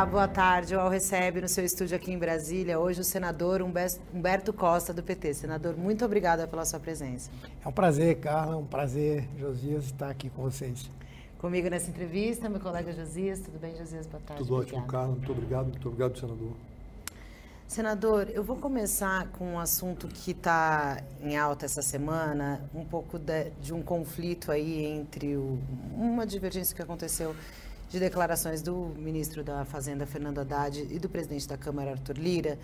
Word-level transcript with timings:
Olá, 0.00 0.06
boa 0.06 0.28
tarde. 0.28 0.74
O 0.74 0.88
recebe 0.88 1.42
no 1.42 1.48
seu 1.48 1.62
estúdio 1.62 1.94
aqui 1.94 2.10
em 2.10 2.18
Brasília 2.18 2.80
hoje 2.80 3.02
o 3.02 3.04
senador 3.04 3.60
Humberto 3.60 4.50
Costa, 4.50 4.94
do 4.94 5.02
PT. 5.02 5.34
Senador, 5.34 5.76
muito 5.76 6.02
obrigada 6.06 6.48
pela 6.48 6.64
sua 6.64 6.80
presença. 6.80 7.30
É 7.62 7.68
um 7.68 7.72
prazer, 7.72 8.18
Carla, 8.18 8.56
um 8.56 8.64
prazer, 8.64 9.28
Josias, 9.38 9.84
estar 9.84 10.08
aqui 10.08 10.30
com 10.30 10.40
vocês. 10.40 10.90
Comigo 11.36 11.68
nessa 11.68 11.90
entrevista, 11.90 12.48
meu 12.48 12.60
colega 12.60 12.94
Josias. 12.94 13.40
Tudo 13.40 13.58
bem, 13.58 13.76
Josias? 13.76 14.06
Boa 14.06 14.22
tarde. 14.26 14.42
Tudo 14.42 14.54
ótimo, 14.54 14.86
Carla. 14.86 15.08
Muito 15.08 15.32
obrigado. 15.32 15.66
Muito 15.66 15.86
obrigado, 15.86 16.18
senador. 16.18 16.52
Senador, 17.68 18.30
eu 18.30 18.42
vou 18.42 18.56
começar 18.56 19.28
com 19.32 19.52
um 19.52 19.58
assunto 19.58 20.08
que 20.08 20.30
está 20.30 21.02
em 21.20 21.36
alta 21.36 21.66
essa 21.66 21.82
semana, 21.82 22.62
um 22.74 22.86
pouco 22.86 23.18
de, 23.18 23.50
de 23.60 23.74
um 23.74 23.82
conflito 23.82 24.50
aí 24.50 24.82
entre 24.82 25.36
o, 25.36 25.58
uma 25.94 26.26
divergência 26.26 26.74
que 26.74 26.80
aconteceu 26.80 27.36
de 27.90 27.98
declarações 27.98 28.62
do 28.62 28.92
ministro 28.96 29.42
da 29.42 29.64
Fazenda, 29.64 30.06
Fernando 30.06 30.38
Haddad, 30.38 30.86
e 30.88 30.98
do 30.98 31.08
presidente 31.08 31.48
da 31.48 31.56
Câmara, 31.56 31.90
Arthur 31.90 32.16
Lira. 32.16 32.56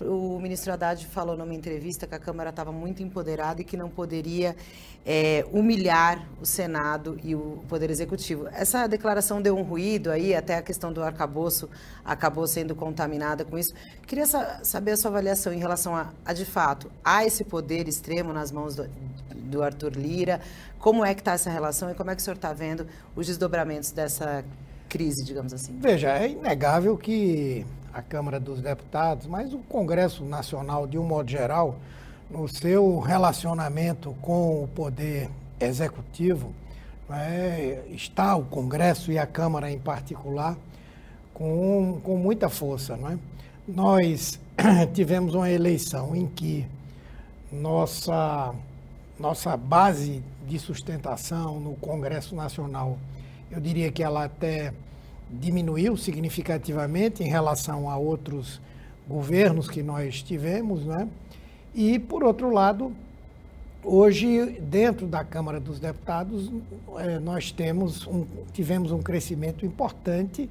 O 0.00 0.40
ministro 0.40 0.72
Haddad 0.72 1.06
falou 1.06 1.36
numa 1.36 1.54
entrevista 1.54 2.06
que 2.06 2.14
a 2.14 2.18
Câmara 2.18 2.48
estava 2.48 2.72
muito 2.72 3.02
empoderada 3.02 3.60
e 3.60 3.64
que 3.64 3.76
não 3.76 3.90
poderia 3.90 4.56
é, 5.04 5.44
humilhar 5.52 6.26
o 6.40 6.46
Senado 6.46 7.20
e 7.22 7.34
o 7.34 7.62
Poder 7.68 7.90
Executivo. 7.90 8.48
Essa 8.50 8.86
declaração 8.86 9.42
deu 9.42 9.56
um 9.56 9.62
ruído 9.62 10.10
aí, 10.10 10.34
até 10.34 10.56
a 10.56 10.62
questão 10.62 10.90
do 10.90 11.02
arcabouço 11.02 11.68
acabou 12.02 12.46
sendo 12.46 12.74
contaminada 12.74 13.44
com 13.44 13.58
isso. 13.58 13.74
Queria 14.06 14.24
saber 14.64 14.92
a 14.92 14.96
sua 14.96 15.10
avaliação 15.10 15.52
em 15.52 15.58
relação 15.58 15.94
a, 15.94 16.10
a 16.24 16.32
de 16.32 16.46
fato, 16.46 16.90
há 17.04 17.26
esse 17.26 17.44
poder 17.44 17.86
extremo 17.86 18.32
nas 18.32 18.50
mãos 18.50 18.74
do, 18.74 18.88
do 19.52 19.62
Arthur 19.62 19.92
Lira? 19.92 20.40
Como 20.78 21.04
é 21.04 21.14
que 21.14 21.20
está 21.20 21.32
essa 21.32 21.50
relação 21.50 21.90
e 21.90 21.94
como 21.94 22.10
é 22.10 22.16
que 22.16 22.20
o 22.20 22.24
senhor 22.24 22.34
está 22.34 22.52
vendo 22.52 22.86
os 23.14 23.26
desdobramentos 23.26 23.92
dessa 23.92 24.44
crise, 24.88 25.24
digamos 25.24 25.52
assim? 25.52 25.78
Veja, 25.78 26.18
é 26.18 26.30
inegável 26.30 26.96
que 26.98 27.64
a 27.92 28.02
Câmara 28.02 28.40
dos 28.40 28.60
Deputados, 28.60 29.26
mas 29.26 29.52
o 29.52 29.58
Congresso 29.58 30.24
Nacional, 30.24 30.86
de 30.86 30.98
um 30.98 31.04
modo 31.04 31.30
geral, 31.30 31.76
no 32.30 32.48
seu 32.48 32.98
relacionamento 32.98 34.16
com 34.20 34.64
o 34.64 34.68
poder 34.68 35.28
executivo, 35.60 36.52
é, 37.10 37.82
está 37.90 38.34
o 38.34 38.44
Congresso 38.44 39.12
e 39.12 39.18
a 39.18 39.26
Câmara 39.26 39.70
em 39.70 39.78
particular 39.78 40.56
com, 41.34 42.00
com 42.02 42.16
muita 42.16 42.48
força. 42.48 42.96
Não 42.96 43.10
é? 43.10 43.18
Nós 43.68 44.40
tivemos 44.94 45.34
uma 45.34 45.50
eleição 45.50 46.16
em 46.16 46.26
que 46.26 46.66
nossa 47.52 48.54
nossa 49.22 49.56
base 49.56 50.20
de 50.48 50.58
sustentação 50.58 51.60
no 51.60 51.74
Congresso 51.76 52.34
Nacional, 52.34 52.98
eu 53.52 53.60
diria 53.60 53.90
que 53.92 54.02
ela 54.02 54.24
até 54.24 54.74
diminuiu 55.30 55.96
significativamente 55.96 57.22
em 57.22 57.28
relação 57.28 57.88
a 57.88 57.96
outros 57.96 58.60
governos 59.08 59.68
que 59.68 59.80
nós 59.80 60.24
tivemos, 60.24 60.84
né? 60.84 61.08
E, 61.72 62.00
por 62.00 62.24
outro 62.24 62.50
lado, 62.50 62.92
hoje, 63.84 64.58
dentro 64.60 65.06
da 65.06 65.22
Câmara 65.22 65.60
dos 65.60 65.78
Deputados, 65.78 66.50
é, 66.98 67.20
nós 67.20 67.52
temos 67.52 68.04
um, 68.08 68.26
tivemos 68.52 68.90
um 68.90 69.00
crescimento 69.00 69.64
importante 69.64 70.50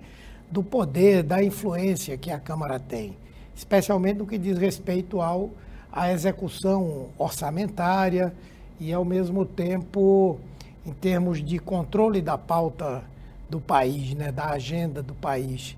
do 0.50 0.64
poder, 0.64 1.24
da 1.24 1.44
influência 1.44 2.18
que 2.18 2.32
a 2.32 2.40
Câmara 2.40 2.80
tem, 2.80 3.18
especialmente 3.54 4.20
no 4.20 4.26
que 4.26 4.38
diz 4.38 4.58
respeito 4.58 5.20
ao, 5.20 5.50
à 5.92 6.10
execução 6.14 7.10
orçamentária, 7.18 8.34
e, 8.82 8.92
ao 8.92 9.06
mesmo 9.06 9.46
tempo, 9.46 10.40
em 10.84 10.92
termos 10.92 11.44
de 11.44 11.60
controle 11.60 12.20
da 12.20 12.36
pauta 12.36 13.04
do 13.48 13.62
país, 13.62 14.16
né, 14.16 14.32
da 14.32 14.50
agenda 14.50 15.04
do 15.04 15.14
país. 15.14 15.78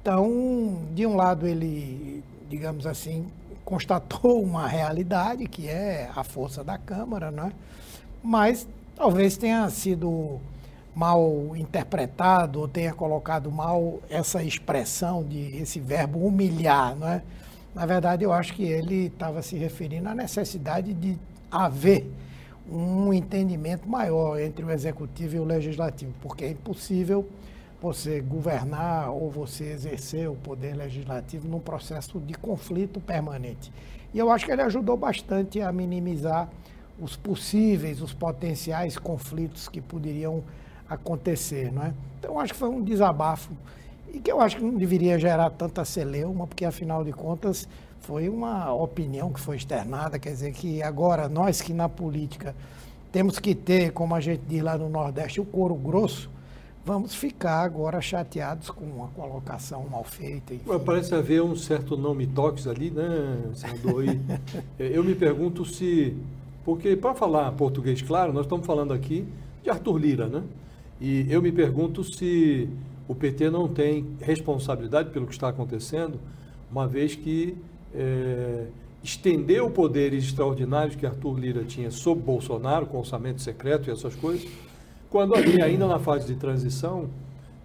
Então, 0.00 0.82
de 0.94 1.04
um 1.04 1.16
lado, 1.16 1.48
ele, 1.48 2.22
digamos 2.48 2.86
assim, 2.86 3.26
constatou 3.64 4.40
uma 4.40 4.68
realidade, 4.68 5.48
que 5.48 5.66
é 5.68 6.08
a 6.14 6.22
força 6.22 6.62
da 6.62 6.78
Câmara, 6.78 7.32
né? 7.32 7.50
mas 8.22 8.68
talvez 8.94 9.36
tenha 9.36 9.68
sido 9.68 10.38
mal 10.94 11.56
interpretado 11.56 12.60
ou 12.60 12.68
tenha 12.68 12.94
colocado 12.94 13.50
mal 13.50 13.98
essa 14.08 14.44
expressão 14.44 15.24
de 15.24 15.56
esse 15.56 15.80
verbo 15.80 16.24
humilhar, 16.24 16.94
não 16.94 17.08
é? 17.08 17.22
Na 17.74 17.84
verdade, 17.84 18.22
eu 18.22 18.32
acho 18.32 18.54
que 18.54 18.62
ele 18.62 19.06
estava 19.06 19.42
se 19.42 19.56
referindo 19.56 20.08
à 20.08 20.14
necessidade 20.14 20.94
de 20.94 21.18
haver 21.50 22.08
um 22.70 23.12
entendimento 23.12 23.88
maior 23.88 24.40
entre 24.40 24.64
o 24.64 24.70
executivo 24.70 25.36
e 25.36 25.38
o 25.38 25.44
legislativo, 25.44 26.12
porque 26.20 26.44
é 26.44 26.50
impossível 26.50 27.28
você 27.80 28.20
governar 28.20 29.10
ou 29.10 29.30
você 29.30 29.64
exercer 29.64 30.28
o 30.30 30.34
poder 30.34 30.74
legislativo 30.74 31.46
num 31.46 31.60
processo 31.60 32.18
de 32.18 32.34
conflito 32.34 33.00
permanente. 33.00 33.70
E 34.12 34.18
eu 34.18 34.30
acho 34.30 34.46
que 34.46 34.52
ele 34.52 34.62
ajudou 34.62 34.96
bastante 34.96 35.60
a 35.60 35.70
minimizar 35.70 36.48
os 36.98 37.16
possíveis, 37.16 38.00
os 38.00 38.14
potenciais 38.14 38.96
conflitos 38.96 39.68
que 39.68 39.80
poderiam 39.80 40.42
acontecer, 40.88 41.72
não 41.72 41.82
é? 41.82 41.92
Então 42.18 42.38
acho 42.38 42.52
que 42.54 42.58
foi 42.58 42.68
um 42.68 42.82
desabafo 42.82 43.52
e 44.12 44.20
que 44.20 44.30
eu 44.30 44.40
acho 44.40 44.56
que 44.56 44.62
não 44.62 44.74
deveria 44.74 45.18
gerar 45.18 45.50
tanta 45.50 45.84
celeuma, 45.84 46.46
porque 46.46 46.64
afinal 46.64 47.04
de 47.04 47.12
contas 47.12 47.68
foi 48.06 48.28
uma 48.28 48.72
opinião 48.72 49.32
que 49.32 49.40
foi 49.40 49.56
externada, 49.56 50.18
quer 50.18 50.30
dizer 50.30 50.52
que 50.52 50.82
agora 50.82 51.26
nós 51.26 51.62
que 51.62 51.72
na 51.72 51.88
política 51.88 52.54
temos 53.10 53.38
que 53.38 53.54
ter, 53.54 53.92
como 53.92 54.14
a 54.14 54.20
gente 54.20 54.42
diz 54.46 54.62
lá 54.62 54.76
no 54.76 54.90
Nordeste, 54.90 55.40
o 55.40 55.44
couro 55.44 55.74
grosso, 55.74 56.30
vamos 56.84 57.14
ficar 57.14 57.62
agora 57.62 58.02
chateados 58.02 58.68
com 58.68 58.84
uma 58.84 59.08
colocação 59.08 59.86
mal 59.90 60.04
feita. 60.04 60.52
Enfim. 60.52 60.78
Parece 60.84 61.14
haver 61.14 61.42
um 61.42 61.56
certo 61.56 61.96
não 61.96 62.14
me 62.14 62.28
ali, 62.68 62.90
né, 62.90 63.50
senador? 63.54 64.04
E, 64.04 64.20
eu 64.78 65.02
me 65.02 65.14
pergunto 65.14 65.64
se. 65.64 66.14
Porque, 66.62 66.96
para 66.96 67.14
falar 67.14 67.52
português 67.52 68.02
claro, 68.02 68.32
nós 68.32 68.44
estamos 68.44 68.66
falando 68.66 68.92
aqui 68.92 69.26
de 69.62 69.70
Arthur 69.70 69.96
Lira, 69.96 70.26
né? 70.26 70.42
E 71.00 71.26
eu 71.30 71.40
me 71.40 71.52
pergunto 71.52 72.04
se 72.04 72.68
o 73.08 73.14
PT 73.14 73.48
não 73.48 73.66
tem 73.66 74.06
responsabilidade 74.20 75.10
pelo 75.10 75.26
que 75.26 75.32
está 75.32 75.48
acontecendo, 75.48 76.18
uma 76.70 76.86
vez 76.86 77.14
que 77.14 77.56
é, 77.94 78.66
estendeu 79.02 79.70
poderes 79.70 80.24
extraordinários 80.24 80.96
que 80.96 81.06
Arthur 81.06 81.38
Lira 81.38 81.64
tinha 81.64 81.90
sob 81.90 82.20
Bolsonaro, 82.20 82.86
com 82.86 82.98
orçamento 82.98 83.40
secreto 83.40 83.88
e 83.88 83.92
essas 83.92 84.14
coisas, 84.14 84.48
quando 85.10 85.34
ali, 85.34 85.62
ainda 85.62 85.86
na 85.86 85.98
fase 85.98 86.26
de 86.26 86.34
transição, 86.34 87.08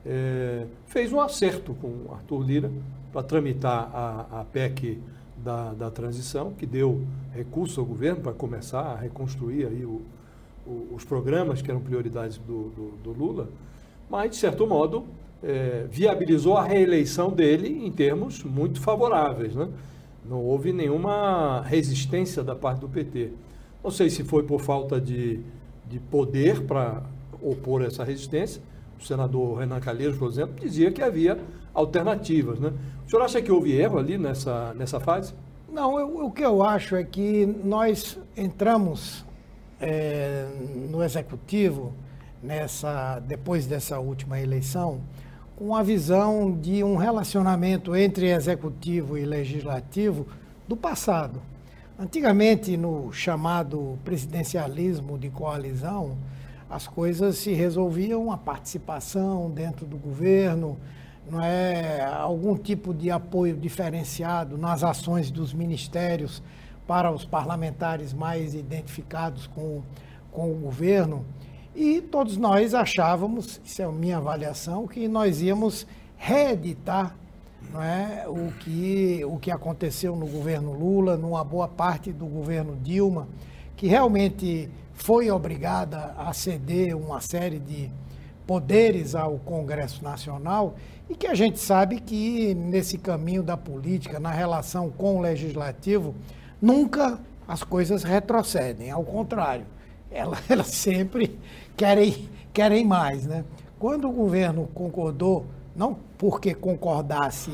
é, 0.05 0.65
fez 0.85 1.11
um 1.11 1.19
acerto 1.19 1.73
com 1.73 2.13
Arthur 2.13 2.43
Lira 2.43 2.71
para 3.11 3.23
tramitar 3.23 3.89
a, 3.93 4.41
a 4.41 4.43
PEC 4.45 4.99
da, 5.37 5.73
da, 5.73 5.89
transição, 5.89 6.51
que 6.51 6.65
deu 6.65 7.01
recursos 7.33 7.77
ao 7.77 7.85
governo 7.85 8.21
para 8.21 8.33
começar 8.33 8.81
a 8.81 8.95
reconstruir 8.95 9.65
aí 9.65 9.85
o, 9.85 10.01
o, 10.67 10.93
os 10.93 11.03
programas 11.03 11.61
que 11.61 11.71
eram 11.71 11.79
prioridades 11.79 12.37
do, 12.37 12.69
do, 12.69 12.97
do 13.03 13.11
Lula, 13.11 13.49
mas, 14.09 14.31
de 14.31 14.37
certo 14.37 14.67
modo, 14.67 15.05
é, 15.43 15.85
viabilizou 15.89 16.57
a 16.57 16.63
reeleição 16.63 17.31
dele 17.31 17.85
em 17.85 17.91
termos 17.91 18.43
muito 18.43 18.81
favoráveis. 18.81 19.55
Né? 19.55 19.69
Não 20.25 20.43
houve 20.43 20.73
nenhuma 20.73 21.61
resistência 21.61 22.43
da 22.43 22.55
parte 22.55 22.79
do 22.79 22.89
PT. 22.89 23.31
Não 23.83 23.91
sei 23.91 24.09
se 24.09 24.23
foi 24.23 24.43
por 24.43 24.61
falta 24.61 24.99
de, 24.99 25.39
de 25.87 25.99
poder 25.99 26.61
para 26.63 27.03
opor 27.41 27.81
essa 27.81 28.03
resistência. 28.03 28.61
O 28.99 29.03
senador 29.03 29.59
Renan 29.59 29.79
Calheiros, 29.79 30.17
por 30.17 30.29
exemplo, 30.29 30.55
dizia 30.59 30.91
que 30.91 31.01
havia 31.01 31.39
alternativas. 31.73 32.59
Né? 32.59 32.73
O 33.05 33.09
senhor 33.09 33.23
acha 33.23 33.41
que 33.41 33.51
houve 33.51 33.71
erro 33.71 33.97
ali 33.97 34.17
nessa, 34.17 34.73
nessa 34.73 34.99
fase? 34.99 35.33
Não, 35.71 35.99
eu, 35.99 36.25
o 36.25 36.31
que 36.31 36.43
eu 36.43 36.63
acho 36.63 36.95
é 36.95 37.03
que 37.03 37.45
nós 37.45 38.17
entramos 38.35 39.25
é, 39.79 40.47
no 40.89 41.03
executivo 41.03 41.93
nessa 42.41 43.19
depois 43.19 43.65
dessa 43.65 43.99
última 43.99 44.39
eleição 44.39 45.01
com 45.59 45.75
a 45.75 45.83
visão 45.83 46.57
de 46.57 46.85
um 46.85 46.95
relacionamento 46.95 47.93
entre 47.93 48.31
executivo 48.31 49.17
e 49.17 49.25
legislativo 49.25 50.25
do 50.65 50.77
passado. 50.77 51.41
Antigamente, 51.99 52.77
no 52.77 53.11
chamado 53.11 53.99
presidencialismo 54.05 55.19
de 55.19 55.29
coalizão, 55.29 56.17
as 56.69 56.87
coisas 56.87 57.39
se 57.39 57.51
resolviam 57.51 58.31
a 58.31 58.37
participação 58.37 59.51
dentro 59.51 59.85
do 59.85 59.97
governo, 59.97 60.77
não 61.29 61.43
é 61.43 62.05
algum 62.05 62.55
tipo 62.55 62.93
de 62.93 63.11
apoio 63.11 63.57
diferenciado 63.57 64.57
nas 64.57 64.81
ações 64.81 65.29
dos 65.29 65.53
ministérios 65.53 66.41
para 66.87 67.11
os 67.11 67.25
parlamentares 67.25 68.13
mais 68.13 68.55
identificados 68.55 69.45
com, 69.47 69.83
com 70.31 70.49
o 70.53 70.55
governo. 70.55 71.25
E 71.81 72.01
todos 72.01 72.35
nós 72.35 72.73
achávamos, 72.73 73.61
isso 73.63 73.81
é 73.81 73.85
a 73.85 73.89
minha 73.89 74.17
avaliação, 74.17 74.85
que 74.85 75.07
nós 75.07 75.41
íamos 75.41 75.87
reeditar 76.17 77.15
não 77.71 77.81
é, 77.81 78.25
o, 78.27 78.51
que, 78.59 79.23
o 79.23 79.37
que 79.37 79.49
aconteceu 79.49 80.13
no 80.13 80.27
governo 80.27 80.73
Lula, 80.73 81.15
numa 81.15 81.41
boa 81.41 81.69
parte 81.69 82.11
do 82.11 82.25
governo 82.25 82.75
Dilma, 82.83 83.29
que 83.77 83.87
realmente 83.87 84.69
foi 84.93 85.31
obrigada 85.31 86.13
a 86.17 86.33
ceder 86.33 86.97
uma 86.97 87.21
série 87.21 87.59
de 87.59 87.89
poderes 88.45 89.15
ao 89.15 89.39
Congresso 89.39 90.03
Nacional 90.03 90.75
e 91.09 91.15
que 91.15 91.27
a 91.27 91.33
gente 91.33 91.59
sabe 91.59 92.01
que 92.01 92.53
nesse 92.55 92.97
caminho 92.97 93.41
da 93.41 93.55
política, 93.55 94.19
na 94.19 94.31
relação 94.31 94.89
com 94.89 95.15
o 95.15 95.21
legislativo, 95.21 96.13
nunca 96.61 97.17
as 97.47 97.63
coisas 97.63 98.03
retrocedem, 98.03 98.91
ao 98.91 99.05
contrário, 99.05 99.65
elas, 100.11 100.39
elas 100.49 100.67
sempre 100.67 101.39
querem, 101.79 102.29
querem 102.51 102.85
mais. 102.85 103.25
Né? 103.25 103.45
Quando 103.79 104.09
o 104.09 104.11
governo 104.11 104.67
concordou, 104.73 105.45
não 105.73 105.97
porque 106.17 106.53
concordasse 106.53 107.49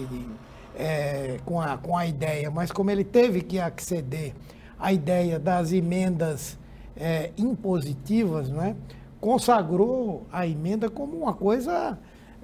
é, 0.76 1.38
com, 1.46 1.62
a, 1.62 1.78
com 1.78 1.96
a 1.96 2.08
ideia, 2.08 2.50
mas 2.50 2.72
como 2.72 2.90
ele 2.90 3.04
teve 3.04 3.42
que 3.42 3.60
acceder 3.60 4.34
à 4.80 4.92
ideia 4.92 5.38
das 5.38 5.72
emendas 5.72 6.58
é, 6.98 7.30
impositivas, 7.38 8.50
não 8.50 8.64
é? 8.64 8.76
consagrou 9.22 10.26
a 10.32 10.48
emenda 10.48 10.90
como 10.90 11.16
uma 11.18 11.34
coisa 11.34 11.98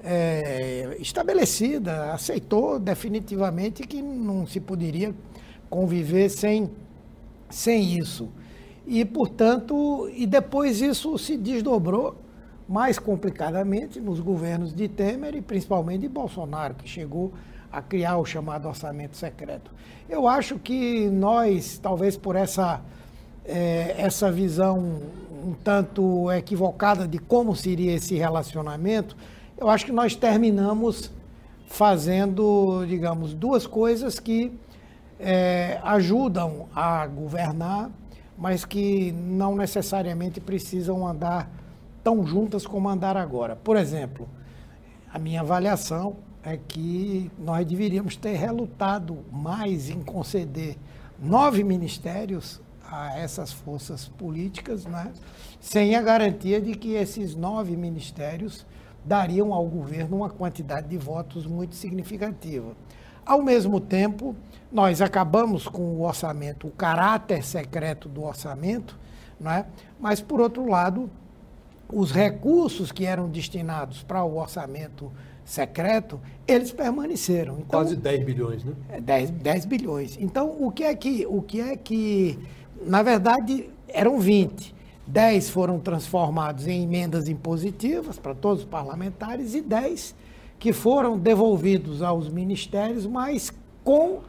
é, 0.03 0.95
estabelecida, 0.99 2.13
aceitou 2.13 2.77
definitivamente 2.79 3.83
que 3.83 4.01
não 4.01 4.45
se 4.45 4.59
poderia 4.59 5.13
conviver 5.69 6.29
sem, 6.29 6.69
sem 7.49 7.97
isso. 7.97 8.29
E, 8.85 9.05
portanto, 9.05 10.09
e 10.13 10.25
depois 10.25 10.81
isso 10.81 11.17
se 11.17 11.37
desdobrou 11.37 12.15
mais 12.67 12.97
complicadamente 12.97 13.99
nos 13.99 14.19
governos 14.19 14.73
de 14.73 14.87
Temer 14.87 15.35
e 15.35 15.41
principalmente 15.41 16.01
de 16.01 16.07
Bolsonaro, 16.07 16.73
que 16.75 16.87
chegou 16.87 17.31
a 17.71 17.81
criar 17.81 18.17
o 18.17 18.25
chamado 18.25 18.67
orçamento 18.67 19.15
secreto. 19.15 19.71
Eu 20.09 20.27
acho 20.27 20.57
que 20.59 21.09
nós, 21.09 21.77
talvez 21.77 22.17
por 22.17 22.35
essa, 22.35 22.81
é, 23.45 23.95
essa 23.97 24.31
visão 24.31 25.01
um 25.43 25.53
tanto 25.53 26.31
equivocada 26.31 27.07
de 27.07 27.17
como 27.17 27.55
seria 27.55 27.93
esse 27.93 28.15
relacionamento, 28.15 29.15
eu 29.57 29.69
acho 29.69 29.85
que 29.85 29.91
nós 29.91 30.15
terminamos 30.15 31.11
fazendo, 31.65 32.85
digamos, 32.85 33.33
duas 33.33 33.65
coisas 33.65 34.19
que 34.19 34.51
é, 35.19 35.79
ajudam 35.83 36.67
a 36.75 37.05
governar, 37.07 37.89
mas 38.41 38.65
que 38.65 39.11
não 39.11 39.55
necessariamente 39.55 40.41
precisam 40.41 41.07
andar 41.07 41.47
tão 42.03 42.25
juntas 42.25 42.65
como 42.65 42.89
andar 42.89 43.15
agora. 43.15 43.55
Por 43.55 43.77
exemplo, 43.77 44.27
a 45.13 45.19
minha 45.19 45.41
avaliação 45.41 46.15
é 46.43 46.57
que 46.57 47.29
nós 47.37 47.63
deveríamos 47.67 48.15
ter 48.15 48.35
relutado 48.35 49.19
mais 49.31 49.91
em 49.91 50.01
conceder 50.01 50.75
nove 51.21 51.63
ministérios 51.63 52.59
a 52.83 53.15
essas 53.19 53.53
forças 53.53 54.07
políticas, 54.07 54.85
né, 54.85 55.11
sem 55.59 55.95
a 55.95 56.01
garantia 56.01 56.59
de 56.59 56.73
que 56.73 56.93
esses 56.93 57.35
nove 57.35 57.77
ministérios 57.77 58.65
dariam 59.05 59.53
ao 59.53 59.67
governo 59.67 60.17
uma 60.17 60.31
quantidade 60.31 60.87
de 60.87 60.97
votos 60.97 61.45
muito 61.45 61.75
significativa. 61.75 62.75
Ao 63.23 63.43
mesmo 63.43 63.79
tempo, 63.79 64.35
nós 64.71 65.01
acabamos 65.01 65.67
com 65.67 65.81
o 65.81 66.03
orçamento, 66.03 66.67
o 66.67 66.71
caráter 66.71 67.43
secreto 67.43 68.07
do 68.07 68.23
orçamento, 68.23 68.97
né, 69.39 69.65
mas, 69.99 70.21
por 70.21 70.39
outro 70.39 70.67
lado, 70.67 71.09
os 71.91 72.11
recursos 72.11 72.91
que 72.91 73.05
eram 73.05 73.27
destinados 73.27 74.03
para 74.03 74.23
o 74.23 74.37
orçamento 74.37 75.11
secreto, 75.43 76.19
eles 76.47 76.71
permaneceram. 76.71 77.55
Então, 77.55 77.81
Quase 77.81 77.95
10 77.95 78.23
bilhões, 78.23 78.63
né? 78.63 78.73
10, 79.01 79.29
é, 79.29 79.33
10 79.33 79.65
bilhões. 79.65 80.17
Então, 80.21 80.55
o 80.59 80.71
que 80.71 80.83
é 80.83 80.95
que, 80.95 81.25
o 81.25 81.41
que 81.41 81.59
é 81.59 81.75
que 81.75 82.39
na 82.85 83.03
verdade, 83.03 83.69
eram 83.87 84.19
20. 84.19 84.73
10 85.05 85.49
foram 85.49 85.79
transformados 85.79 86.67
em 86.67 86.83
emendas 86.83 87.27
impositivas 87.27 88.17
para 88.17 88.33
todos 88.33 88.63
os 88.63 88.69
parlamentares 88.69 89.53
e 89.55 89.61
10 89.61 90.15
que 90.57 90.71
foram 90.71 91.17
devolvidos 91.17 92.01
aos 92.01 92.29
ministérios, 92.29 93.05
mas 93.07 93.51
com 93.83 94.21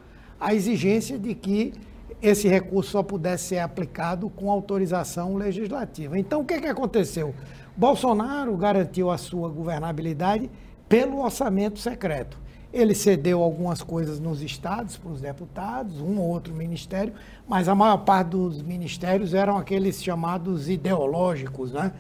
a 0.43 0.53
exigência 0.53 1.17
de 1.17 1.35
que 1.37 1.73
esse 2.21 2.49
recurso 2.49 2.91
só 2.91 3.03
pudesse 3.03 3.45
ser 3.45 3.59
aplicado 3.61 4.29
com 4.29 4.51
autorização 4.51 5.37
legislativa. 5.37 6.19
Então, 6.19 6.41
o 6.41 6.45
que, 6.45 6.61
que 6.61 6.67
aconteceu? 6.67 7.33
Bolsonaro 7.77 8.57
garantiu 8.57 9.11
a 9.11 9.17
sua 9.17 9.49
governabilidade 9.49 10.51
pelo 10.89 11.23
orçamento 11.23 11.79
secreto. 11.79 12.37
Ele 12.73 12.95
cedeu 12.95 13.41
algumas 13.41 13.83
coisas 13.83 14.19
nos 14.19 14.43
estados 14.43 14.97
para 14.97 15.13
os 15.13 15.21
deputados, 15.21 16.01
um 16.01 16.19
ou 16.19 16.29
outro 16.29 16.55
ministério, 16.55 17.13
mas 17.47 17.69
a 17.69 17.75
maior 17.75 17.99
parte 17.99 18.31
dos 18.31 18.63
ministérios 18.63 19.35
eram 19.35 19.57
aqueles 19.57 20.03
chamados 20.03 20.69
ideológicos, 20.69 21.73
né? 21.73 21.93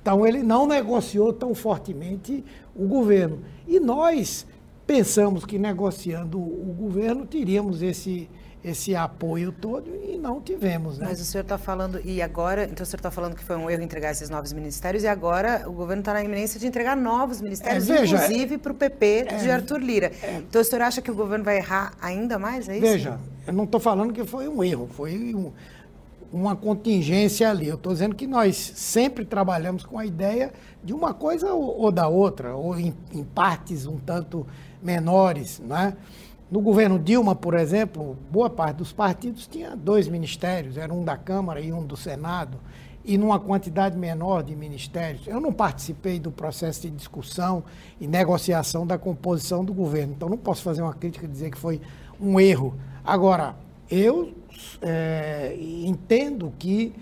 Então 0.00 0.24
ele 0.24 0.42
não 0.42 0.66
negociou 0.66 1.32
tão 1.32 1.54
fortemente 1.54 2.44
o 2.76 2.86
governo. 2.86 3.40
E 3.66 3.80
nós 3.80 4.46
pensamos 4.88 5.44
que 5.44 5.58
negociando 5.58 6.38
o 6.40 6.74
governo 6.76 7.26
teríamos 7.26 7.82
esse 7.82 8.28
esse 8.64 8.96
apoio 8.96 9.52
todo 9.52 9.88
e 9.94 10.18
não 10.18 10.40
tivemos. 10.40 10.98
Né? 10.98 11.06
Mas 11.08 11.20
o 11.20 11.24
senhor 11.24 11.42
está 11.42 11.56
falando, 11.56 12.00
e 12.04 12.20
agora, 12.20 12.64
então 12.64 12.82
o 12.82 12.86
senhor 12.86 12.98
está 12.98 13.10
falando 13.10 13.36
que 13.36 13.44
foi 13.44 13.56
um 13.56 13.70
erro 13.70 13.82
entregar 13.84 14.10
esses 14.10 14.28
novos 14.28 14.52
ministérios, 14.52 15.04
e 15.04 15.06
agora 15.06 15.62
o 15.68 15.72
governo 15.72 16.00
está 16.00 16.12
na 16.12 16.24
iminência 16.24 16.58
de 16.58 16.66
entregar 16.66 16.96
novos 16.96 17.40
ministérios, 17.40 17.88
é, 17.88 18.00
veja, 18.00 18.16
inclusive 18.16 18.58
para 18.58 18.72
o 18.72 18.74
PP 18.74 19.26
é, 19.28 19.36
de 19.36 19.48
Arthur 19.48 19.78
Lira. 19.78 20.12
É, 20.20 20.38
então 20.38 20.60
o 20.60 20.64
senhor 20.64 20.82
acha 20.82 21.00
que 21.00 21.10
o 21.10 21.14
governo 21.14 21.44
vai 21.44 21.58
errar 21.58 21.94
ainda 22.00 22.36
mais? 22.36 22.68
É 22.68 22.72
isso? 22.76 22.80
Veja, 22.80 23.20
eu 23.46 23.52
não 23.52 23.62
estou 23.62 23.78
falando 23.78 24.12
que 24.12 24.24
foi 24.24 24.48
um 24.48 24.62
erro, 24.62 24.88
foi 24.92 25.32
um, 25.34 25.52
uma 26.32 26.56
contingência 26.56 27.48
ali. 27.48 27.68
Eu 27.68 27.76
estou 27.76 27.92
dizendo 27.92 28.16
que 28.16 28.26
nós 28.26 28.56
sempre 28.56 29.24
trabalhamos 29.24 29.84
com 29.84 29.98
a 29.98 30.04
ideia 30.04 30.52
de 30.82 30.92
uma 30.92 31.14
coisa 31.14 31.52
ou, 31.52 31.80
ou 31.80 31.92
da 31.92 32.08
outra, 32.08 32.56
ou 32.56 32.78
em, 32.78 32.92
em 33.12 33.22
partes 33.22 33.86
um 33.86 33.98
tanto 33.98 34.44
menores, 34.82 35.60
não 35.64 35.76
é? 35.76 35.96
No 36.50 36.62
governo 36.62 36.98
Dilma, 36.98 37.34
por 37.34 37.54
exemplo, 37.54 38.16
boa 38.30 38.48
parte 38.48 38.76
dos 38.76 38.90
partidos 38.90 39.46
tinha 39.46 39.76
dois 39.76 40.08
ministérios, 40.08 40.78
era 40.78 40.92
um 40.92 41.04
da 41.04 41.14
Câmara 41.14 41.60
e 41.60 41.70
um 41.70 41.84
do 41.84 41.94
Senado, 41.94 42.58
e 43.04 43.18
numa 43.18 43.38
quantidade 43.38 43.98
menor 43.98 44.42
de 44.42 44.56
ministérios. 44.56 45.26
Eu 45.26 45.40
não 45.40 45.52
participei 45.52 46.18
do 46.18 46.30
processo 46.30 46.82
de 46.82 46.90
discussão 46.90 47.64
e 48.00 48.06
negociação 48.06 48.86
da 48.86 48.96
composição 48.96 49.62
do 49.62 49.74
governo, 49.74 50.14
então 50.16 50.28
não 50.28 50.38
posso 50.38 50.62
fazer 50.62 50.80
uma 50.80 50.94
crítica 50.94 51.26
e 51.26 51.28
dizer 51.28 51.50
que 51.50 51.58
foi 51.58 51.82
um 52.18 52.40
erro. 52.40 52.74
Agora, 53.04 53.54
eu 53.90 54.32
é, 54.80 55.54
entendo 55.84 56.52
que 56.58 56.94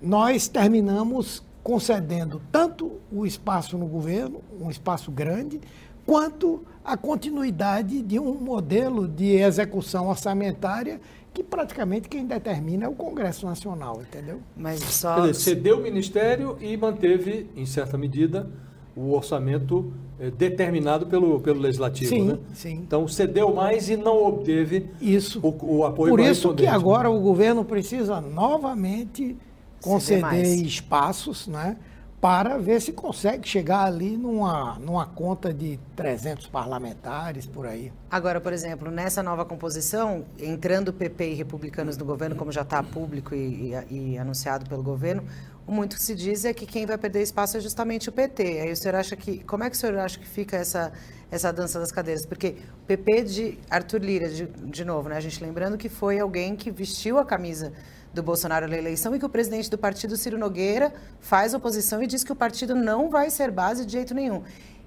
nós 0.00 0.46
terminamos 0.46 1.42
concedendo 1.62 2.40
tanto 2.50 2.92
o 3.10 3.24
espaço 3.24 3.76
no 3.78 3.86
governo, 3.86 4.40
um 4.60 4.70
espaço 4.70 5.10
grande, 5.10 5.60
quanto 6.04 6.64
a 6.84 6.96
continuidade 6.96 8.02
de 8.02 8.18
um 8.18 8.34
modelo 8.34 9.06
de 9.06 9.36
execução 9.36 10.08
orçamentária 10.08 11.00
que 11.32 11.42
praticamente 11.42 12.08
quem 12.08 12.26
determina 12.26 12.84
é 12.84 12.88
o 12.88 12.92
Congresso 12.92 13.46
Nacional, 13.46 14.02
entendeu? 14.02 14.40
Mas 14.56 14.80
só... 14.80 15.20
Dizer, 15.20 15.34
cedeu 15.34 15.78
o 15.78 15.82
Ministério 15.82 16.58
e 16.60 16.76
manteve, 16.76 17.48
em 17.56 17.64
certa 17.64 17.96
medida, 17.96 18.50
o 18.94 19.12
orçamento 19.12 19.92
eh, 20.20 20.30
determinado 20.30 21.06
pelo, 21.06 21.40
pelo 21.40 21.60
Legislativo. 21.60 22.10
Sim, 22.10 22.22
né? 22.26 22.38
sim. 22.52 22.74
Então 22.86 23.08
cedeu 23.08 23.54
mais 23.54 23.88
e 23.88 23.96
não 23.96 24.22
obteve 24.26 24.90
isso. 25.00 25.40
O, 25.42 25.78
o 25.78 25.84
apoio 25.86 26.10
Por 26.10 26.20
isso 26.20 26.54
que 26.54 26.66
agora 26.66 27.10
o 27.10 27.18
governo 27.20 27.64
precisa 27.64 28.20
novamente 28.20 29.36
conceder 29.80 30.44
espaços, 30.64 31.46
né? 31.46 31.76
Para 32.22 32.56
ver 32.56 32.80
se 32.80 32.92
consegue 32.92 33.48
chegar 33.48 33.82
ali 33.82 34.16
numa, 34.16 34.78
numa 34.78 35.04
conta 35.04 35.52
de 35.52 35.76
300 35.96 36.46
parlamentares 36.46 37.46
por 37.46 37.66
aí. 37.66 37.92
Agora, 38.08 38.40
por 38.40 38.52
exemplo, 38.52 38.92
nessa 38.92 39.24
nova 39.24 39.44
composição, 39.44 40.24
entrando 40.38 40.92
PP 40.92 41.32
e 41.32 41.34
republicanos 41.34 41.96
no 41.96 42.04
governo, 42.04 42.36
como 42.36 42.52
já 42.52 42.60
está 42.60 42.80
público 42.80 43.34
e, 43.34 43.74
e, 43.90 44.12
e, 44.14 44.18
anunciado 44.18 44.68
pelo 44.68 44.84
governo, 44.84 45.24
muito 45.66 45.96
que 45.96 46.02
se 46.02 46.14
diz 46.14 46.44
é 46.44 46.54
que 46.54 46.64
quem 46.64 46.86
vai 46.86 46.96
perder 46.96 47.22
espaço 47.22 47.56
é 47.56 47.60
justamente 47.60 48.08
o 48.08 48.12
PT. 48.12 48.60
Aí 48.60 48.70
o 48.70 48.76
senhor 48.76 48.94
acha 48.94 49.16
que. 49.16 49.42
Como 49.42 49.64
é 49.64 49.70
que 49.70 49.74
o 49.74 49.78
senhor 49.78 49.98
acha 49.98 50.16
que 50.16 50.26
fica 50.26 50.56
essa, 50.56 50.92
essa 51.28 51.52
dança 51.52 51.80
das 51.80 51.90
cadeiras? 51.90 52.24
Porque 52.24 52.54
o 52.84 52.86
PP 52.86 53.22
de 53.22 53.58
Arthur 53.68 54.00
Lira, 54.00 54.28
de, 54.28 54.46
de 54.46 54.84
novo, 54.84 55.08
né? 55.08 55.16
A 55.16 55.20
gente 55.20 55.42
lembrando 55.42 55.76
que 55.76 55.88
foi 55.88 56.20
alguém 56.20 56.54
que 56.54 56.70
vestiu 56.70 57.18
a 57.18 57.24
camisa 57.24 57.72
do 58.12 58.22
Bolsonaro 58.22 58.68
na 58.68 58.76
eleição 58.76 59.14
e 59.14 59.18
que 59.18 59.24
o 59.24 59.28
presidente 59.28 59.70
do 59.70 59.78
partido, 59.78 60.16
Ciro 60.16 60.38
Nogueira, 60.38 60.92
faz 61.20 61.54
oposição 61.54 62.02
e 62.02 62.06
diz 62.06 62.22
que 62.22 62.32
o 62.32 62.36
partido 62.36 62.74
não 62.74 63.08
vai 63.08 63.30
ser 63.30 63.50
base 63.50 63.86
de 63.86 63.92
jeito 63.92 64.14
nenhum. 64.14 64.42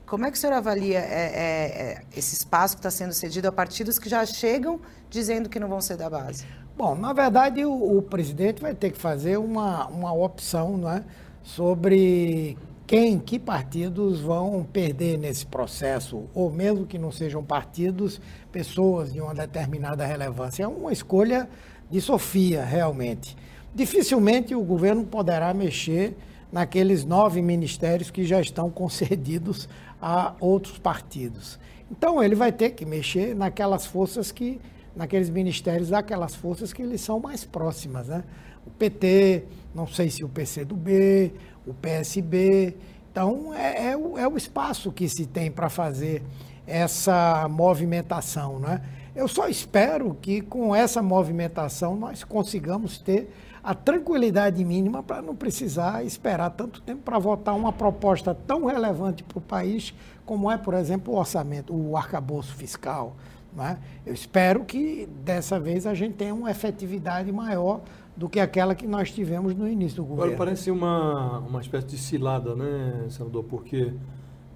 Como 0.06 0.26
é 0.26 0.32
que 0.32 0.38
o 0.38 0.40
senhor 0.40 0.54
avalia 0.54 1.00
é, 1.00 1.02
é, 1.02 1.82
é, 1.82 2.02
esse 2.16 2.36
espaço 2.36 2.76
que 2.76 2.80
está 2.80 2.92
sendo 2.92 3.14
cedido 3.14 3.48
a 3.48 3.52
partidos 3.52 3.98
que 3.98 4.08
já 4.08 4.24
chegam 4.26 4.80
dizendo 5.10 5.50
que 5.50 5.60
não 5.60 5.68
vão 5.68 5.82
ser 5.82 5.98
da 5.98 6.10
base? 6.10 6.46
Bom, 6.78 6.94
na 6.94 7.12
verdade, 7.12 7.66
o, 7.66 7.98
o 7.98 8.02
presidente 8.04 8.62
vai 8.62 8.76
ter 8.76 8.92
que 8.92 9.00
fazer 9.00 9.38
uma, 9.38 9.88
uma 9.88 10.14
opção 10.14 10.78
não 10.78 10.92
é, 10.92 11.04
sobre 11.42 12.56
quem, 12.86 13.18
que 13.18 13.40
partidos 13.40 14.20
vão 14.20 14.64
perder 14.72 15.18
nesse 15.18 15.44
processo, 15.44 16.26
ou 16.36 16.52
mesmo 16.52 16.86
que 16.86 17.00
não 17.00 17.12
sejam 17.12 17.44
partidos, 17.44 18.22
pessoas 18.52 19.12
de 19.12 19.20
uma 19.20 19.34
determinada 19.34 20.06
relevância. 20.06 20.64
É 20.64 20.68
uma 20.68 20.94
escolha 20.94 21.50
de 21.90 22.02
Sofia, 22.02 22.64
realmente. 22.64 23.36
Dificilmente 23.74 24.56
o 24.56 24.64
governo 24.64 25.06
poderá 25.06 25.54
mexer 25.54 26.16
naqueles 26.52 27.04
nove 27.04 27.42
ministérios 27.42 28.10
que 28.10 28.24
já 28.24 28.40
estão 28.40 28.70
concedidos 28.72 29.68
a 30.02 30.34
outros 30.40 30.78
partidos. 30.78 31.60
Então 31.92 32.24
ele 32.24 32.36
vai 32.36 32.52
ter 32.52 32.72
que 32.72 32.86
mexer 32.86 33.36
naquelas 33.36 33.86
forças 33.86 34.32
que, 34.32 34.60
naqueles 34.96 35.30
ministérios, 35.30 35.90
daquelas 35.90 36.34
forças 36.34 36.72
que 36.72 36.84
lhe 36.84 36.98
são 36.98 37.20
mais 37.20 37.44
próximas, 37.44 38.08
né? 38.08 38.24
O 38.66 38.72
PT, 38.72 39.44
não 39.74 39.86
sei 39.86 40.10
se 40.10 40.24
o 40.24 40.30
PCdoB, 40.30 41.34
o 41.68 41.74
PSB. 41.74 42.76
Então 43.12 43.54
é, 43.54 43.92
é, 43.92 43.98
o, 43.98 44.18
é 44.18 44.28
o 44.28 44.38
espaço 44.38 44.92
que 44.92 45.08
se 45.08 45.26
tem 45.26 45.52
para 45.52 45.70
fazer 45.70 46.24
essa 46.66 47.48
movimentação, 47.50 48.60
né? 48.60 48.82
Eu 49.16 49.28
só 49.28 49.48
espero 49.48 50.16
que 50.22 50.42
com 50.42 50.76
essa 50.76 51.02
movimentação 51.02 51.96
nós 51.96 52.24
consigamos 52.24 52.98
ter 52.98 53.32
a 53.64 53.74
tranquilidade 53.74 54.64
mínima 54.64 55.02
para 55.02 55.22
não 55.22 55.36
precisar 55.36 56.04
esperar 56.06 56.50
tanto 56.52 56.82
tempo 56.82 57.02
para 57.02 57.18
votar 57.18 57.56
uma 57.56 57.72
proposta 57.72 58.36
tão 58.36 58.66
relevante 58.66 59.24
para 59.24 59.38
o 59.38 59.42
país 59.42 59.94
como 60.26 60.52
é, 60.52 60.58
por 60.58 60.74
exemplo, 60.74 61.14
o 61.14 61.18
orçamento, 61.18 61.74
o 61.74 61.96
arcabouço 61.96 62.54
fiscal. 62.54 63.16
Né? 63.56 63.80
Eu 64.06 64.14
espero 64.14 64.66
que 64.66 65.08
dessa 65.24 65.60
vez 65.60 65.88
a 65.88 65.94
gente 65.94 66.16
tenha 66.16 66.34
uma 66.34 66.52
efetividade 66.52 67.32
maior 67.32 67.82
do 68.16 68.28
que 68.28 68.40
aquela 68.40 68.76
que 68.76 68.86
nós 68.86 69.12
tivemos 69.12 69.56
no 69.56 69.68
início 69.68 69.98
do 69.98 70.04
governo. 70.04 70.34
Agora 70.34 70.46
parece 70.46 70.70
uma, 70.70 71.40
uma 71.40 71.62
espécie 71.62 71.88
de 71.88 71.98
cilada, 71.98 72.54
né, 72.54 73.08
senador? 73.10 73.44
Porque 73.46 73.94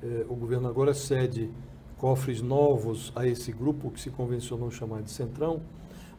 eh, 0.03 0.25
o 0.29 0.35
governo 0.35 0.67
agora 0.67 0.93
cede 0.93 1.49
cofres 1.99 2.41
novos 2.41 3.11
a 3.15 3.27
esse 3.27 3.51
grupo 3.51 3.91
que 3.91 3.99
se 3.99 4.09
convencionou 4.09 4.71
chamar 4.71 5.03
de 5.03 5.11
Centrão. 5.11 5.61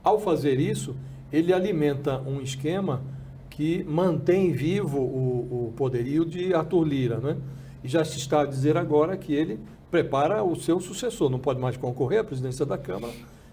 Ao 0.05 0.21
fazer 0.21 0.61
isso, 0.61 0.95
ele 1.33 1.53
alimenta 1.53 2.21
um 2.21 2.41
esquema 2.41 3.03
que 3.49 3.83
mantém 3.85 4.53
vivo 4.53 4.99
o, 4.99 5.69
o 5.69 5.73
poderio 5.77 6.25
de 6.25 6.55
Arthur 6.55 6.85
Lira, 6.85 7.19
né? 7.19 7.37
E 7.83 7.89
já 7.89 8.05
se 8.05 8.19
está 8.19 8.43
a 8.43 8.47
dizer 8.47 8.77
agora 8.77 9.17
que 9.17 9.33
ele 9.33 9.59
prepara 9.91 10.45
o 10.45 10.55
seu 10.55 10.79
sucessor, 10.81 11.31
não 11.31 11.39
pode 11.39 11.59
mais 11.59 11.77
concorrer 11.77 12.21
à 12.21 12.25
presidência 12.25 12.65
da 12.65 12.79
Câmara, 12.79 13.13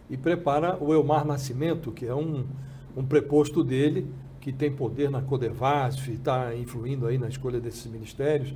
e 0.10 0.16
prepara 0.16 0.78
o 0.82 0.94
Elmar 0.94 1.26
Nascimento, 1.26 1.92
que 1.92 2.06
é 2.06 2.14
um, 2.14 2.46
um 2.96 3.04
preposto 3.04 3.64
dele, 3.64 4.06
que 4.40 4.52
tem 4.52 4.72
poder 4.72 5.10
na 5.10 5.22
Codevasf, 5.22 6.10
está 6.10 6.54
influindo 6.56 7.08
aí 7.08 7.18
na 7.18 7.28
escolha 7.28 7.60
desses 7.60 7.90
ministérios. 7.92 8.54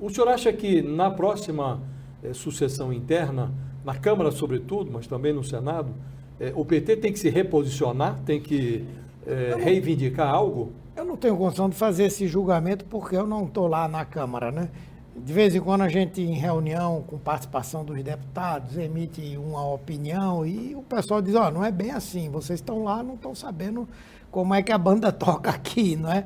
O 0.00 0.10
senhor 0.10 0.28
acha 0.28 0.52
que 0.52 0.82
na 0.82 1.10
próxima 1.10 1.80
é, 2.22 2.32
sucessão 2.32 2.92
interna, 2.92 3.52
na 3.84 3.94
Câmara 3.94 4.30
sobretudo, 4.32 4.90
mas 4.92 5.06
também 5.06 5.32
no 5.32 5.44
Senado, 5.44 5.94
é, 6.40 6.52
o 6.54 6.64
PT 6.64 6.96
tem 6.96 7.12
que 7.12 7.18
se 7.18 7.30
reposicionar, 7.30 8.18
tem 8.26 8.40
que 8.40 8.84
é, 9.26 9.50
não, 9.50 9.58
reivindicar 9.58 10.28
algo? 10.28 10.72
Eu 10.96 11.04
não 11.04 11.16
tenho 11.16 11.36
condição 11.36 11.68
de 11.68 11.76
fazer 11.76 12.04
esse 12.04 12.26
julgamento 12.26 12.84
porque 12.84 13.16
eu 13.16 13.26
não 13.26 13.44
estou 13.44 13.66
lá 13.66 13.86
na 13.88 14.04
Câmara, 14.04 14.50
né? 14.50 14.68
De 15.16 15.32
vez 15.32 15.54
em 15.54 15.60
quando 15.60 15.80
a 15.80 15.88
gente, 15.88 16.20
em 16.20 16.34
reunião 16.34 17.02
com 17.06 17.16
participação 17.16 17.84
dos 17.84 18.02
deputados, 18.02 18.76
emite 18.76 19.36
uma 19.38 19.66
opinião 19.66 20.44
e 20.44 20.74
o 20.74 20.82
pessoal 20.82 21.22
diz, 21.22 21.34
ó, 21.34 21.48
oh, 21.48 21.50
não 21.50 21.64
é 21.64 21.72
bem 21.72 21.90
assim, 21.90 22.28
vocês 22.28 22.60
estão 22.60 22.84
lá, 22.84 23.02
não 23.02 23.14
estão 23.14 23.34
sabendo 23.34 23.88
como 24.30 24.54
é 24.54 24.62
que 24.62 24.72
a 24.72 24.78
banda 24.78 25.10
toca 25.12 25.50
aqui, 25.50 25.96
não 25.96 26.12
é? 26.12 26.24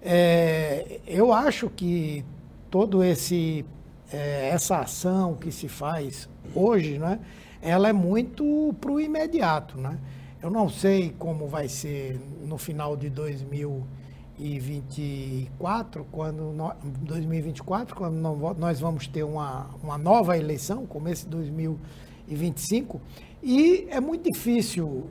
é 0.00 1.00
eu 1.06 1.32
acho 1.32 1.68
que 1.68 2.24
todo 2.70 3.04
esse 3.04 3.64
é, 4.12 4.48
essa 4.48 4.80
ação 4.80 5.34
que 5.34 5.52
se 5.52 5.68
faz 5.68 6.28
hoje, 6.54 6.98
né, 6.98 7.20
ela 7.62 7.88
é 7.88 7.92
muito 7.92 8.74
para 8.80 8.92
o 8.92 9.00
imediato. 9.00 9.78
Né? 9.78 9.96
Eu 10.42 10.50
não 10.50 10.68
sei 10.68 11.14
como 11.18 11.46
vai 11.46 11.68
ser 11.68 12.20
no 12.44 12.58
final 12.58 12.96
de 12.96 13.08
2024, 13.10 16.04
quando 16.10 16.52
no, 16.52 16.72
2024, 17.02 17.94
quando 17.94 18.16
nós 18.58 18.80
vamos 18.80 19.06
ter 19.06 19.22
uma, 19.22 19.68
uma 19.82 19.98
nova 19.98 20.38
eleição, 20.38 20.86
começo 20.86 21.24
de 21.24 21.30
2025, 21.30 23.00
e 23.42 23.86
é 23.90 24.00
muito 24.00 24.30
difícil 24.30 25.10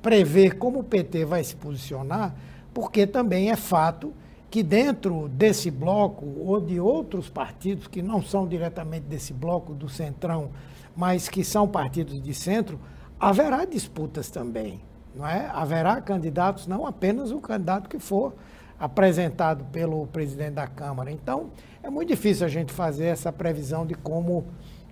prever 0.00 0.58
como 0.58 0.78
o 0.80 0.84
PT 0.84 1.24
vai 1.24 1.42
se 1.42 1.56
posicionar, 1.56 2.36
porque 2.72 3.04
também 3.06 3.50
é 3.50 3.56
fato 3.56 4.14
que 4.50 4.62
dentro 4.62 5.28
desse 5.28 5.70
bloco 5.70 6.24
ou 6.40 6.60
de 6.60 6.80
outros 6.80 7.28
partidos 7.28 7.86
que 7.86 8.00
não 8.00 8.22
são 8.22 8.46
diretamente 8.46 9.06
desse 9.06 9.32
bloco 9.32 9.74
do 9.74 9.88
Centrão, 9.88 10.50
mas 10.96 11.28
que 11.28 11.44
são 11.44 11.68
partidos 11.68 12.20
de 12.20 12.34
centro, 12.34 12.80
haverá 13.20 13.64
disputas 13.64 14.30
também, 14.30 14.80
não 15.14 15.26
é? 15.26 15.50
Haverá 15.52 16.00
candidatos, 16.00 16.66
não 16.66 16.86
apenas 16.86 17.30
o 17.30 17.40
candidato 17.40 17.88
que 17.88 17.98
for 17.98 18.34
apresentado 18.78 19.64
pelo 19.66 20.06
presidente 20.06 20.54
da 20.54 20.66
Câmara. 20.66 21.10
Então, 21.10 21.50
é 21.82 21.90
muito 21.90 22.08
difícil 22.08 22.46
a 22.46 22.48
gente 22.48 22.72
fazer 22.72 23.06
essa 23.06 23.32
previsão 23.32 23.86
de 23.86 23.94
como 23.94 24.46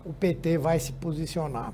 o 0.05 0.13
PT 0.13 0.59
vai 0.59 0.79
se 0.79 0.93
posicionar. 0.93 1.73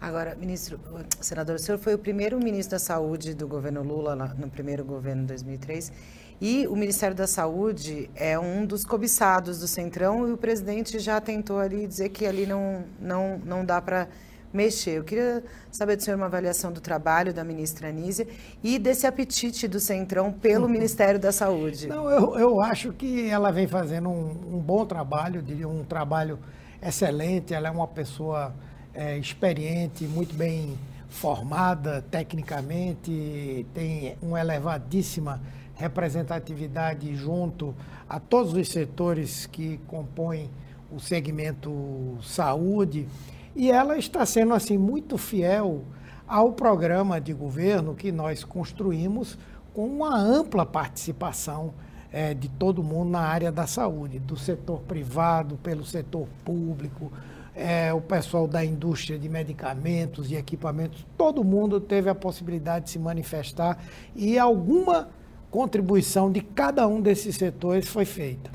Agora, 0.00 0.36
ministro, 0.36 0.78
senador, 1.20 1.56
o 1.56 1.58
senhor 1.58 1.78
foi 1.78 1.94
o 1.94 1.98
primeiro 1.98 2.38
ministro 2.38 2.72
da 2.72 2.78
Saúde 2.78 3.34
do 3.34 3.48
governo 3.48 3.82
Lula 3.82 4.14
no 4.14 4.48
primeiro 4.48 4.84
governo 4.84 5.22
de 5.22 5.28
2003 5.28 5.92
e 6.40 6.66
o 6.68 6.76
Ministério 6.76 7.16
da 7.16 7.26
Saúde 7.26 8.08
é 8.14 8.38
um 8.38 8.64
dos 8.64 8.84
cobiçados 8.84 9.58
do 9.58 9.66
Centrão 9.66 10.28
e 10.28 10.32
o 10.32 10.36
presidente 10.36 10.98
já 10.98 11.20
tentou 11.20 11.58
ali 11.58 11.86
dizer 11.86 12.10
que 12.10 12.24
ali 12.24 12.46
não, 12.46 12.84
não, 13.00 13.40
não 13.44 13.64
dá 13.64 13.82
para 13.82 14.08
mexer. 14.52 14.98
Eu 14.98 15.04
queria 15.04 15.42
saber 15.70 15.96
do 15.96 16.02
senhor 16.02 16.16
uma 16.16 16.26
avaliação 16.26 16.72
do 16.72 16.80
trabalho 16.80 17.34
da 17.34 17.42
ministra 17.42 17.88
Anísia 17.88 18.26
e 18.62 18.78
desse 18.78 19.06
apetite 19.06 19.66
do 19.66 19.80
Centrão 19.80 20.32
pelo 20.32 20.66
uhum. 20.66 20.70
Ministério 20.70 21.18
da 21.18 21.32
Saúde. 21.32 21.88
Não, 21.88 22.08
eu, 22.08 22.38
eu 22.38 22.60
acho 22.60 22.92
que 22.92 23.28
ela 23.28 23.50
vem 23.50 23.66
fazendo 23.66 24.08
um, 24.08 24.56
um 24.56 24.58
bom 24.58 24.86
trabalho, 24.86 25.42
diria 25.42 25.68
um 25.68 25.84
trabalho 25.84 26.38
excelente. 26.80 27.52
Ela 27.52 27.68
é 27.68 27.70
uma 27.70 27.88
pessoa 27.88 28.54
é, 28.94 29.18
experiente, 29.18 30.04
muito 30.04 30.34
bem 30.34 30.78
formada 31.08 32.04
tecnicamente, 32.10 33.66
tem 33.72 34.16
uma 34.20 34.38
elevadíssima 34.38 35.40
representatividade 35.78 37.14
junto 37.14 37.74
a 38.08 38.18
todos 38.18 38.52
os 38.52 38.68
setores 38.68 39.46
que 39.46 39.78
compõem 39.86 40.50
o 40.90 40.98
segmento 40.98 42.18
saúde. 42.20 43.06
E 43.54 43.70
ela 43.70 43.96
está 43.96 44.26
sendo 44.26 44.54
assim 44.54 44.76
muito 44.76 45.16
fiel 45.16 45.84
ao 46.26 46.52
programa 46.52 47.20
de 47.20 47.32
governo 47.32 47.94
que 47.94 48.10
nós 48.10 48.42
construímos 48.42 49.38
com 49.72 49.86
uma 49.86 50.18
ampla 50.18 50.66
participação 50.66 51.72
é, 52.12 52.34
de 52.34 52.48
todo 52.48 52.82
mundo 52.82 53.10
na 53.10 53.20
área 53.20 53.52
da 53.52 53.66
saúde, 53.66 54.18
do 54.18 54.36
setor 54.36 54.80
privado, 54.80 55.56
pelo 55.62 55.84
setor 55.84 56.26
público, 56.44 57.12
é, 57.54 57.92
o 57.92 58.00
pessoal 58.00 58.48
da 58.48 58.64
indústria 58.64 59.18
de 59.18 59.28
medicamentos 59.28 60.30
e 60.30 60.36
equipamentos, 60.36 61.06
todo 61.16 61.44
mundo 61.44 61.80
teve 61.80 62.08
a 62.08 62.14
possibilidade 62.14 62.86
de 62.86 62.90
se 62.92 62.98
manifestar 62.98 63.78
e 64.14 64.38
alguma 64.38 65.08
contribuição 65.50 66.30
de 66.30 66.40
cada 66.40 66.86
um 66.86 67.00
desses 67.00 67.36
setores 67.36 67.88
foi 67.88 68.04
feita 68.04 68.50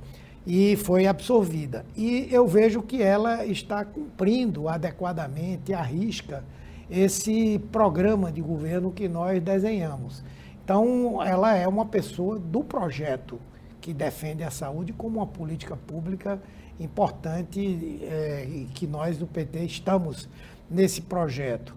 e 0.46 0.76
foi 0.76 1.08
absorvida. 1.08 1.86
E 1.96 2.28
eu 2.32 2.48
vejo 2.48 2.82
que 2.82 3.02
ela 3.02 3.46
está 3.46 3.84
cumprindo 3.86 4.68
adequadamente, 4.68 5.74
à 5.74 5.82
risca, 5.82 6.44
esse 6.90 7.60
programa 7.72 8.32
de 8.32 8.42
governo 8.42 8.92
que 8.92 9.08
nós 9.08 9.42
desenhamos. 9.42 10.24
Então, 10.64 11.22
ela 11.24 11.56
é 11.56 11.68
uma 11.68 11.86
pessoa 11.86 12.38
do 12.38 12.64
projeto 12.64 13.40
que 13.82 13.94
defende 13.94 14.44
a 14.44 14.52
saúde 14.52 14.94
como 14.94 15.20
uma 15.20 15.28
política 15.28 15.76
pública 15.76 16.42
importante 16.80 18.00
é, 18.04 18.66
que 18.74 18.88
nós 18.88 19.18
do 19.18 19.28
PT 19.28 19.60
estamos 19.66 20.30
nesse 20.70 21.02
projeto. 21.02 21.76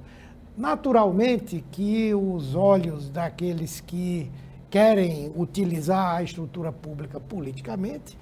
Naturalmente 0.57 1.65
que 1.71 2.15
os 2.15 2.55
olhos 2.55 3.11
daqueles 3.11 3.81
que 3.81 4.31
querem 4.71 5.33
utilizar 5.37 6.17
a 6.17 6.23
estrutura 6.23 6.73
pública 6.73 7.21
politicamente, 7.21 8.19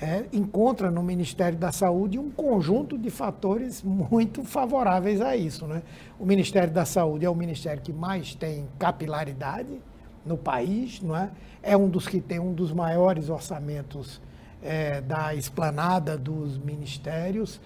é, 0.00 0.24
encontra 0.32 0.90
no 0.90 1.02
Ministério 1.02 1.58
da 1.58 1.72
Saúde 1.72 2.18
um 2.18 2.30
conjunto 2.30 2.96
de 2.96 3.10
fatores 3.10 3.82
muito 3.82 4.44
favoráveis 4.44 5.20
a 5.20 5.36
isso. 5.36 5.66
Né? 5.66 5.82
O 6.18 6.24
Ministério 6.24 6.72
da 6.72 6.84
Saúde 6.84 7.24
é 7.24 7.30
o 7.30 7.34
ministério 7.34 7.82
que 7.82 7.92
mais 7.92 8.34
tem 8.34 8.68
capilaridade 8.78 9.80
no 10.24 10.36
país, 10.36 11.00
não 11.00 11.16
é? 11.16 11.30
é 11.62 11.76
um 11.76 11.88
dos 11.88 12.06
que 12.06 12.20
tem 12.20 12.38
um 12.38 12.52
dos 12.52 12.72
maiores 12.72 13.28
orçamentos 13.28 14.20
é, 14.62 15.00
da 15.00 15.34
esplanada 15.34 16.16
dos 16.16 16.58
ministérios, 16.58 17.60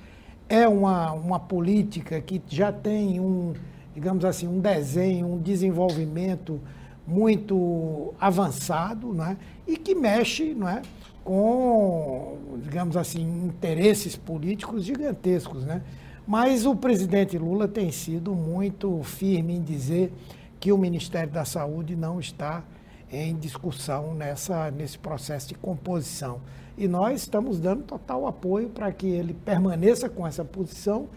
é 0.48 0.66
uma, 0.66 1.12
uma 1.12 1.40
política 1.40 2.20
que 2.20 2.40
já 2.46 2.72
tem 2.72 3.20
um, 3.20 3.52
digamos 3.94 4.24
assim, 4.24 4.46
um 4.46 4.60
desenho, 4.60 5.26
um 5.26 5.38
desenvolvimento 5.38 6.60
muito 7.06 8.14
avançado 8.20 9.12
né? 9.12 9.36
e 9.66 9.76
que 9.76 9.94
mexe 9.94 10.56
é, 10.66 10.82
com, 11.24 12.38
digamos 12.62 12.96
assim, 12.96 13.22
interesses 13.44 14.16
políticos 14.16 14.84
gigantescos. 14.84 15.64
Né? 15.64 15.82
Mas 16.26 16.66
o 16.66 16.74
presidente 16.76 17.36
Lula 17.36 17.66
tem 17.66 17.90
sido 17.90 18.34
muito 18.34 19.02
firme 19.02 19.56
em 19.56 19.62
dizer 19.62 20.12
que 20.60 20.72
o 20.72 20.78
Ministério 20.78 21.32
da 21.32 21.44
Saúde 21.44 21.96
não 21.96 22.20
está 22.20 22.62
em 23.10 23.36
discussão 23.36 24.14
nessa, 24.14 24.70
nesse 24.70 24.98
processo 24.98 25.48
de 25.48 25.54
composição. 25.54 26.40
E 26.78 26.88
nós 26.88 27.22
estamos 27.22 27.60
dando 27.60 27.82
total 27.82 28.26
apoio 28.26 28.70
para 28.70 28.90
que 28.90 29.06
ele 29.06 29.34
permaneça 29.34 30.08
com 30.08 30.26
essa 30.26 30.44
posição 30.44 31.08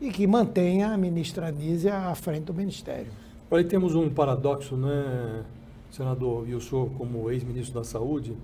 e 0.00 0.10
que 0.10 0.26
mantenha 0.26 0.88
a 0.88 0.96
ministra 0.96 1.48
Anísia 1.48 1.94
à 1.94 2.14
frente 2.14 2.44
do 2.44 2.54
Ministério. 2.54 3.12
Aí 3.54 3.64
temos 3.64 3.94
um 3.94 4.08
paradoxo, 4.08 4.78
né, 4.78 5.44
senador, 5.90 6.48
e 6.48 6.54
o 6.54 6.60
senhor 6.60 6.88
como 6.92 7.30
ex-ministro 7.30 7.74
da 7.74 7.84
Saúde, 7.84 8.34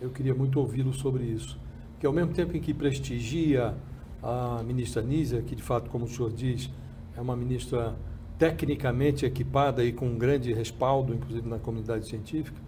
eu 0.00 0.10
queria 0.10 0.34
muito 0.34 0.58
ouvi-lo 0.58 0.92
sobre 0.92 1.22
isso, 1.22 1.56
que 2.00 2.04
ao 2.04 2.12
mesmo 2.12 2.32
tempo 2.32 2.56
em 2.56 2.60
que 2.60 2.74
prestigia 2.74 3.76
a 4.20 4.60
ministra 4.66 5.00
Anísia, 5.00 5.42
que 5.42 5.54
de 5.54 5.62
fato, 5.62 5.88
como 5.88 6.06
o 6.06 6.08
senhor 6.08 6.32
diz, 6.32 6.68
é 7.16 7.20
uma 7.20 7.36
ministra 7.36 7.94
tecnicamente 8.36 9.24
equipada 9.24 9.84
e 9.84 9.92
com 9.92 10.06
um 10.06 10.18
grande 10.18 10.52
respaldo, 10.52 11.14
inclusive 11.14 11.48
na 11.48 11.60
comunidade 11.60 12.08
científica, 12.08 12.60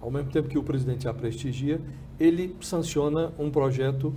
ao 0.00 0.10
mesmo 0.10 0.32
tempo 0.32 0.48
que 0.48 0.58
o 0.58 0.62
presidente 0.64 1.06
a 1.06 1.14
prestigia, 1.14 1.80
ele 2.18 2.56
sanciona 2.60 3.32
um 3.38 3.48
projeto 3.48 4.12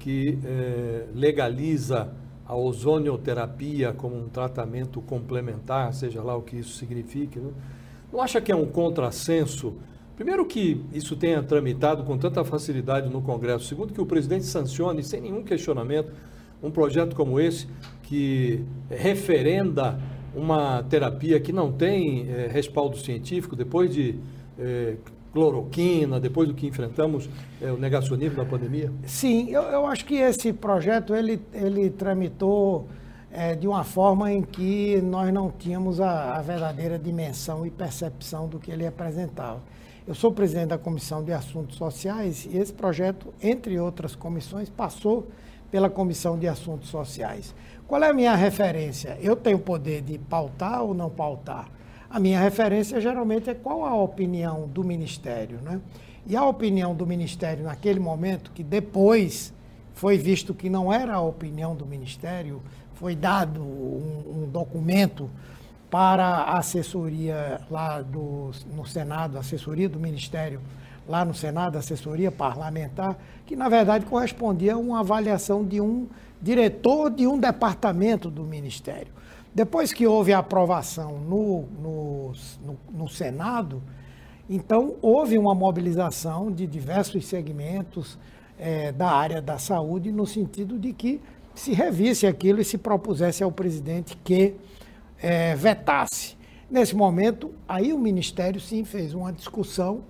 que 0.00 0.40
eh, 0.44 1.06
legaliza 1.14 2.12
a 2.46 2.54
ozonioterapia 2.54 3.92
como 3.92 4.16
um 4.16 4.28
tratamento 4.28 5.00
complementar, 5.00 5.92
seja 5.94 6.22
lá 6.22 6.36
o 6.36 6.42
que 6.42 6.56
isso 6.56 6.76
signifique. 6.76 7.38
Né? 7.38 7.50
Não 8.12 8.20
acha 8.20 8.40
que 8.40 8.52
é 8.52 8.56
um 8.56 8.66
contrassenso? 8.66 9.74
Primeiro, 10.14 10.44
que 10.46 10.84
isso 10.92 11.16
tenha 11.16 11.42
tramitado 11.42 12.04
com 12.04 12.16
tanta 12.16 12.44
facilidade 12.44 13.08
no 13.08 13.20
Congresso. 13.22 13.64
Segundo, 13.64 13.92
que 13.92 14.00
o 14.00 14.06
presidente 14.06 14.44
sancione, 14.44 15.02
sem 15.02 15.20
nenhum 15.20 15.42
questionamento, 15.42 16.12
um 16.62 16.70
projeto 16.70 17.16
como 17.16 17.40
esse, 17.40 17.66
que 18.02 18.64
referenda 18.88 19.98
uma 20.34 20.82
terapia 20.82 21.40
que 21.40 21.52
não 21.52 21.72
tem 21.72 22.28
é, 22.30 22.46
respaldo 22.46 22.96
científico, 22.96 23.56
depois 23.56 23.92
de 23.92 24.18
é, 24.58 24.96
cloroquina, 25.34 26.20
depois 26.20 26.48
do 26.48 26.54
que 26.54 26.68
enfrentamos, 26.68 27.28
é, 27.60 27.70
o 27.72 27.76
negacionismo 27.76 28.36
da 28.36 28.44
pandemia? 28.44 28.90
Sim, 29.04 29.50
eu, 29.50 29.62
eu, 29.62 29.84
acho 29.84 30.04
que 30.04 30.14
esse 30.14 30.52
projeto 30.52 31.12
ele, 31.12 31.42
ele 31.52 31.90
tramitou 31.90 32.86
é, 33.32 33.56
de 33.56 33.66
uma 33.66 33.82
forma 33.82 34.32
em 34.32 34.40
que 34.40 35.02
nós 35.02 35.34
não 35.34 35.50
tínhamos 35.50 36.00
a, 36.00 36.36
a, 36.36 36.40
verdadeira 36.40 36.96
dimensão 36.96 37.66
e 37.66 37.70
percepção 37.70 38.46
do 38.48 38.60
que 38.60 38.70
ele 38.70 38.86
apresentava. 38.86 39.60
Eu 40.06 40.14
sou 40.14 40.30
presidente 40.30 40.68
da 40.68 40.78
Comissão 40.78 41.24
de 41.24 41.32
Assuntos 41.32 41.76
Sociais 41.76 42.46
e 42.48 42.56
esse 42.56 42.72
projeto, 42.72 43.34
entre 43.42 43.78
outras 43.80 44.14
comissões, 44.14 44.70
passou 44.70 45.26
pela 45.68 45.90
Comissão 45.90 46.38
de 46.38 46.46
Assuntos 46.46 46.90
Sociais. 46.90 47.52
Qual 47.88 48.00
é 48.04 48.08
a 48.08 48.12
minha 48.12 48.36
referência? 48.36 49.18
Eu 49.20 49.34
tenho 49.34 49.56
o 49.56 49.60
poder 49.60 50.00
de 50.02 50.16
pautar 50.16 50.82
ou 50.82 50.94
não 50.94 51.10
pautar? 51.10 51.68
A 52.14 52.20
minha 52.20 52.38
referência 52.38 53.00
geralmente 53.00 53.50
é 53.50 53.54
qual 53.54 53.84
a 53.84 53.92
opinião 53.92 54.68
do 54.68 54.84
Ministério. 54.84 55.58
Né? 55.60 55.80
E 56.24 56.36
a 56.36 56.44
opinião 56.44 56.94
do 56.94 57.04
Ministério 57.04 57.64
naquele 57.64 57.98
momento, 57.98 58.52
que 58.52 58.62
depois 58.62 59.52
foi 59.94 60.16
visto 60.16 60.54
que 60.54 60.70
não 60.70 60.92
era 60.92 61.14
a 61.14 61.20
opinião 61.20 61.74
do 61.74 61.84
Ministério, 61.84 62.62
foi 62.94 63.16
dado 63.16 63.60
um, 63.60 64.44
um 64.44 64.48
documento 64.48 65.28
para 65.90 66.24
a 66.24 66.58
assessoria 66.58 67.60
lá 67.68 68.00
do, 68.00 68.52
no 68.72 68.86
Senado, 68.86 69.36
assessoria 69.36 69.88
do 69.88 69.98
Ministério 69.98 70.60
lá 71.08 71.24
no 71.24 71.34
Senado, 71.34 71.76
assessoria 71.76 72.30
parlamentar, 72.30 73.18
que 73.44 73.56
na 73.56 73.68
verdade 73.68 74.06
correspondia 74.06 74.74
a 74.74 74.78
uma 74.78 75.00
avaliação 75.00 75.64
de 75.64 75.80
um 75.80 76.06
diretor 76.40 77.10
de 77.10 77.26
um 77.26 77.40
departamento 77.40 78.30
do 78.30 78.44
Ministério. 78.44 79.12
Depois 79.54 79.92
que 79.92 80.06
houve 80.06 80.32
a 80.32 80.38
aprovação 80.38 81.18
no, 81.20 81.62
no, 81.80 82.32
no, 82.64 82.78
no 82.92 83.08
Senado, 83.08 83.80
então 84.50 84.96
houve 85.00 85.38
uma 85.38 85.54
mobilização 85.54 86.50
de 86.50 86.66
diversos 86.66 87.24
segmentos 87.26 88.18
é, 88.58 88.90
da 88.90 89.10
área 89.10 89.40
da 89.40 89.56
saúde, 89.58 90.10
no 90.10 90.26
sentido 90.26 90.78
de 90.78 90.92
que 90.92 91.20
se 91.54 91.72
revisse 91.72 92.26
aquilo 92.26 92.60
e 92.60 92.64
se 92.64 92.76
propusesse 92.76 93.44
ao 93.44 93.52
presidente 93.52 94.18
que 94.24 94.54
é, 95.22 95.54
vetasse. 95.54 96.36
Nesse 96.68 96.96
momento, 96.96 97.52
aí 97.68 97.92
o 97.92 97.98
Ministério 97.98 98.60
sim 98.60 98.84
fez 98.84 99.14
uma 99.14 99.32
discussão 99.32 100.02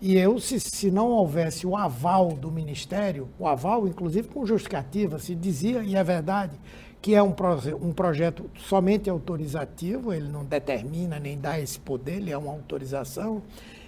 e 0.00 0.16
eu, 0.16 0.40
se, 0.40 0.58
se 0.58 0.90
não 0.90 1.08
houvesse 1.08 1.66
o 1.66 1.76
aval 1.76 2.28
do 2.28 2.50
Ministério, 2.50 3.28
o 3.38 3.46
aval, 3.46 3.86
inclusive 3.86 4.28
com 4.28 4.46
justificativa, 4.46 5.18
se 5.18 5.34
dizia, 5.34 5.82
e 5.82 5.94
é 5.94 6.02
verdade, 6.02 6.58
que 7.00 7.14
é 7.14 7.22
um, 7.22 7.34
um 7.80 7.92
projeto 7.92 8.50
somente 8.58 9.08
autorizativo, 9.08 10.12
ele 10.12 10.28
não 10.28 10.44
determina 10.44 11.18
nem 11.18 11.38
dá 11.38 11.58
esse 11.58 11.78
poder, 11.78 12.16
ele 12.16 12.30
é 12.30 12.36
uma 12.36 12.52
autorização. 12.52 13.42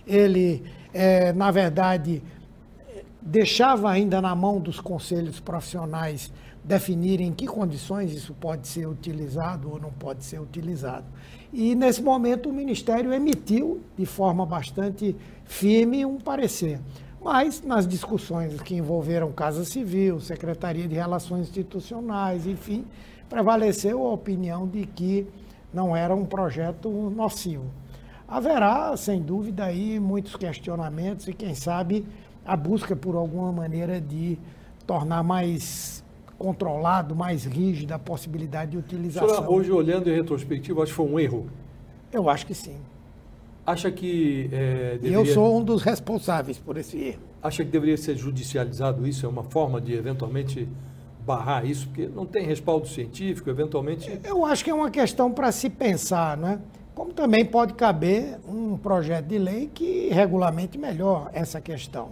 Ele, 0.06 0.62
é, 0.92 1.32
na 1.32 1.50
verdade, 1.50 2.22
deixava 3.20 3.90
ainda 3.90 4.20
na 4.20 4.34
mão 4.34 4.58
dos 4.58 4.80
conselhos 4.80 5.38
profissionais 5.38 6.32
definirem 6.64 7.28
em 7.28 7.32
que 7.32 7.46
condições 7.46 8.12
isso 8.12 8.32
pode 8.34 8.68
ser 8.68 8.86
utilizado 8.86 9.70
ou 9.70 9.80
não 9.80 9.90
pode 9.90 10.24
ser 10.24 10.40
utilizado. 10.40 11.06
E, 11.52 11.74
nesse 11.74 12.02
momento, 12.02 12.48
o 12.48 12.52
Ministério 12.52 13.12
emitiu, 13.12 13.82
de 13.96 14.06
forma 14.06 14.46
bastante 14.46 15.14
firme, 15.44 16.06
um 16.06 16.18
parecer. 16.18 16.80
Mas, 17.22 17.62
nas 17.62 17.86
discussões 17.86 18.60
que 18.60 18.74
envolveram 18.74 19.30
Casa 19.30 19.64
Civil, 19.64 20.18
Secretaria 20.18 20.88
de 20.88 20.96
Relações 20.96 21.48
Institucionais, 21.48 22.48
enfim, 22.48 22.84
prevaleceu 23.28 24.04
a 24.04 24.12
opinião 24.12 24.66
de 24.66 24.84
que 24.86 25.28
não 25.72 25.96
era 25.96 26.12
um 26.14 26.24
projeto 26.24 26.90
nocivo. 27.14 27.64
Haverá, 28.26 28.96
sem 28.96 29.22
dúvida, 29.22 29.64
aí 29.64 30.00
muitos 30.00 30.34
questionamentos 30.34 31.28
e, 31.28 31.32
quem 31.32 31.54
sabe, 31.54 32.04
a 32.44 32.56
busca 32.56 32.96
por 32.96 33.14
alguma 33.14 33.52
maneira 33.52 34.00
de 34.00 34.36
tornar 34.84 35.22
mais 35.22 36.02
controlado, 36.36 37.14
mais 37.14 37.44
rígido 37.44 37.92
a 37.92 37.98
possibilidade 38.00 38.72
de 38.72 38.78
utilização. 38.78 39.28
Senhor, 39.28 39.48
hoje, 39.48 39.70
olhando 39.70 40.10
em 40.10 40.14
retrospectiva, 40.14 40.82
acho 40.82 40.90
que 40.90 40.96
foi 40.96 41.06
um 41.06 41.20
erro? 41.20 41.46
Eu 42.12 42.28
acho 42.28 42.44
que 42.44 42.54
sim. 42.54 42.78
Acha 43.64 43.90
que 43.90 44.48
é, 44.52 44.98
deveria... 45.00 45.16
Eu 45.16 45.26
sou 45.26 45.58
um 45.58 45.62
dos 45.62 45.82
responsáveis 45.82 46.58
por 46.58 46.76
esse 46.76 46.98
erro. 46.98 47.20
Acha 47.42 47.64
que 47.64 47.70
deveria 47.70 47.96
ser 47.96 48.16
judicializado 48.16 49.06
isso? 49.06 49.24
É 49.24 49.28
uma 49.28 49.44
forma 49.44 49.80
de, 49.80 49.94
eventualmente, 49.94 50.68
barrar 51.24 51.64
isso? 51.64 51.86
Porque 51.86 52.08
não 52.08 52.26
tem 52.26 52.44
respaldo 52.44 52.88
científico, 52.88 53.48
eventualmente... 53.48 54.20
Eu 54.24 54.44
acho 54.44 54.64
que 54.64 54.70
é 54.70 54.74
uma 54.74 54.90
questão 54.90 55.30
para 55.30 55.52
se 55.52 55.70
pensar, 55.70 56.36
né? 56.36 56.60
Como 56.94 57.12
também 57.12 57.44
pode 57.44 57.74
caber 57.74 58.38
um 58.46 58.76
projeto 58.76 59.26
de 59.26 59.38
lei 59.38 59.70
que 59.72 60.08
regulamente 60.08 60.76
melhor 60.76 61.30
essa 61.32 61.60
questão. 61.60 62.10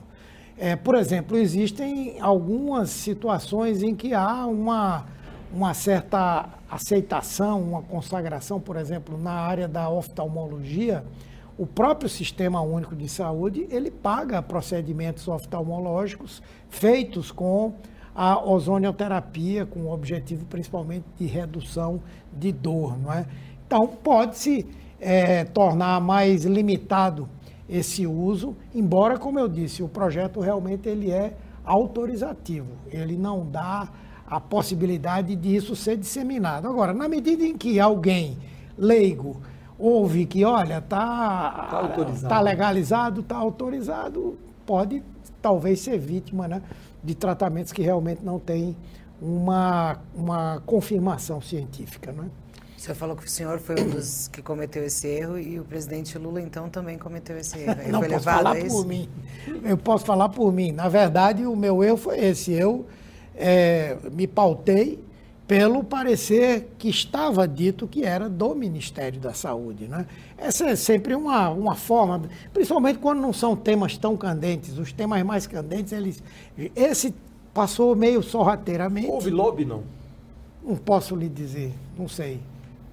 É, 0.56 0.76
por 0.76 0.94
exemplo, 0.94 1.36
existem 1.36 2.16
algumas 2.20 2.90
situações 2.90 3.82
em 3.82 3.94
que 3.94 4.14
há 4.14 4.46
uma, 4.46 5.06
uma 5.52 5.74
certa 5.74 6.48
aceitação, 6.70 7.62
uma 7.62 7.82
consagração, 7.82 8.60
por 8.60 8.76
exemplo, 8.76 9.18
na 9.18 9.32
área 9.32 9.66
da 9.66 9.90
oftalmologia, 9.90 11.04
o 11.60 11.66
próprio 11.66 12.08
Sistema 12.08 12.62
Único 12.62 12.96
de 12.96 13.06
Saúde, 13.06 13.66
ele 13.70 13.90
paga 13.90 14.40
procedimentos 14.40 15.28
oftalmológicos 15.28 16.42
feitos 16.70 17.30
com 17.30 17.74
a 18.14 18.42
ozonioterapia, 18.42 19.66
com 19.66 19.80
o 19.80 19.92
objetivo 19.92 20.46
principalmente 20.46 21.04
de 21.18 21.26
redução 21.26 22.00
de 22.32 22.50
dor, 22.50 22.98
não 22.98 23.12
é? 23.12 23.26
Então, 23.66 23.86
pode-se 23.88 24.66
é, 24.98 25.44
tornar 25.44 26.00
mais 26.00 26.46
limitado 26.46 27.28
esse 27.68 28.06
uso, 28.06 28.56
embora, 28.74 29.18
como 29.18 29.38
eu 29.38 29.46
disse, 29.46 29.82
o 29.82 29.88
projeto 29.88 30.40
realmente 30.40 30.88
ele 30.88 31.10
é 31.10 31.34
autorizativo, 31.62 32.72
ele 32.90 33.18
não 33.18 33.46
dá 33.46 33.86
a 34.26 34.40
possibilidade 34.40 35.36
disso 35.36 35.76
ser 35.76 35.98
disseminado. 35.98 36.66
Agora, 36.66 36.94
na 36.94 37.06
medida 37.06 37.44
em 37.44 37.54
que 37.54 37.78
alguém 37.78 38.38
leigo 38.78 39.42
ouve 39.80 40.26
que, 40.26 40.44
olha, 40.44 40.78
está 40.78 41.68
tá, 41.70 42.28
tá 42.28 42.40
legalizado, 42.40 43.20
está 43.22 43.36
autorizado, 43.36 44.38
pode 44.66 45.02
talvez 45.40 45.80
ser 45.80 45.98
vítima 45.98 46.46
né, 46.46 46.62
de 47.02 47.14
tratamentos 47.14 47.72
que 47.72 47.82
realmente 47.82 48.22
não 48.22 48.38
têm 48.38 48.76
uma, 49.20 49.98
uma 50.14 50.62
confirmação 50.66 51.40
científica. 51.40 52.12
Não 52.12 52.24
é? 52.24 52.26
O 52.76 52.80
senhor 52.80 52.94
falou 52.94 53.16
que 53.16 53.26
o 53.26 53.28
senhor 53.28 53.58
foi 53.58 53.78
um 53.78 53.90
dos 53.90 54.28
que 54.28 54.40
cometeu 54.40 54.82
esse 54.84 55.06
erro 55.06 55.38
e 55.38 55.60
o 55.60 55.64
presidente 55.64 56.16
Lula, 56.16 56.40
então, 56.40 56.68
também 56.70 56.96
cometeu 56.96 57.36
esse 57.36 57.58
erro. 57.58 57.78
Ele 57.82 57.92
Não, 57.92 58.00
posso 58.00 58.20
falar 58.24 58.56
por 58.56 58.86
mim. 58.86 59.08
Eu 59.62 59.76
posso 59.76 60.06
falar 60.06 60.28
por 60.30 60.52
mim. 60.52 60.72
Na 60.72 60.88
verdade, 60.88 61.44
o 61.44 61.54
meu 61.54 61.84
erro 61.84 61.98
foi 61.98 62.18
esse. 62.18 62.52
Eu 62.52 62.86
é, 63.34 63.98
me 64.10 64.26
pautei 64.26 64.98
pelo 65.50 65.82
parecer 65.82 66.68
que 66.78 66.88
estava 66.88 67.48
dito 67.48 67.88
que 67.88 68.04
era 68.04 68.28
do 68.28 68.54
Ministério 68.54 69.18
da 69.18 69.34
Saúde. 69.34 69.88
Né? 69.88 70.06
Essa 70.38 70.70
é 70.70 70.76
sempre 70.76 71.12
uma, 71.12 71.48
uma 71.50 71.74
forma, 71.74 72.22
principalmente 72.54 73.00
quando 73.00 73.20
não 73.20 73.32
são 73.32 73.56
temas 73.56 73.98
tão 73.98 74.16
candentes. 74.16 74.78
Os 74.78 74.92
temas 74.92 75.20
mais 75.24 75.48
candentes, 75.48 75.92
eles. 75.92 76.22
Esse 76.76 77.12
passou 77.52 77.96
meio 77.96 78.22
sorrateiramente. 78.22 79.08
Houve 79.08 79.30
lobby, 79.30 79.64
não? 79.64 79.82
Não 80.62 80.76
posso 80.76 81.16
lhe 81.16 81.28
dizer, 81.28 81.74
não 81.98 82.06
sei 82.06 82.40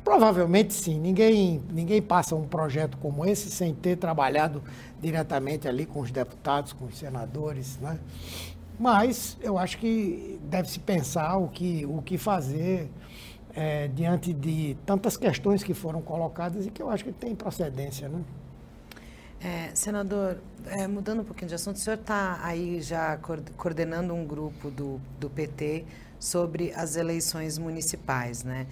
Provavelmente 0.08 0.74
sim. 0.74 0.98
Ninguém, 0.98 1.62
ninguém 1.70 2.02
passa 2.02 2.34
um 2.34 2.48
projeto 2.48 2.98
como 2.98 3.26
esse 3.26 3.52
sem 3.52 3.76
ter 3.76 3.98
trabalhado 3.98 4.63
diretamente 5.02 5.67
ali 5.67 5.86
com 5.86 6.00
os 6.00 6.12
deputados, 6.12 6.72
com 6.72 6.86
os 6.86 6.98
senadores, 6.98 7.78
né? 7.82 8.00
Mas 8.79 9.37
eu 9.41 9.57
acho 9.57 9.77
que 9.77 10.39
deve-se 10.43 10.79
pensar 10.79 11.37
o 11.37 11.47
que, 11.47 11.85
o 11.85 12.01
que 12.01 12.17
fazer 12.17 12.89
é, 13.55 13.87
diante 13.87 14.31
de 14.33 14.77
tantas 14.85 15.17
questões 15.17 15.63
que 15.63 15.73
foram 15.73 16.01
colocadas 16.01 16.67
e 16.67 16.69
que 16.69 16.81
eu 16.81 16.89
acho 16.89 17.03
que 17.03 17.11
tem 17.11 17.35
procedência, 17.35 18.07
né? 18.07 18.21
É, 19.39 19.69
senador, 19.75 20.37
é, 20.65 20.87
mudando 20.87 21.21
um 21.21 21.23
pouquinho 21.23 21.49
de 21.49 21.55
assunto, 21.55 21.75
o 21.75 21.79
senhor 21.79 21.97
está 21.97 22.39
aí 22.43 22.81
já 22.81 23.17
coordenando 23.55 24.13
um 24.13 24.25
grupo 24.25 24.71
do, 24.71 24.99
do 25.19 25.29
PT 25.29 25.85
sobre 26.19 26.71
as 26.73 26.95
eleições 26.95 27.57
municipais, 27.57 28.43
né? 28.43 28.67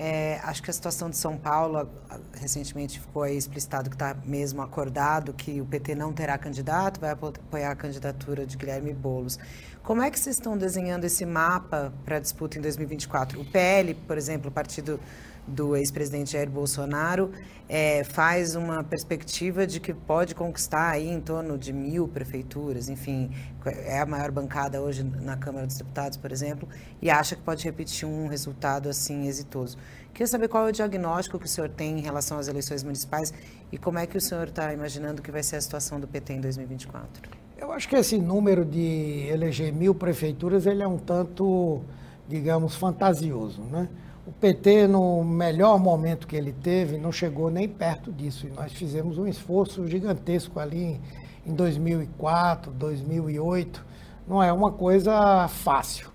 É, 0.00 0.38
acho 0.44 0.62
que 0.62 0.70
a 0.70 0.72
situação 0.72 1.10
de 1.10 1.16
São 1.16 1.36
Paulo, 1.36 1.90
recentemente 2.32 3.00
ficou 3.00 3.24
aí 3.24 3.36
explicitado 3.36 3.90
que 3.90 3.96
está 3.96 4.14
mesmo 4.24 4.62
acordado 4.62 5.32
que 5.32 5.60
o 5.60 5.66
PT 5.66 5.96
não 5.96 6.12
terá 6.12 6.38
candidato, 6.38 7.00
vai 7.00 7.10
apoiar 7.10 7.72
a 7.72 7.74
candidatura 7.74 8.46
de 8.46 8.56
Guilherme 8.56 8.92
Boulos. 8.94 9.40
Como 9.82 10.00
é 10.00 10.08
que 10.08 10.16
vocês 10.16 10.36
estão 10.36 10.56
desenhando 10.56 11.04
esse 11.04 11.26
mapa 11.26 11.92
para 12.04 12.18
a 12.18 12.20
disputa 12.20 12.58
em 12.58 12.62
2024? 12.62 13.40
O 13.40 13.44
PL, 13.44 13.92
por 13.94 14.16
exemplo, 14.16 14.50
o 14.50 14.52
partido 14.52 15.00
do 15.48 15.76
ex-presidente 15.76 16.32
Jair 16.32 16.48
Bolsonaro, 16.48 17.30
é, 17.68 18.02
faz 18.02 18.54
uma 18.54 18.82
perspectiva 18.82 19.66
de 19.66 19.78
que 19.78 19.92
pode 19.92 20.34
conquistar 20.34 20.90
aí 20.90 21.08
em 21.08 21.20
torno 21.20 21.58
de 21.58 21.72
mil 21.72 22.08
prefeituras, 22.08 22.88
enfim, 22.88 23.30
é 23.66 24.00
a 24.00 24.06
maior 24.06 24.30
bancada 24.30 24.80
hoje 24.80 25.02
na 25.02 25.36
Câmara 25.36 25.66
dos 25.66 25.76
Deputados, 25.76 26.16
por 26.16 26.32
exemplo, 26.32 26.68
e 27.02 27.10
acha 27.10 27.36
que 27.36 27.42
pode 27.42 27.64
repetir 27.64 28.08
um 28.08 28.26
resultado 28.26 28.88
assim 28.88 29.26
exitoso. 29.26 29.76
Queria 30.14 30.26
saber 30.26 30.48
qual 30.48 30.66
é 30.66 30.70
o 30.70 30.72
diagnóstico 30.72 31.38
que 31.38 31.46
o 31.46 31.48
senhor 31.48 31.68
tem 31.68 31.98
em 31.98 32.02
relação 32.02 32.38
às 32.38 32.48
eleições 32.48 32.82
municipais 32.82 33.32
e 33.70 33.76
como 33.76 33.98
é 33.98 34.06
que 34.06 34.16
o 34.16 34.20
senhor 34.20 34.48
está 34.48 34.72
imaginando 34.72 35.20
que 35.20 35.30
vai 35.30 35.42
ser 35.42 35.56
a 35.56 35.60
situação 35.60 36.00
do 36.00 36.08
PT 36.08 36.34
em 36.34 36.40
2024. 36.40 37.30
Eu 37.58 37.72
acho 37.72 37.88
que 37.88 37.96
esse 37.96 38.16
número 38.16 38.64
de 38.64 39.26
eleger 39.28 39.72
mil 39.72 39.94
prefeituras 39.94 40.64
ele 40.64 40.82
é 40.82 40.86
um 40.86 40.96
tanto, 40.96 41.82
digamos, 42.26 42.76
fantasioso, 42.76 43.62
né? 43.62 43.88
O 44.28 44.32
PT, 44.32 44.86
no 44.86 45.24
melhor 45.24 45.78
momento 45.78 46.26
que 46.26 46.36
ele 46.36 46.52
teve, 46.52 46.98
não 46.98 47.10
chegou 47.10 47.50
nem 47.50 47.66
perto 47.66 48.12
disso. 48.12 48.46
E 48.46 48.50
nós 48.50 48.70
fizemos 48.74 49.16
um 49.16 49.26
esforço 49.26 49.88
gigantesco 49.88 50.60
ali 50.60 51.00
em 51.46 51.54
2004, 51.54 52.70
2008. 52.72 53.86
Não 54.28 54.42
é 54.42 54.52
uma 54.52 54.70
coisa 54.70 55.48
fácil. 55.48 56.10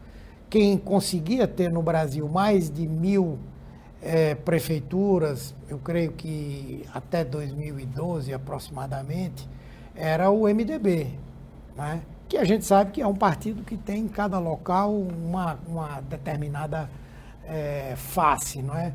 Quem 0.47 0.77
conseguia 0.77 1.47
ter 1.47 1.71
no 1.71 1.81
Brasil 1.81 2.29
mais 2.29 2.69
de 2.69 2.87
mil 2.87 3.39
é, 3.99 4.35
prefeituras, 4.35 5.55
eu 5.67 5.79
creio 5.79 6.11
que 6.11 6.85
até 6.93 7.25
2012 7.25 8.31
aproximadamente, 8.31 9.49
era 9.95 10.29
o 10.29 10.43
MDB, 10.43 11.07
né? 11.75 12.03
que 12.29 12.37
a 12.37 12.43
gente 12.43 12.63
sabe 12.63 12.91
que 12.91 13.01
é 13.01 13.07
um 13.07 13.15
partido 13.15 13.63
que 13.63 13.75
tem 13.75 14.03
em 14.03 14.07
cada 14.07 14.37
local 14.37 14.93
uma, 14.93 15.57
uma 15.67 15.99
determinada 16.01 16.87
é, 17.47 17.93
face, 17.95 18.61
não 18.61 18.75
é? 18.75 18.93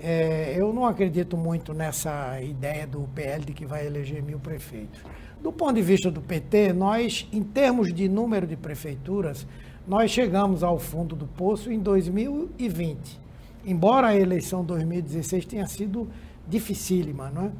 é? 0.00 0.54
Eu 0.56 0.72
não 0.72 0.86
acredito 0.86 1.36
muito 1.36 1.72
nessa 1.72 2.40
ideia 2.40 2.86
do 2.86 3.00
PL 3.14 3.44
de 3.44 3.52
que 3.52 3.66
vai 3.66 3.86
eleger 3.86 4.22
mil 4.22 4.38
prefeitos. 4.38 5.00
Do 5.42 5.52
ponto 5.52 5.74
de 5.74 5.82
vista 5.82 6.10
do 6.10 6.20
PT, 6.20 6.72
nós, 6.72 7.28
em 7.32 7.42
termos 7.42 7.92
de 7.92 8.08
número 8.08 8.46
de 8.46 8.56
prefeituras, 8.56 9.46
nós 9.86 10.10
chegamos 10.10 10.62
ao 10.62 10.78
fundo 10.78 11.14
do 11.14 11.26
poço 11.26 11.70
em 11.70 11.78
2020. 11.78 13.20
Embora 13.64 14.08
a 14.08 14.16
eleição 14.16 14.64
2016 14.64 15.44
tenha 15.44 15.66
sido 15.66 16.08
dificílima, 16.48 17.30
não 17.30 17.46
é? 17.46 17.50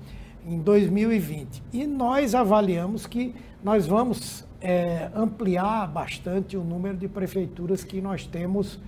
em 0.46 0.60
2020. 0.60 1.62
E 1.72 1.86
nós 1.86 2.34
avaliamos 2.34 3.06
que 3.06 3.34
nós 3.62 3.86
vamos 3.86 4.46
é, 4.60 5.10
ampliar 5.14 5.86
bastante 5.88 6.56
o 6.56 6.62
número 6.62 6.96
de 6.96 7.08
prefeituras 7.08 7.82
que 7.82 8.00
nós 8.00 8.26
temos 8.26 8.78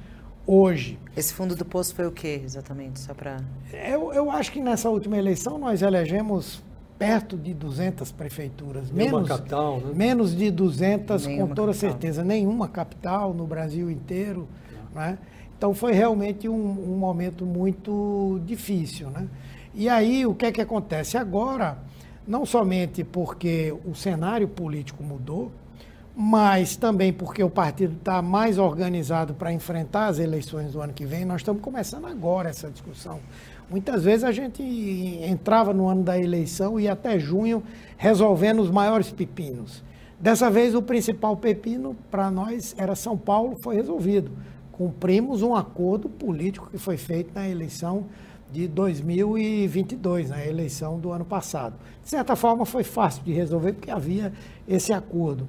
hoje. 0.49 0.99
Esse 1.15 1.35
fundo 1.35 1.55
do 1.55 1.65
poço 1.65 1.95
foi 1.95 2.07
o 2.07 2.11
que 2.11 2.27
exatamente? 2.27 2.99
Só 2.99 3.13
para. 3.13 3.37
Eu, 3.73 4.13
eu 4.15 4.31
acho 4.31 4.51
que 4.51 4.61
nessa 4.61 4.89
última 4.89 5.19
eleição 5.19 5.59
nós 5.59 5.83
elegemos 5.83 6.63
perto 6.99 7.37
de 7.37 7.53
200 7.53 8.11
prefeituras. 8.11 8.91
Nenhuma 8.91 9.19
menos, 9.19 9.29
capital, 9.29 9.81
né? 9.81 9.93
Menos 9.95 10.35
de 10.35 10.51
200, 10.51 11.27
Nenhuma 11.27 11.49
com 11.49 11.55
toda 11.55 11.73
capital. 11.73 11.91
certeza. 11.91 12.25
Nenhuma 12.25 12.67
capital 12.67 13.35
no 13.35 13.47
Brasil 13.47 13.91
inteiro. 13.91 14.49
Né? 14.95 15.19
Então 15.57 15.75
foi 15.75 15.93
realmente 15.93 16.49
um, 16.49 16.55
um, 16.55 16.97
momento 16.97 17.45
muito 17.45 18.41
difícil. 18.45 19.11
Né? 19.11 19.29
E 19.75 19.89
aí 19.89 20.27
o 20.27 20.35
que 20.35 20.47
é 20.47 20.53
que 20.53 20.61
acontece? 20.61 21.17
Agora, 21.17 21.79
não 22.27 22.47
somente 22.47 23.05
porque 23.05 23.77
o 23.85 23.95
cenário 23.95 24.49
político 24.49 25.03
mudou, 25.03 25.53
mas 26.21 26.75
também 26.75 27.13
porque 27.13 27.45
o 27.45 27.49
partido 27.49 27.95
está 27.95 28.21
mais 28.21 28.59
organizado 28.59 29.35
para 29.35 29.53
enfrentar 29.53 30.07
as 30.07 30.19
eleições 30.19 30.73
do 30.73 30.81
ano 30.81 30.93
que 30.93 31.07
vem. 31.07 31.25
Nós 31.25 31.43
estamos 31.43 31.63
começando 31.63 32.07
agora 32.07 32.49
essa 32.49 32.69
discussão. 32.69 33.21
Muitas 33.71 34.03
vezes 34.03 34.25
a 34.25 34.33
gente 34.33 34.61
entrava 34.61 35.73
no 35.73 35.87
ano 35.87 36.03
da 36.03 36.19
eleição 36.19 36.81
e 36.81 36.89
até 36.89 37.21
junho 37.21 37.63
resolvendo 37.97 38.59
os 38.59 38.69
maiores 38.69 39.13
pepinos. 39.13 39.85
Dessa 40.19 40.51
vez 40.51 40.75
o 40.75 40.83
principal 40.83 41.37
pepino 41.37 41.95
para 42.11 42.33
nós 42.33 42.75
era 42.77 42.97
São 42.97 43.17
Paulo, 43.17 43.57
foi 43.63 43.77
resolvido. 43.77 44.33
Cumprimos 44.73 45.41
um 45.41 45.55
acordo 45.55 46.09
político 46.09 46.69
que 46.69 46.79
foi 46.79 46.97
feito 46.97 47.33
na 47.33 47.49
eleição 47.49 48.07
de 48.51 48.67
2022, 48.67 50.31
na 50.31 50.45
eleição 50.45 50.99
do 50.99 51.13
ano 51.13 51.25
passado. 51.25 51.77
De 52.03 52.11
certa 52.11 52.35
forma 52.35 52.67
foi 52.67 52.83
fácil 52.83 53.23
de 53.23 53.33
resolver 53.33 53.75
porque 53.75 53.91
havia 53.91 54.33
esse 54.67 54.93
acordo 54.93 55.47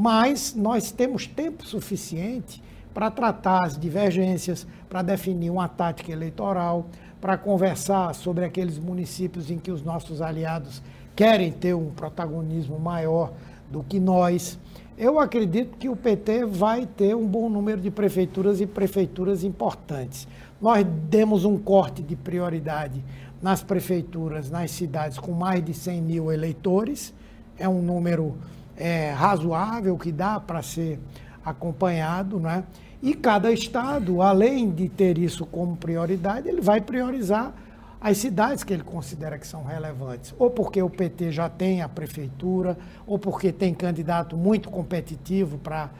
mas 0.00 0.54
nós 0.54 0.90
temos 0.90 1.26
tempo 1.26 1.66
suficiente 1.66 2.62
para 2.94 3.10
tratar 3.10 3.66
as 3.66 3.78
divergências, 3.78 4.66
para 4.88 5.02
definir 5.02 5.50
uma 5.50 5.68
tática 5.68 6.10
eleitoral, 6.10 6.86
para 7.20 7.36
conversar 7.36 8.14
sobre 8.14 8.46
aqueles 8.46 8.78
municípios 8.78 9.50
em 9.50 9.58
que 9.58 9.70
os 9.70 9.82
nossos 9.82 10.22
aliados 10.22 10.82
querem 11.14 11.52
ter 11.52 11.74
um 11.74 11.90
protagonismo 11.90 12.78
maior 12.78 13.34
do 13.70 13.82
que 13.82 14.00
nós. 14.00 14.58
Eu 14.96 15.20
acredito 15.20 15.76
que 15.76 15.90
o 15.90 15.94
PT 15.94 16.46
vai 16.46 16.86
ter 16.86 17.14
um 17.14 17.26
bom 17.26 17.50
número 17.50 17.82
de 17.82 17.90
prefeituras 17.90 18.58
e 18.58 18.66
prefeituras 18.66 19.44
importantes. 19.44 20.26
Nós 20.62 20.82
demos 21.10 21.44
um 21.44 21.58
corte 21.58 22.02
de 22.02 22.16
prioridade 22.16 23.04
nas 23.42 23.62
prefeituras, 23.62 24.50
nas 24.50 24.70
cidades 24.70 25.18
com 25.18 25.32
mais 25.32 25.62
de 25.62 25.74
100 25.74 26.00
mil 26.00 26.32
eleitores, 26.32 27.12
é 27.58 27.68
um 27.68 27.82
número 27.82 28.38
é, 28.80 29.12
razoável 29.12 29.96
que 29.98 30.10
dá 30.10 30.40
para 30.40 30.62
ser 30.62 30.98
acompanhado, 31.44 32.40
né? 32.40 32.64
E 33.02 33.14
cada 33.14 33.52
estado, 33.52 34.22
além 34.22 34.70
de 34.70 34.88
ter 34.88 35.18
isso 35.18 35.44
como 35.46 35.76
prioridade, 35.76 36.48
ele 36.48 36.60
vai 36.60 36.80
priorizar 36.80 37.52
as 38.00 38.18
cidades 38.18 38.64
que 38.64 38.72
ele 38.72 38.82
considera 38.82 39.38
que 39.38 39.46
são 39.46 39.62
relevantes, 39.62 40.34
ou 40.38 40.50
porque 40.50 40.82
o 40.82 40.88
PT 40.88 41.32
já 41.32 41.50
tem 41.50 41.82
a 41.82 41.88
prefeitura, 41.88 42.78
ou 43.06 43.18
porque 43.18 43.52
tem 43.52 43.74
candidato 43.74 44.34
muito 44.36 44.70
competitivo 44.70 45.58
para 45.58 45.90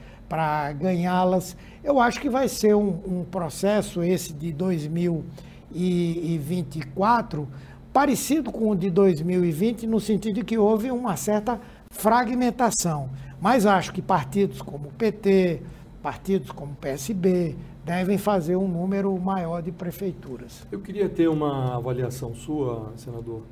ganhá-las. 0.72 1.56
Eu 1.84 2.00
acho 2.00 2.18
que 2.20 2.30
vai 2.30 2.48
ser 2.48 2.74
um, 2.74 2.98
um 3.06 3.24
processo 3.24 4.02
esse 4.02 4.32
de 4.32 4.52
2024 4.52 7.48
parecido 7.92 8.52
com 8.52 8.70
o 8.70 8.76
de 8.76 8.88
2020, 8.88 9.86
no 9.86 10.00
sentido 10.00 10.36
de 10.36 10.44
que 10.44 10.56
houve 10.56 10.90
uma 10.90 11.16
certa 11.16 11.60
fragmentação. 12.00 13.10
Mas 13.40 13.66
acho 13.66 13.92
que 13.92 14.00
partidos 14.00 14.62
como 14.62 14.88
o 14.88 14.92
PT, 14.92 15.60
partidos 16.02 16.50
como 16.50 16.72
o 16.72 16.76
PSB, 16.76 17.54
devem 17.84 18.16
fazer 18.16 18.56
um 18.56 18.66
número 18.66 19.16
maior 19.18 19.62
de 19.62 19.70
prefeituras. 19.70 20.66
Eu 20.72 20.80
queria 20.80 21.08
ter 21.08 21.28
uma 21.28 21.76
avaliação 21.76 22.34
sua, 22.34 22.92
senador, 22.96 23.42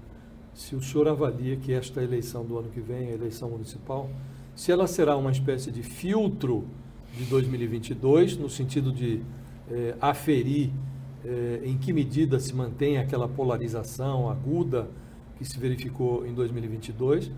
se 0.54 0.74
o 0.74 0.82
senhor 0.82 1.08
avalia 1.08 1.56
que 1.56 1.72
esta 1.72 2.02
eleição 2.02 2.44
do 2.44 2.58
ano 2.58 2.68
que 2.70 2.80
vem, 2.80 3.08
a 3.08 3.12
eleição 3.12 3.50
municipal, 3.50 4.08
se 4.54 4.72
ela 4.72 4.86
será 4.86 5.16
uma 5.16 5.30
espécie 5.30 5.70
de 5.70 5.82
filtro 5.82 6.64
de 7.16 7.24
2022, 7.24 8.36
no 8.36 8.50
sentido 8.50 8.92
de 8.92 9.22
é, 9.70 9.94
aferir 10.00 10.70
é, 11.24 11.60
em 11.64 11.76
que 11.78 11.92
medida 11.92 12.40
se 12.40 12.54
mantém 12.54 12.98
aquela 12.98 13.28
polarização 13.28 14.28
aguda 14.28 14.88
que 15.36 15.44
se 15.44 15.58
verificou 15.58 16.26
em 16.26 16.34
2022, 16.34 17.30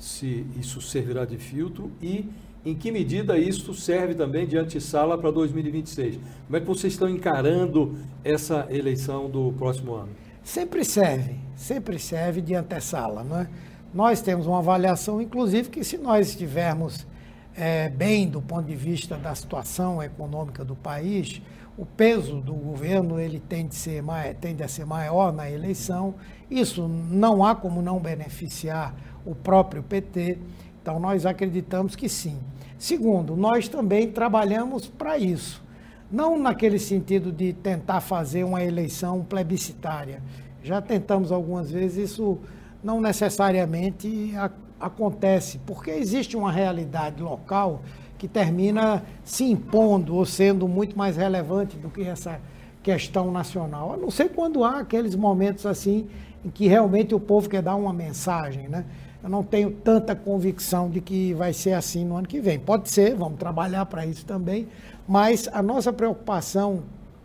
se 0.00 0.46
isso 0.58 0.80
servirá 0.80 1.26
de 1.26 1.36
filtro 1.36 1.92
e 2.02 2.28
em 2.64 2.74
que 2.74 2.90
medida 2.90 3.38
isso 3.38 3.72
serve 3.74 4.14
também 4.14 4.46
de 4.46 4.56
antessala 4.56 5.16
para 5.16 5.30
2026. 5.30 6.18
Como 6.46 6.56
é 6.56 6.60
que 6.60 6.66
vocês 6.66 6.94
estão 6.94 7.08
encarando 7.08 7.96
essa 8.24 8.66
eleição 8.70 9.30
do 9.30 9.52
próximo 9.52 9.94
ano? 9.94 10.10
Sempre 10.42 10.84
serve, 10.84 11.36
sempre 11.54 11.98
serve 11.98 12.40
de 12.40 12.54
antessala, 12.54 13.22
não 13.22 13.40
é? 13.40 13.48
Nós 13.92 14.22
temos 14.22 14.46
uma 14.46 14.58
avaliação, 14.58 15.20
inclusive, 15.20 15.68
que 15.68 15.84
se 15.84 15.98
nós 15.98 16.28
estivermos 16.28 17.06
é, 17.54 17.88
bem 17.88 18.28
do 18.28 18.40
ponto 18.40 18.66
de 18.66 18.76
vista 18.76 19.16
da 19.16 19.34
situação 19.34 20.02
econômica 20.02 20.64
do 20.64 20.76
país, 20.76 21.42
o 21.76 21.84
peso 21.84 22.40
do 22.40 22.52
governo 22.52 23.18
ele 23.18 23.40
tende, 23.40 23.74
ser 23.74 24.02
tende 24.40 24.62
a 24.62 24.68
ser 24.68 24.84
maior 24.84 25.32
na 25.32 25.50
eleição. 25.50 26.14
Isso 26.50 26.86
não 26.86 27.44
há 27.44 27.54
como 27.54 27.80
não 27.82 27.98
beneficiar 27.98 28.94
o 29.24 29.34
próprio 29.34 29.82
PT. 29.82 30.38
Então, 30.82 30.98
nós 30.98 31.26
acreditamos 31.26 31.94
que 31.94 32.08
sim. 32.08 32.38
Segundo, 32.78 33.36
nós 33.36 33.68
também 33.68 34.10
trabalhamos 34.10 34.86
para 34.86 35.18
isso. 35.18 35.62
Não 36.10 36.38
naquele 36.38 36.78
sentido 36.78 37.30
de 37.30 37.52
tentar 37.52 38.00
fazer 38.00 38.42
uma 38.42 38.64
eleição 38.64 39.22
plebiscitária. 39.22 40.22
Já 40.62 40.80
tentamos 40.80 41.30
algumas 41.30 41.70
vezes, 41.70 42.10
isso 42.10 42.38
não 42.82 43.00
necessariamente 43.00 44.32
acontece, 44.80 45.60
porque 45.66 45.90
existe 45.90 46.36
uma 46.36 46.50
realidade 46.50 47.22
local 47.22 47.82
que 48.18 48.26
termina 48.26 49.02
se 49.24 49.44
impondo 49.44 50.14
ou 50.14 50.26
sendo 50.26 50.66
muito 50.66 50.96
mais 50.96 51.16
relevante 51.16 51.76
do 51.76 51.88
que 51.90 52.02
essa 52.02 52.40
questão 52.82 53.30
nacional. 53.30 53.92
A 53.92 53.96
não 53.96 54.10
sei 54.10 54.28
quando 54.28 54.64
há 54.64 54.80
aqueles 54.80 55.14
momentos 55.14 55.66
assim 55.66 56.08
em 56.44 56.50
que 56.50 56.66
realmente 56.66 57.14
o 57.14 57.20
povo 57.20 57.48
quer 57.48 57.62
dar 57.62 57.76
uma 57.76 57.92
mensagem, 57.92 58.68
né? 58.68 58.84
Eu 59.22 59.28
não 59.28 59.42
tenho 59.42 59.70
tanta 59.70 60.16
convicção 60.16 60.88
de 60.88 61.00
que 61.00 61.34
vai 61.34 61.52
ser 61.52 61.72
assim 61.72 62.04
no 62.04 62.16
ano 62.16 62.26
que 62.26 62.40
vem. 62.40 62.58
Pode 62.58 62.90
ser, 62.90 63.14
vamos 63.14 63.38
trabalhar 63.38 63.84
para 63.86 64.06
isso 64.06 64.24
também, 64.24 64.66
mas 65.06 65.48
a 65.52 65.62
nossa 65.62 65.92
preocupação 65.92 66.82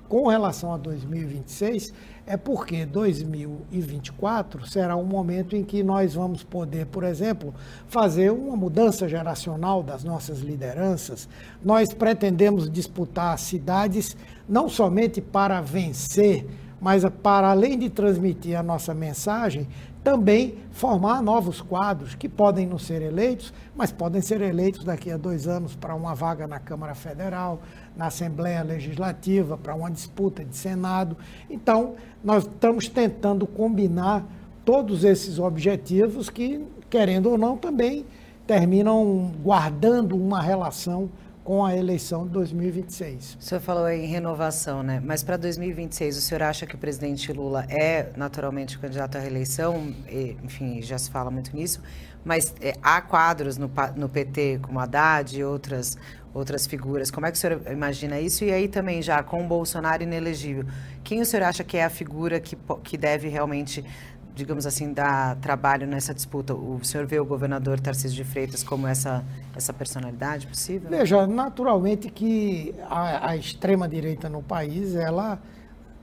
com 0.09 0.27
relação 0.27 0.73
a 0.73 0.77
2026 0.77 1.93
é 2.27 2.35
porque 2.35 2.85
2024 2.85 4.67
será 4.67 4.95
um 4.95 5.03
momento 5.03 5.55
em 5.55 5.63
que 5.63 5.83
nós 5.83 6.15
vamos 6.15 6.43
poder, 6.43 6.87
por 6.87 7.03
exemplo, 7.03 7.53
fazer 7.87 8.31
uma 8.31 8.55
mudança 8.55 9.07
geracional 9.07 9.83
das 9.83 10.03
nossas 10.03 10.39
lideranças. 10.39 11.29
Nós 11.63 11.93
pretendemos 11.93 12.69
disputar 12.69 13.37
cidades 13.37 14.17
não 14.49 14.67
somente 14.67 15.21
para 15.21 15.61
vencer, 15.61 16.45
mas 16.81 17.03
para 17.23 17.49
além 17.49 17.77
de 17.77 17.89
transmitir 17.89 18.57
a 18.59 18.63
nossa 18.63 18.93
mensagem, 18.93 19.67
também 20.05 20.59
formar 20.71 21.19
novos 21.19 21.59
quadros 21.61 22.13
que 22.13 22.29
podem 22.29 22.67
não 22.67 22.77
ser 22.77 23.01
eleitos, 23.01 23.51
mas 23.75 23.91
podem 23.91 24.21
ser 24.21 24.39
eleitos 24.39 24.83
daqui 24.83 25.09
a 25.09 25.17
dois 25.17 25.47
anos 25.47 25.75
para 25.75 25.95
uma 25.95 26.13
vaga 26.13 26.45
na 26.47 26.59
Câmara 26.59 26.93
Federal, 26.93 27.59
na 27.97 28.05
Assembleia 28.05 28.61
Legislativa, 28.61 29.57
para 29.57 29.73
uma 29.73 29.89
disputa 29.89 30.45
de 30.45 30.55
Senado. 30.55 31.17
Então, 31.49 31.95
nós 32.23 32.43
estamos 32.43 32.87
tentando 32.87 33.47
combinar 33.47 34.23
todos 34.63 35.03
esses 35.03 35.39
objetivos 35.39 36.29
que, 36.29 36.63
querendo 36.87 37.31
ou 37.31 37.37
não, 37.37 37.57
também 37.57 38.05
terminam 38.45 39.31
guardando 39.41 40.15
uma 40.15 40.39
relação 40.39 41.09
com 41.45 41.63
a 41.63 41.75
eleição 41.75 42.25
de 42.25 42.33
2026. 42.33 43.37
O 43.39 43.43
senhor 43.43 43.61
falou 43.61 43.87
em 43.87 44.07
renovação, 44.07 44.81
né? 44.81 44.99
Mas 45.05 45.21
para 45.21 45.37
2026, 45.37 46.17
o 46.17 46.21
senhor 46.21 46.41
acha 46.41 46.65
que 46.65 46.73
o 46.73 46.77
presidente 46.77 47.31
Lula 47.31 47.65
é 47.69 48.09
naturalmente 48.17 48.79
candidato 48.79 49.15
à 49.15 49.21
reeleição? 49.21 49.93
E, 50.09 50.35
enfim, 50.43 50.81
já 50.81 50.97
se 50.97 51.09
fala 51.11 51.29
muito 51.29 51.55
nisso. 51.55 51.79
Mas 52.25 52.55
é, 52.59 52.73
há 52.81 52.99
quadros 52.99 53.59
no, 53.59 53.69
no 53.95 54.09
PT 54.09 54.57
como 54.63 54.79
Haddad 54.79 55.37
e 55.37 55.43
outras, 55.43 55.95
outras 56.33 56.65
figuras. 56.65 57.11
Como 57.11 57.27
é 57.27 57.31
que 57.31 57.37
o 57.37 57.39
senhor 57.39 57.61
imagina 57.71 58.19
isso? 58.19 58.43
E 58.43 58.51
aí 58.51 58.67
também 58.67 59.03
já 59.03 59.21
com 59.21 59.45
o 59.45 59.47
Bolsonaro 59.47 60.01
inelegível, 60.01 60.65
quem 61.03 61.21
o 61.21 61.25
senhor 61.27 61.43
acha 61.43 61.63
que 61.63 61.77
é 61.77 61.85
a 61.85 61.91
figura 61.91 62.39
que, 62.39 62.57
que 62.83 62.97
deve 62.97 63.27
realmente 63.27 63.85
digamos 64.35 64.67
assim, 64.67 64.93
dar 64.93 65.37
trabalho 65.37 65.87
nessa 65.87 66.13
disputa? 66.13 66.53
O 66.53 66.79
senhor 66.83 67.07
vê 67.07 67.19
o 67.19 67.25
governador 67.25 67.79
Tarcísio 67.79 68.15
de 68.15 68.23
Freitas 68.23 68.61
como 68.61 68.85
essa, 68.85 69.23
essa 69.55 69.73
personalidade 69.73 70.45
possível? 70.45 70.89
Veja, 70.89 71.25
naturalmente 71.25 72.09
que 72.09 72.75
a, 72.89 73.29
a 73.29 73.37
extrema-direita 73.37 74.27
no 74.27 74.43
país, 74.43 74.93
ela, 74.93 75.39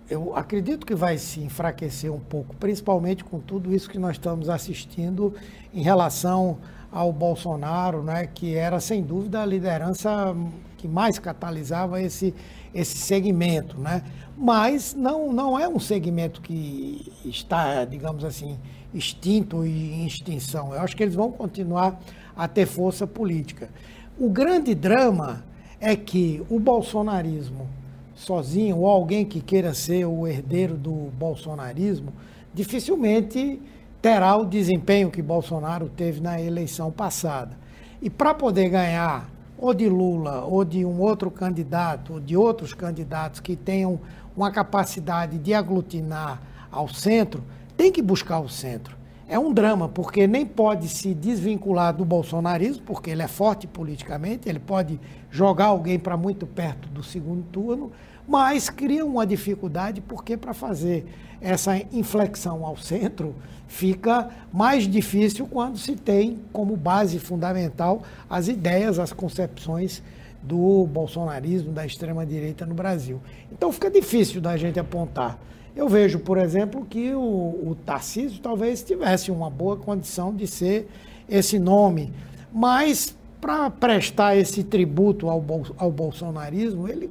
eu 0.09 0.35
acredito 0.35 0.87
que 0.87 0.95
vai 0.95 1.19
se 1.19 1.41
enfraquecer 1.41 2.11
um 2.13 2.21
pouco, 2.21 2.57
principalmente 2.57 3.23
com 3.23 3.39
tudo 3.39 3.75
isso 3.75 3.89
que 3.89 3.99
nós 3.99 4.13
estamos 4.13 4.49
assistindo 4.49 5.35
em 5.73 5.83
relação 5.83 6.59
ao 6.91 7.13
Bolsonaro, 7.13 8.03
né, 8.03 8.27
que 8.27 8.55
era, 8.55 8.81
sem 8.81 9.03
dúvida, 9.03 9.43
a 9.43 9.47
liderança 9.47 10.35
que 10.83 10.89
mais 10.89 11.17
catalisava 11.17 12.03
esse, 12.03 12.35
esse 12.75 12.99
segmento, 12.99 13.79
né? 13.79 14.03
mas 14.37 14.95
não, 14.95 15.33
não 15.33 15.57
é 15.57 15.69
um 15.69 15.79
segmento 15.79 16.43
que 16.43 17.13
está, 17.25 17.85
digamos 17.85 18.25
assim, 18.25 18.59
extinto 18.93 19.65
e 19.65 19.93
em 19.93 20.07
extinção. 20.07 20.75
Eu 20.75 20.81
acho 20.81 20.97
que 20.97 21.05
eles 21.05 21.15
vão 21.15 21.31
continuar 21.31 22.01
a 22.37 22.49
ter 22.49 22.67
força 22.67 23.07
política. 23.07 23.71
O 24.19 24.29
grande 24.29 24.75
drama 24.75 25.45
é 25.81 25.95
que 25.95 26.43
o 26.51 26.59
bolsonarismo 26.59 27.69
sozinho, 28.17 28.79
ou 28.79 28.89
alguém 28.89 29.25
que 29.25 29.41
queira 29.41 29.75
ser 29.75 30.05
o 30.05 30.27
herdeiro 30.27 30.77
do 30.77 31.13
bolsonarismo, 31.17 32.13
dificilmente 32.53 33.61
terá 34.01 34.37
o 34.37 34.45
desempenho 34.45 35.13
que 35.13 35.23
Bolsonaro 35.23 35.89
teve 35.89 36.21
na 36.21 36.41
eleição 36.41 36.91
passada. 36.91 37.57
E 38.01 38.11
para 38.11 38.35
poder 38.35 38.69
ganhar 38.69 39.32
ou 39.63 39.73
de 39.73 39.89
Lula, 39.89 40.45
ou 40.45 40.65
de 40.65 40.85
um 40.85 41.01
outro 41.01 41.31
candidato, 41.31 42.15
ou 42.15 42.21
de 42.21 42.37
outros 42.37 42.75
candidatos 42.75 43.39
que 43.39 43.55
tenham 43.55 44.01
uma 44.37 44.51
capacidade 44.51 45.39
de 45.39 45.55
aglutinar 45.55 46.43
ao 46.69 46.89
centro, 46.89 47.45
tem 47.77 47.93
que 47.93 48.03
buscar 48.03 48.41
o 48.41 48.49
centro. 48.49 48.97
É 49.29 49.39
um 49.39 49.55
drama, 49.55 49.89
porque 49.89 50.27
nem 50.27 50.45
pode 50.45 50.89
se 50.89 51.15
desvincular 51.15 51.95
do 51.95 52.05
bolsonarismo, 52.05 52.83
porque 52.85 53.09
ele 53.11 53.23
é 53.23 53.29
forte 53.29 53.69
politicamente, 53.69 54.49
ele 54.49 54.59
pode 54.59 54.99
jogar 55.31 55.67
alguém 55.67 55.97
para 55.97 56.17
muito 56.17 56.45
perto 56.45 56.89
do 56.89 57.05
segundo 57.05 57.45
turno, 57.45 57.93
mas 58.27 58.71
cria 58.71 59.05
uma 59.05 59.27
dificuldade, 59.27 60.01
porque 60.01 60.37
para 60.37 60.55
fazer 60.55 61.07
essa 61.41 61.77
inflexão 61.93 62.65
ao 62.65 62.77
centro 62.77 63.35
fica 63.67 64.29
mais 64.53 64.87
difícil 64.87 65.47
quando 65.47 65.79
se 65.79 65.97
tem 65.97 66.39
como 66.53 66.77
base 66.77 67.19
fundamental 67.19 68.03
as 68.29 68.47
ideias, 68.47 68.99
as 68.99 69.13
concepções 69.13 70.03
do 70.43 70.87
bolsonarismo, 70.87 71.73
da 71.73 71.87
extrema-direita 71.87 72.67
no 72.67 72.75
Brasil. 72.75 73.21
Então 73.51 73.73
fica 73.73 73.91
difícil 73.91 74.41
da 74.41 74.57
gente 74.57 74.79
apontar. 74.79 75.39
Eu 75.75 75.89
vejo, 75.89 76.19
por 76.19 76.37
exemplo, 76.37 76.85
que 76.85 77.15
o, 77.15 77.21
o 77.21 77.77
Tarcísio 77.87 78.41
talvez 78.41 78.83
tivesse 78.83 79.31
uma 79.31 79.49
boa 79.49 79.77
condição 79.77 80.35
de 80.35 80.47
ser 80.47 80.89
esse 81.29 81.59
nome, 81.59 82.13
mas 82.53 83.17
para 83.41 83.71
prestar 83.71 84.37
esse 84.37 84.63
tributo 84.63 85.31
ao, 85.31 85.43
ao 85.79 85.91
bolsonarismo, 85.91 86.87
ele 86.89 87.11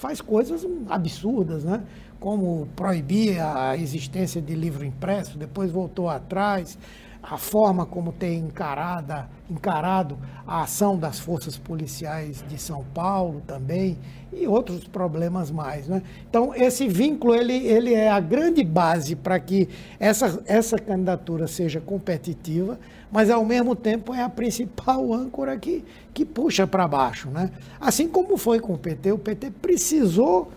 faz 0.00 0.22
coisas 0.22 0.66
absurdas, 0.88 1.62
né? 1.62 1.82
como 2.18 2.66
proibir 2.74 3.38
a 3.38 3.76
existência 3.76 4.40
de 4.40 4.54
livro 4.54 4.82
impresso, 4.82 5.36
depois 5.36 5.70
voltou 5.70 6.08
atrás, 6.08 6.78
a 7.22 7.36
forma 7.36 7.84
como 7.84 8.12
tem 8.12 8.38
encarada, 8.38 9.28
encarado 9.48 10.18
a 10.46 10.62
ação 10.62 10.98
das 10.98 11.18
forças 11.18 11.58
policiais 11.58 12.42
de 12.48 12.58
São 12.58 12.84
Paulo 12.94 13.42
também 13.46 13.98
e 14.32 14.46
outros 14.46 14.84
problemas 14.84 15.50
mais. 15.50 15.86
Né? 15.86 16.02
Então, 16.28 16.54
esse 16.54 16.88
vínculo 16.88 17.34
ele, 17.34 17.54
ele 17.54 17.92
é 17.92 18.10
a 18.10 18.20
grande 18.20 18.64
base 18.64 19.14
para 19.14 19.38
que 19.38 19.68
essa, 19.98 20.42
essa 20.46 20.78
candidatura 20.78 21.46
seja 21.46 21.80
competitiva, 21.80 22.78
mas, 23.12 23.28
ao 23.28 23.44
mesmo 23.44 23.74
tempo, 23.74 24.14
é 24.14 24.22
a 24.22 24.28
principal 24.28 25.12
âncora 25.12 25.56
que, 25.58 25.84
que 26.14 26.24
puxa 26.24 26.66
para 26.66 26.88
baixo. 26.88 27.28
Né? 27.28 27.50
Assim 27.80 28.08
como 28.08 28.36
foi 28.36 28.60
com 28.60 28.74
o 28.74 28.78
PT, 28.78 29.12
o 29.12 29.18
PT 29.18 29.50
precisou 29.50 30.50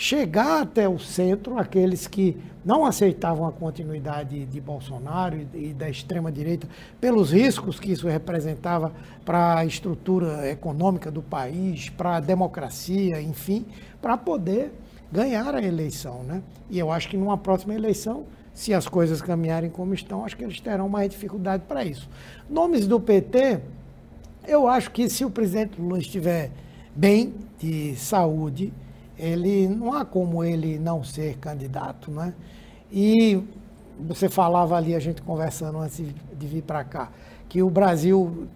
chegar 0.00 0.62
até 0.62 0.88
o 0.88 0.98
centro, 0.98 1.58
aqueles 1.58 2.06
que 2.06 2.34
não 2.64 2.86
aceitavam 2.86 3.46
a 3.46 3.52
continuidade 3.52 4.46
de 4.46 4.58
Bolsonaro 4.58 5.46
e, 5.52 5.74
da 5.74 5.90
extrema-direita, 5.90 6.66
pelos 6.98 7.32
riscos 7.32 7.78
que 7.78 7.92
isso 7.92 8.08
representava 8.08 8.94
para 9.26 9.58
a 9.58 9.66
estrutura 9.66 10.50
econômica 10.50 11.10
do 11.10 11.20
país, 11.20 11.90
para 11.90 12.16
a 12.16 12.20
democracia, 12.20 13.20
enfim, 13.20 13.66
para 14.00 14.16
poder 14.16 14.72
ganhar 15.12 15.54
a 15.54 15.62
eleição. 15.62 16.22
Né? 16.22 16.42
E 16.70 16.78
eu 16.78 16.90
acho 16.90 17.06
que 17.06 17.18
numa 17.18 17.36
próxima 17.36 17.74
eleição, 17.74 18.24
se 18.54 18.72
as 18.72 18.88
coisas 18.88 19.20
caminharem 19.20 19.68
como 19.68 19.92
estão, 19.92 20.24
acho 20.24 20.34
que 20.34 20.44
eles 20.44 20.58
terão 20.60 20.88
mais 20.88 21.10
dificuldade 21.10 21.64
para 21.68 21.84
isso. 21.84 22.08
Nomes 22.48 22.86
do 22.86 22.98
PT, 22.98 23.60
eu 24.48 24.66
acho 24.66 24.90
que 24.92 25.10
se 25.10 25.26
o 25.26 25.30
presidente 25.30 25.78
Lula 25.78 25.98
estiver 25.98 26.50
bem 26.96 27.34
de 27.58 27.94
saúde, 27.96 28.72
ele 29.20 29.68
não 29.68 29.92
há 29.92 30.04
como 30.04 30.42
ele 30.42 30.78
não 30.78 31.04
ser 31.04 31.36
candidato, 31.36 32.10
né? 32.10 32.32
E 32.90 33.42
você 33.98 34.28
falava 34.28 34.76
ali, 34.76 34.94
a 34.94 34.98
gente 34.98 35.20
conversando 35.20 35.78
antes 35.78 35.98
de 35.98 36.46
vir 36.46 36.62
para 36.62 36.82
cá, 36.82 37.10
que 37.48 37.62
o 37.62 37.68
Brasil 37.68 38.48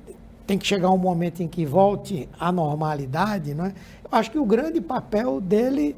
tem 0.46 0.58
que 0.58 0.66
chegar 0.66 0.90
um 0.90 0.98
momento 0.98 1.42
em 1.42 1.48
que 1.48 1.66
volte 1.66 2.28
à 2.40 2.50
normalidade, 2.50 3.54
né? 3.54 3.74
Eu 4.02 4.18
acho 4.18 4.30
que 4.30 4.38
o 4.38 4.44
grande 4.44 4.80
papel 4.80 5.40
dele 5.40 5.94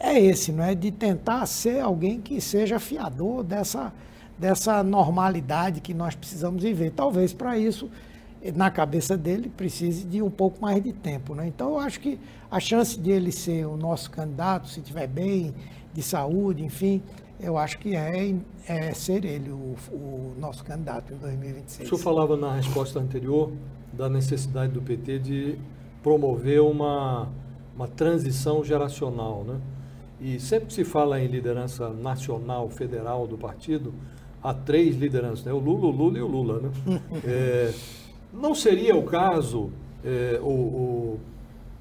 é 0.00 0.18
esse, 0.18 0.50
não 0.50 0.64
é? 0.64 0.74
De 0.74 0.90
tentar 0.90 1.44
ser 1.46 1.80
alguém 1.80 2.20
que 2.20 2.40
seja 2.40 2.78
fiador 2.78 3.42
dessa, 3.42 3.92
dessa 4.38 4.82
normalidade 4.82 5.80
que 5.80 5.92
nós 5.92 6.14
precisamos 6.14 6.62
viver. 6.62 6.92
Talvez 6.92 7.32
para 7.32 7.58
isso 7.58 7.90
na 8.54 8.70
cabeça 8.70 9.16
dele, 9.16 9.48
precise 9.48 10.04
de 10.04 10.22
um 10.22 10.30
pouco 10.30 10.60
mais 10.60 10.82
de 10.82 10.92
tempo. 10.92 11.34
Né? 11.34 11.46
Então, 11.46 11.70
eu 11.70 11.78
acho 11.78 12.00
que 12.00 12.18
a 12.50 12.60
chance 12.60 12.98
de 12.98 13.10
ele 13.10 13.32
ser 13.32 13.66
o 13.66 13.76
nosso 13.76 14.10
candidato, 14.10 14.68
se 14.68 14.80
estiver 14.80 15.06
bem, 15.06 15.54
de 15.92 16.02
saúde, 16.02 16.62
enfim, 16.62 17.02
eu 17.40 17.56
acho 17.56 17.78
que 17.78 17.96
é, 17.96 18.34
é 18.66 18.92
ser 18.92 19.24
ele 19.24 19.50
o, 19.50 19.74
o, 19.90 20.34
nosso 20.38 20.64
candidato 20.64 21.12
em 21.12 21.16
2026. 21.16 21.86
O 21.86 21.96
senhor 21.96 22.02
falava 22.02 22.36
na 22.36 22.54
resposta 22.54 22.98
anterior 22.98 23.52
da 23.92 24.08
necessidade 24.08 24.72
do 24.72 24.82
PT 24.82 25.18
de 25.18 25.58
promover 26.02 26.60
uma, 26.60 27.28
uma 27.74 27.88
transição 27.88 28.62
geracional, 28.62 29.42
né? 29.44 29.58
E 30.20 30.40
sempre 30.40 30.68
que 30.68 30.72
se 30.72 30.84
fala 30.84 31.20
em 31.20 31.26
liderança 31.26 31.90
nacional, 31.90 32.70
federal 32.70 33.26
do 33.26 33.36
partido, 33.36 33.92
há 34.42 34.54
três 34.54 34.96
lideranças, 34.96 35.44
né? 35.44 35.52
o 35.52 35.58
Lula, 35.58 35.86
o 35.86 35.90
Lula 35.90 36.18
e 36.18 36.22
o 36.22 36.26
Lula. 36.26 36.60
Né? 36.60 36.70
é, 37.24 37.74
não 38.36 38.54
seria 38.54 38.96
o 38.96 39.02
caso, 39.04 39.70
é, 40.04 40.38
o, 40.42 40.48
o, 40.48 41.20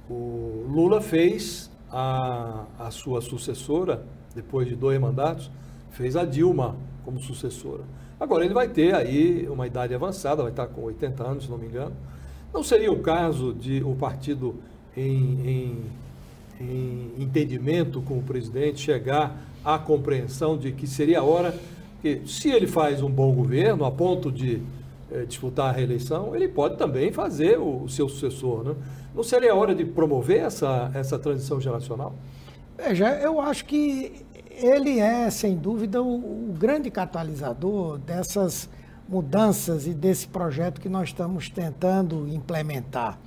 o, 0.10 0.66
Lula 0.70 1.02
fez 1.02 1.70
a, 1.92 2.66
a 2.80 2.92
sua 2.92 3.22
sucessora, 3.22 4.04
depois 4.34 4.68
de 4.68 4.76
dois 4.76 5.00
mandatos, 5.00 5.52
fez 5.92 6.16
a 6.16 6.26
Dilma 6.26 6.76
como 7.04 7.20
sucessora. 7.20 7.84
Agora 8.20 8.46
ele 8.46 8.54
vai 8.54 8.68
ter 8.68 8.96
aí 8.96 9.48
uma 9.50 9.68
idade 9.68 9.94
avançada, 9.94 10.42
vai 10.42 10.52
estar 10.52 10.68
com 10.68 10.84
80 10.84 11.24
anos, 11.24 11.44
se 11.46 11.52
não 11.52 11.58
me 11.58 11.68
engano. 11.68 11.96
Não 12.54 12.64
seria 12.64 12.92
o 12.92 13.00
caso 13.00 13.54
de 13.54 13.84
o 13.84 13.94
partido 13.96 14.56
em, 14.96 15.48
em 15.48 15.86
em 16.60 17.12
entendimento 17.20 18.02
com 18.02 18.18
o 18.18 18.24
presidente, 18.24 18.80
chegar 18.80 19.38
à 19.64 19.78
compreensão 19.78 20.58
de 20.58 20.72
que 20.72 20.88
seria 20.88 21.20
a 21.20 21.24
hora 21.24 21.58
que, 22.02 22.22
se 22.26 22.50
ele 22.50 22.68
faz 22.68 23.02
um 23.02 23.10
bom 23.10 23.34
governo, 23.34 23.84
a 23.86 23.92
ponto 23.92 24.32
de 24.32 24.56
eh, 24.56 24.60
disputar 25.28 25.70
a 25.70 25.72
reeleição, 25.72 26.36
ele 26.36 26.48
pode 26.48 26.78
também 26.78 27.12
fazer 27.12 27.60
o, 27.60 27.84
o, 27.84 27.90
seu 27.90 28.10
sucessor. 28.10 28.64
Né? 28.64 28.76
Não 29.14 29.24
seria 29.24 29.52
a 29.52 29.56
hora 29.56 29.76
de 29.76 29.86
promover 29.86 30.40
essa, 30.40 30.92
essa 30.94 31.20
transição 31.20 31.62
geracional? 31.62 32.16
Veja, 32.78 33.10
eu 33.20 33.40
acho 33.40 33.66
que 33.66 34.26
ele 34.50 35.00
é, 35.00 35.30
sem 35.30 35.56
dúvida, 35.56 36.02
o, 36.02 36.50
o 36.50 36.54
grande 36.58 36.90
catalisador 36.90 37.98
dessas 38.00 38.70
mudanças 39.08 39.86
e 39.86 39.94
desse 39.94 40.28
projeto 40.28 40.82
que 40.82 40.90
nós 40.90 41.10
estamos 41.10 41.50
tentando 41.50 42.28
implementar 42.28 43.20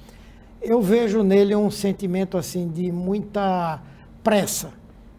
eu 0.61 0.83
vejo 0.83 1.23
nele 1.23 1.55
um 1.55 1.71
sentimento 1.71 2.37
assim 2.37 2.69
de 2.69 2.91
muita 2.91 3.81
pressa, 4.23 4.73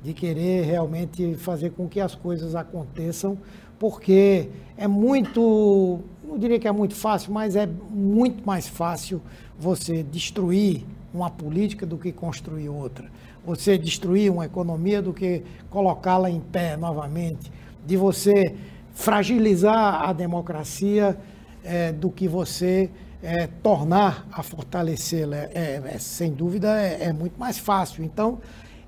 de 0.03 0.13
querer 0.13 0.65
realmente 0.65 1.35
fazer 1.35 1.71
com 1.71 1.87
que 1.87 1.99
as 1.99 2.13
coisas 2.13 2.55
aconteçam, 2.55 3.37
porque 3.79 4.49
é 4.77 4.87
muito, 4.87 6.01
não 6.23 6.37
diria 6.37 6.59
que 6.59 6.67
é 6.67 6.71
muito 6.71 6.93
fácil, 6.93 7.31
mas 7.31 7.55
é 7.55 7.65
muito 7.89 8.45
mais 8.45 8.67
fácil 8.67 9.21
você 9.57 10.03
destruir 10.03 10.85
uma 11.13 11.29
política 11.29 11.85
do 11.85 11.97
que 11.97 12.11
construir 12.11 12.69
outra. 12.69 13.09
Você 13.45 13.77
destruir 13.77 14.31
uma 14.31 14.45
economia 14.45 15.01
do 15.01 15.13
que 15.13 15.43
colocá-la 15.69 16.29
em 16.29 16.39
pé 16.39 16.77
novamente, 16.77 17.51
de 17.85 17.97
você 17.97 18.55
fragilizar 18.93 20.07
a 20.07 20.13
democracia 20.13 21.17
é, 21.63 21.91
do 21.91 22.09
que 22.09 22.27
você 22.27 22.89
é, 23.23 23.47
tornar 23.47 24.27
a 24.31 24.43
fortalecê-la, 24.43 25.37
é, 25.37 25.81
é, 25.85 25.97
sem 25.99 26.31
dúvida, 26.31 26.79
é, 26.79 27.05
é, 27.05 27.13
muito 27.13 27.39
mais 27.39 27.57
fácil. 27.57 28.03
Então, 28.03 28.39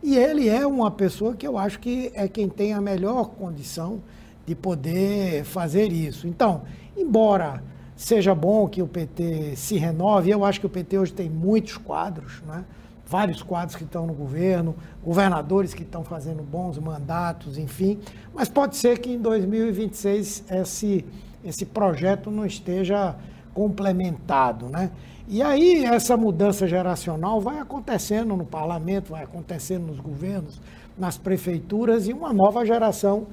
e 0.03 0.17
ele 0.17 0.49
é 0.49 0.65
uma 0.65 0.91
pessoa 0.91 1.35
que 1.35 1.47
eu 1.47 1.57
acho 1.57 1.79
que 1.79 2.11
é 2.13 2.27
quem 2.27 2.49
tem 2.49 2.73
a 2.73 2.81
melhor 2.81 3.29
condição 3.31 4.01
de 4.45 4.55
poder 4.55 5.43
fazer 5.43 5.91
isso. 5.91 6.27
Então, 6.27 6.63
embora 6.95 7.63
seja 7.95 8.33
bom 8.33 8.67
que 8.67 8.81
o 8.81 8.87
PT 8.87 9.55
se 9.55 9.77
renove, 9.77 10.31
eu 10.31 10.43
acho 10.43 10.59
que 10.59 10.65
o 10.65 10.69
PT 10.69 10.97
hoje 10.97 11.13
tem 11.13 11.29
muitos 11.29 11.77
quadros, 11.77 12.41
né? 12.41 12.65
vários 13.11 13.43
quadros 13.43 13.75
que 13.75 13.83
estão 13.83 14.07
no 14.07 14.13
governo, 14.13 14.73
governadores 15.03 15.73
que 15.73 15.83
estão 15.83 16.01
fazendo 16.01 16.41
bons 16.43 16.79
mandatos, 16.79 17.57
enfim, 17.57 17.99
mas 18.33 18.47
pode 18.47 18.77
ser 18.77 18.99
que 18.99 19.11
em 19.11 19.19
2026 19.19 20.45
esse, 20.49 21.05
esse 21.43 21.65
projeto 21.65 22.31
não 22.31 22.45
esteja 22.45 23.13
complementado, 23.53 24.69
né? 24.69 24.91
E 25.27 25.41
aí 25.41 25.83
essa 25.83 26.15
mudança 26.15 26.65
geracional 26.65 27.41
vai 27.41 27.59
acontecendo 27.59 28.35
no 28.35 28.45
parlamento, 28.45 29.11
vai 29.11 29.23
acontecendo 29.23 29.87
nos 29.87 29.99
governos, 29.99 30.61
nas 30.97 31.17
prefeituras 31.17 32.07
e 32.07 32.13
uma 32.13 32.31
nova 32.31 32.65
geração 32.65 33.27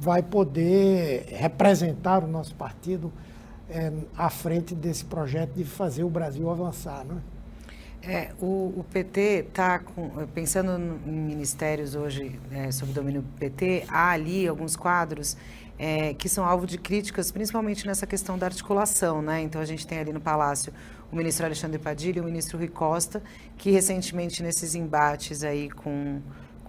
vai 0.00 0.22
poder 0.22 1.26
representar 1.28 2.24
o 2.24 2.26
nosso 2.26 2.54
partido 2.54 3.12
é, 3.68 3.92
à 4.16 4.30
frente 4.30 4.74
desse 4.74 5.04
projeto 5.04 5.52
de 5.52 5.64
fazer 5.64 6.04
o 6.04 6.10
Brasil 6.10 6.50
avançar, 6.50 7.04
né? 7.04 7.20
É, 8.02 8.30
o, 8.40 8.72
o 8.78 8.86
PT 8.90 9.44
está 9.48 9.82
pensando 10.32 10.70
em 11.06 11.10
ministérios 11.10 11.94
hoje 11.94 12.40
é, 12.50 12.72
sob 12.72 12.90
domínio 12.92 13.20
do 13.20 13.28
PT, 13.38 13.84
há 13.88 14.12
ali 14.12 14.48
alguns 14.48 14.74
quadros 14.74 15.36
é, 15.78 16.14
que 16.14 16.26
são 16.26 16.46
alvo 16.46 16.66
de 16.66 16.78
críticas, 16.78 17.30
principalmente 17.30 17.86
nessa 17.86 18.06
questão 18.06 18.38
da 18.38 18.46
articulação. 18.46 19.20
Né? 19.20 19.42
Então, 19.42 19.60
a 19.60 19.66
gente 19.66 19.86
tem 19.86 19.98
ali 19.98 20.14
no 20.14 20.20
Palácio 20.20 20.72
o 21.12 21.16
ministro 21.16 21.44
Alexandre 21.44 21.78
Padilha 21.78 22.18
e 22.18 22.20
o 22.22 22.24
ministro 22.24 22.56
Rui 22.56 22.68
Costa, 22.68 23.22
que 23.58 23.70
recentemente, 23.70 24.42
nesses 24.42 24.74
embates 24.74 25.42
aí 25.42 25.68
com, 25.70 26.20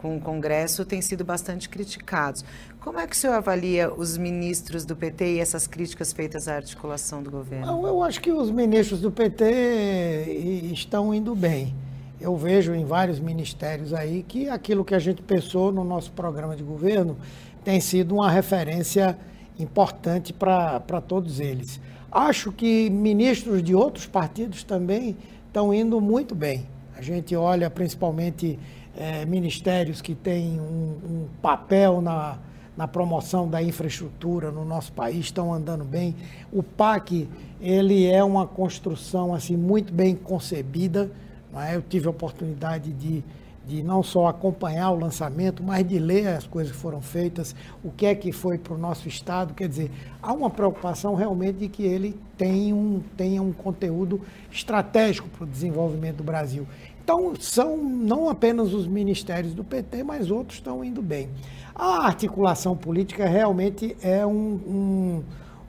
com 0.02 0.18
o 0.18 0.20
Congresso, 0.20 0.84
têm 0.84 1.02
sido 1.02 1.24
bastante 1.24 1.70
criticados. 1.70 2.44
Como 2.80 3.00
é 3.00 3.06
que 3.06 3.16
o 3.16 3.18
senhor 3.18 3.34
avalia 3.34 3.94
os 3.94 4.18
ministros 4.18 4.84
do 4.84 4.96
PT 4.96 5.36
e 5.36 5.40
essas 5.40 5.68
críticas 5.68 6.12
feitas 6.12 6.48
à 6.48 6.56
articulação 6.56 7.22
do 7.22 7.30
governo? 7.30 7.88
Eu 7.88 8.02
acho 8.04 8.20
que 8.20 8.32
os 8.32 8.50
ministros 8.50 9.00
do 9.00 9.12
PT 9.12 10.70
estão 10.74 11.14
indo 11.14 11.36
bem. 11.36 11.76
Eu 12.20 12.36
vejo 12.36 12.74
em 12.74 12.86
vários 12.86 13.20
ministérios 13.20 13.94
aí 13.94 14.24
que 14.28 14.50
aquilo 14.50 14.84
que 14.84 14.94
a 14.94 15.00
gente 15.00 15.22
pensou 15.22 15.72
no 15.72 15.84
nosso 15.84 16.12
programa 16.12 16.56
de 16.56 16.64
governo 16.64 17.18
tem 17.64 17.80
sido 17.80 18.16
uma 18.16 18.30
referência 18.30 19.18
importante 19.60 20.34
para 20.34 21.02
todos 21.08 21.40
eles. 21.40 21.80
Acho 22.12 22.52
que 22.52 22.90
ministros 22.90 23.64
de 23.64 23.74
outros 23.74 24.06
partidos 24.06 24.64
também 24.64 25.16
estão 25.48 25.74
indo 25.74 26.02
muito 26.02 26.36
bem. 26.36 26.68
A 26.98 27.02
gente 27.02 27.36
olha 27.36 27.70
principalmente 27.70 28.60
é, 28.98 29.26
ministérios 29.26 30.02
que 30.02 30.16
têm 30.16 30.60
um, 30.60 30.98
um 31.04 31.28
papel 31.42 32.02
na, 32.02 32.38
na 32.76 32.88
promoção 32.88 33.50
da 33.50 33.62
infraestrutura 33.62 34.52
no 34.52 34.66
nosso 34.66 34.92
país, 34.94 35.26
estão 35.26 35.54
andando 35.54 35.84
bem. 35.84 36.16
O 36.52 36.64
PAC, 36.64 37.30
ele 37.60 38.06
é 38.06 38.24
uma 38.24 38.48
construção 38.48 39.34
assim 39.34 39.56
muito 39.56 39.94
bem 39.94 40.16
concebida. 40.16 41.12
É? 41.56 41.76
Eu 41.76 41.82
tive 41.82 42.08
a 42.08 42.12
oportunidade 42.12 42.92
de 42.94 43.24
de 43.66 43.84
não 43.84 44.02
só 44.02 44.28
acompanhar 44.28 44.90
o 44.92 45.00
lançamento, 45.00 45.64
mas 45.64 45.88
de 45.88 46.00
ler 46.00 46.28
as 46.28 46.48
coisas 46.48 46.74
que 46.74 46.78
foram 46.78 47.02
feitas, 47.02 47.56
o 47.84 47.92
que 47.92 48.06
é 48.06 48.16
que 48.16 48.32
foi 48.32 48.58
para 48.58 48.74
o 48.74 48.78
nosso 48.78 49.08
Estado. 49.08 49.54
Quer 49.54 49.70
dizer, 49.70 49.92
há 50.22 50.34
uma 50.34 50.50
preocupação 50.50 51.14
realmente 51.14 51.60
de 51.60 51.70
que 51.70 51.84
ele 51.84 52.20
tenha 52.38 52.76
um, 52.76 53.02
tenha 53.16 53.42
um 53.42 53.54
conteúdo 53.54 54.22
estratégico 54.52 55.30
para 55.30 55.44
o 55.44 55.48
desenvolvimento 55.48 56.18
do 56.18 56.24
Brasil. 56.24 56.68
Então, 57.12 57.34
são 57.38 57.76
não 57.76 58.30
apenas 58.30 58.74
os 58.74 58.88
ministérios 58.88 59.54
do 59.54 59.66
PT, 59.66 60.02
mas 60.02 60.32
outros 60.32 60.60
estão 60.60 60.82
indo 60.82 61.02
bem. 61.02 61.28
A 61.76 62.06
articulação 62.06 62.74
política 62.78 63.28
realmente 63.28 63.98
é 64.02 64.26
um, 64.26 64.32
um, 64.34 65.24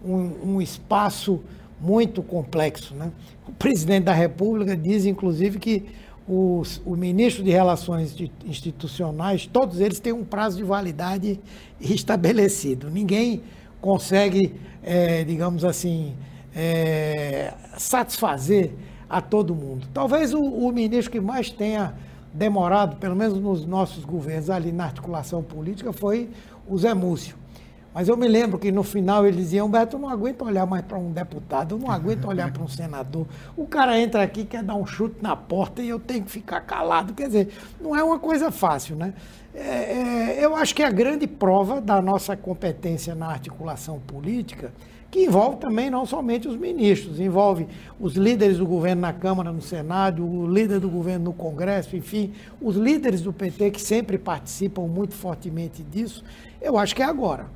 um, 0.05 0.53
um 0.53 0.63
espaço 0.63 1.41
muito 1.81 2.23
complexo. 2.23 2.95
Né? 2.95 3.11
O 3.49 3.51
presidente 3.51 4.05
da 4.05 4.13
República 4.13 4.77
diz, 4.77 5.05
inclusive, 5.05 5.59
que 5.59 5.85
os, 6.29 6.81
o 6.87 6.95
ministro 6.95 7.43
de 7.43 7.51
Relações 7.51 8.15
Institucionais, 8.47 9.45
todos 9.45 9.81
eles 9.81 9.99
têm 9.99 10.13
um 10.13 10.25
prazo 10.25 10.59
de 10.59 10.63
validade 10.63 11.41
estabelecido. 11.81 12.89
Ninguém 12.89 13.43
consegue, 13.81 14.55
é, 14.81 15.25
digamos 15.25 15.65
assim, 15.65 16.15
é, 16.55 17.53
satisfazer 17.77 18.71
a 19.13 19.21
todo 19.21 19.55
mundo. 19.55 19.87
Talvez 19.93 20.33
o, 20.33 20.41
o 20.41 20.73
ministro 20.73 21.13
que 21.13 21.21
mais 21.21 21.51
tenha 21.51 21.93
demorado, 22.33 22.97
pelo 22.97 23.15
menos 23.15 23.39
nos 23.39 23.67
nossos 23.67 24.07
governos 24.07 24.49
ali 24.49 24.73
na 24.73 24.85
articulação 24.85 25.43
política, 25.43 25.93
foi 25.93 26.31
o 26.67 26.79
Zé 26.79 26.95
Múcio. 26.95 27.37
Mas 27.93 28.09
eu 28.09 28.17
me 28.17 28.27
lembro 28.27 28.59
que 28.59 28.73
no 28.73 28.83
final 28.83 29.27
ele 29.27 29.37
dizia, 29.37 29.63
Humberto, 29.63 29.97
eu 29.97 30.01
não 30.01 30.09
aguento 30.09 30.47
olhar 30.47 30.65
mais 30.65 30.83
para 30.83 30.97
um 30.97 31.13
deputado, 31.13 31.75
eu 31.75 31.79
não 31.79 31.91
aguento 31.91 32.25
olhar 32.25 32.51
para 32.51 32.63
um 32.63 32.69
senador. 32.69 33.27
O 33.55 33.67
cara 33.67 34.01
entra 34.01 34.23
aqui, 34.23 34.47
quer 34.47 34.63
dar 34.63 34.77
um 34.77 34.87
chute 34.87 35.17
na 35.21 35.37
porta 35.37 35.83
e 35.83 35.91
eu 35.91 36.01
tenho 36.01 36.25
que 36.25 36.31
ficar 36.31 36.63
calado. 36.63 37.13
Quer 37.13 37.27
dizer, 37.27 37.49
não 37.79 37.95
é 37.95 38.03
uma 38.03 38.19
coisa 38.19 38.51
fácil, 38.51 38.97
né? 38.97 39.13
É, 39.55 40.39
é, 40.39 40.39
eu 40.43 40.57
acho 40.57 40.75
que 40.75 40.83
a 40.83 40.91
grande 40.91 41.27
prova 41.27 41.83
da 41.83 42.01
nossa 42.01 42.35
competência 42.35 43.15
na 43.15 43.27
articulação 43.27 44.01
política, 44.01 44.73
que 45.13 45.27
envolve 45.27 45.59
também 45.59 45.91
não 45.91 46.07
somente 46.07 46.49
os 46.49 46.57
ministros, 46.57 47.21
envolve 47.21 47.69
os 48.01 48.15
líderes 48.15 48.57
do 48.57 48.67
governo 48.67 49.03
na 49.03 49.13
Câmara, 49.13 49.53
no 49.53 49.61
Senado, 49.61 50.27
o 50.27 50.47
líder 50.47 50.81
do 50.81 50.89
governo 50.89 51.27
no 51.27 51.33
Congresso, 51.35 51.95
enfim, 51.95 52.33
os 52.61 52.77
líderes 52.77 53.21
do 53.21 53.31
PT 53.31 53.71
que 53.73 53.81
sempre 53.81 54.17
participam 54.17 54.89
muito 54.89 55.15
fortemente 55.15 55.83
disso, 55.83 56.25
eu 56.61 56.79
acho 56.79 56.97
que 56.97 57.03
é 57.03 57.05
agora 57.05 57.47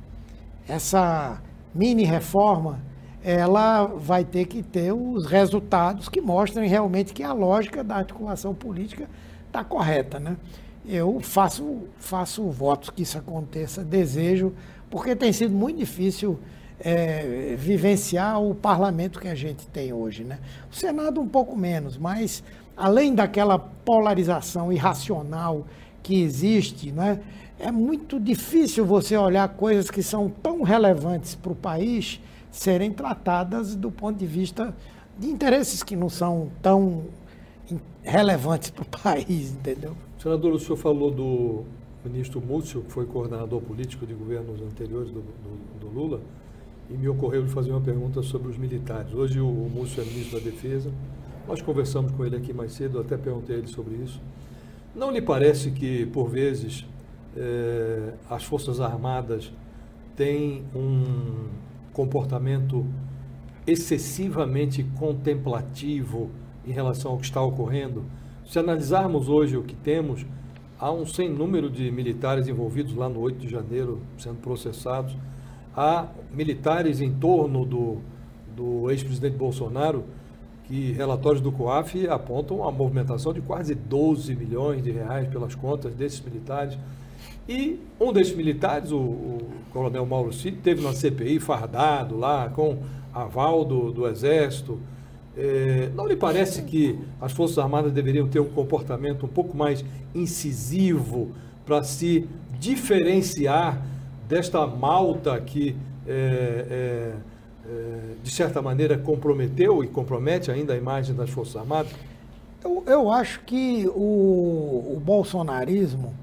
essa 0.67 1.41
mini 1.73 2.03
reforma 2.03 2.79
ela 3.23 3.85
vai 3.85 4.23
ter 4.23 4.45
que 4.45 4.61
ter 4.61 4.93
os 4.93 5.25
resultados 5.25 6.07
que 6.07 6.21
mostrem 6.21 6.69
realmente 6.69 7.13
que 7.13 7.23
a 7.23 7.33
lógica 7.33 7.83
da 7.83 7.95
articulação 7.95 8.53
política 8.53 9.09
está 9.47 9.63
correta. 9.63 10.19
Né? 10.19 10.37
Eu 10.85 11.19
faço, 11.19 11.87
faço 11.97 12.47
votos 12.49 12.89
que 12.89 13.01
isso 13.01 13.17
aconteça, 13.17 13.83
desejo, 13.83 14.53
porque 14.89 15.15
tem 15.15 15.33
sido 15.33 15.53
muito 15.53 15.77
difícil 15.77 16.39
é, 16.79 17.55
vivenciar 17.57 18.41
o 18.41 18.53
parlamento 18.53 19.19
que 19.19 19.27
a 19.27 19.35
gente 19.35 19.67
tem 19.67 19.91
hoje. 19.91 20.23
Né? 20.23 20.39
O 20.71 20.75
Senado 20.75 21.19
um 21.19 21.27
pouco 21.27 21.55
menos, 21.55 21.97
mas 21.97 22.43
além 22.75 23.15
daquela 23.15 23.57
polarização 23.57 24.71
irracional 24.71 25.65
que 26.03 26.21
existe, 26.21 26.91
né, 26.91 27.19
é 27.59 27.71
muito 27.71 28.19
difícil 28.19 28.85
você 28.85 29.17
olhar 29.17 29.47
coisas 29.49 29.89
que 29.89 30.03
são 30.03 30.29
tão 30.29 30.61
relevantes 30.61 31.35
para 31.35 31.51
o 31.51 31.55
país 31.55 32.21
serem 32.51 32.91
tratadas 32.91 33.75
do 33.75 33.91
ponto 33.91 34.17
de 34.17 34.25
vista 34.25 34.75
de 35.17 35.27
interesses 35.27 35.81
que 35.81 35.95
não 35.95 36.09
são 36.09 36.51
tão 36.61 37.05
relevantes 38.03 38.69
para 38.69 38.83
o 38.83 38.85
país, 39.03 39.51
entendeu? 39.51 39.95
Senador, 40.19 40.53
o 40.53 40.59
senhor 40.59 40.77
falou 40.77 41.11
do 41.11 41.63
ministro 42.05 42.39
Múcio, 42.39 42.81
que 42.83 42.91
foi 42.91 43.05
coordenador 43.05 43.61
político 43.61 44.05
de 44.05 44.13
governos 44.13 44.61
anteriores 44.61 45.11
do, 45.11 45.21
do, 45.21 45.79
do 45.79 45.87
Lula, 45.87 46.21
e 46.89 46.93
me 46.93 47.07
ocorreu 47.09 47.43
de 47.43 47.49
fazer 47.49 47.71
uma 47.71 47.81
pergunta 47.81 48.21
sobre 48.21 48.49
os 48.49 48.57
militares. 48.57 49.13
Hoje 49.13 49.39
o 49.39 49.45
Múcio 49.45 50.01
é 50.01 50.05
ministro 50.05 50.39
da 50.39 50.45
Defesa, 50.45 50.91
nós 51.47 51.61
conversamos 51.61 52.11
com 52.11 52.25
ele 52.25 52.35
aqui 52.35 52.53
mais 52.53 52.73
cedo, 52.73 52.99
até 52.99 53.17
perguntei 53.17 53.55
a 53.55 53.59
ele 53.59 53.67
sobre 53.67 53.95
isso. 53.95 54.21
Não 54.95 55.11
lhe 55.11 55.21
parece 55.21 55.71
que, 55.71 56.05
por 56.07 56.29
vezes, 56.29 56.85
eh, 57.35 58.13
as 58.29 58.43
Forças 58.43 58.81
Armadas 58.81 59.51
têm 60.15 60.63
um 60.75 61.47
comportamento 61.93 62.85
excessivamente 63.65 64.83
contemplativo 64.97 66.29
em 66.65 66.71
relação 66.71 67.11
ao 67.11 67.17
que 67.17 67.25
está 67.25 67.41
ocorrendo? 67.41 68.03
Se 68.45 68.57
analisarmos 68.59 69.29
hoje 69.29 69.57
o 69.57 69.63
que 69.63 69.75
temos, 69.75 70.25
há 70.79 70.91
um 70.91 71.05
sem 71.05 71.29
número 71.29 71.69
de 71.69 71.91
militares 71.91 72.47
envolvidos 72.47 72.95
lá 72.95 73.09
no 73.09 73.19
8 73.19 73.37
de 73.37 73.49
janeiro 73.49 74.01
sendo 74.17 74.37
processados, 74.37 75.15
há 75.77 76.07
militares 76.33 76.99
em 76.99 77.13
torno 77.13 77.63
do, 77.63 77.99
do 78.55 78.89
ex-presidente 78.89 79.37
Bolsonaro 79.37 80.03
que 80.67 80.91
relatórios 80.91 81.41
do 81.41 81.51
COAF 81.51 82.07
apontam 82.09 82.67
a 82.67 82.71
movimentação 82.71 83.31
de 83.31 83.39
quase 83.39 83.73
12 83.73 84.35
milhões 84.35 84.83
de 84.83 84.91
reais 84.91 85.27
pelas 85.29 85.55
contas 85.55 85.93
desses 85.93 86.19
militares. 86.19 86.77
E 87.47 87.79
um 87.97 88.11
desses 88.11 88.35
militares, 88.35 88.91
o, 88.91 88.97
o 88.97 89.47
coronel 89.71 90.05
Mauro 90.05 90.33
Cid, 90.33 90.57
teve 90.57 90.81
na 90.81 90.91
CPI 90.91 91.39
fardado 91.39 92.17
lá, 92.17 92.49
com 92.49 92.79
aval 93.13 93.63
do, 93.63 93.93
do 93.93 94.07
Exército. 94.07 94.77
É, 95.37 95.89
não 95.95 96.05
lhe 96.05 96.17
parece 96.17 96.63
que 96.63 96.99
as 97.21 97.31
Forças 97.31 97.57
Armadas 97.59 97.93
deveriam 97.93 98.27
ter 98.27 98.41
um 98.41 98.49
comportamento 98.49 99.25
um 99.25 99.29
pouco 99.29 99.55
mais 99.55 99.85
incisivo 100.13 101.31
para 101.65 101.81
se 101.83 102.27
diferenciar 102.59 103.81
desta 104.27 104.65
malta 104.67 105.39
que 105.39 105.75
é, 106.07 106.13
é, 106.69 107.13
eh, 107.69 108.15
de 108.23 108.31
certa 108.31 108.61
maneira, 108.61 108.97
comprometeu 108.97 109.83
e 109.83 109.87
compromete 109.87 110.49
ainda 110.49 110.73
a 110.73 110.77
imagem 110.77 111.13
das 111.13 111.29
Forças 111.29 111.57
Armadas? 111.57 111.91
Eu, 112.63 112.83
eu 112.87 113.11
acho 113.11 113.41
que 113.41 113.85
o, 113.87 114.95
o, 114.95 115.01
bolsonarismo, 115.03 116.13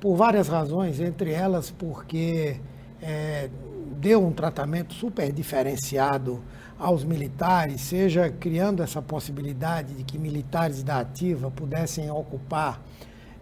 por 0.00 0.16
várias 0.16 0.48
razões, 0.48 1.00
entre 1.00 1.30
elas 1.30 1.70
porque 1.70 2.56
é, 3.02 3.50
deu 3.98 4.24
um 4.24 4.32
tratamento 4.32 4.94
super 4.94 5.30
diferenciado 5.30 6.40
aos 6.78 7.04
militares, 7.04 7.82
seja 7.82 8.30
criando 8.30 8.82
essa 8.82 9.00
possibilidade 9.00 9.94
de 9.94 10.04
que 10.04 10.18
militares 10.18 10.82
da 10.82 11.00
ativa 11.00 11.50
pudessem 11.50 12.10
ocupar 12.10 12.82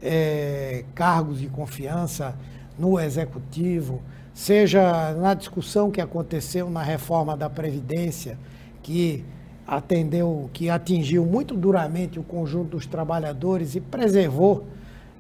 é, 0.03 0.85
cargos 0.95 1.41
de 1.41 1.47
confiança 1.47 2.37
no 2.79 2.99
executivo, 2.99 4.01
seja 4.35 5.12
na 5.14 5.35
discussão 5.35 5.91
que 5.91 6.01
aconteceu 6.01 6.70
na 6.70 6.83
reforma 6.83 7.37
da 7.37 7.51
Previdência, 7.51 8.39
que 8.83 9.25
atendeu, 9.66 10.51
que 10.53 10.68
atingiu 10.68 11.25
muito 11.25 11.57
duramente 11.57 12.18
o 12.18 12.23
conjunto 12.23 12.70
dos 12.70 12.87
trabalhadores 12.87 13.75
e 13.75 13.81
preservou 13.81 14.66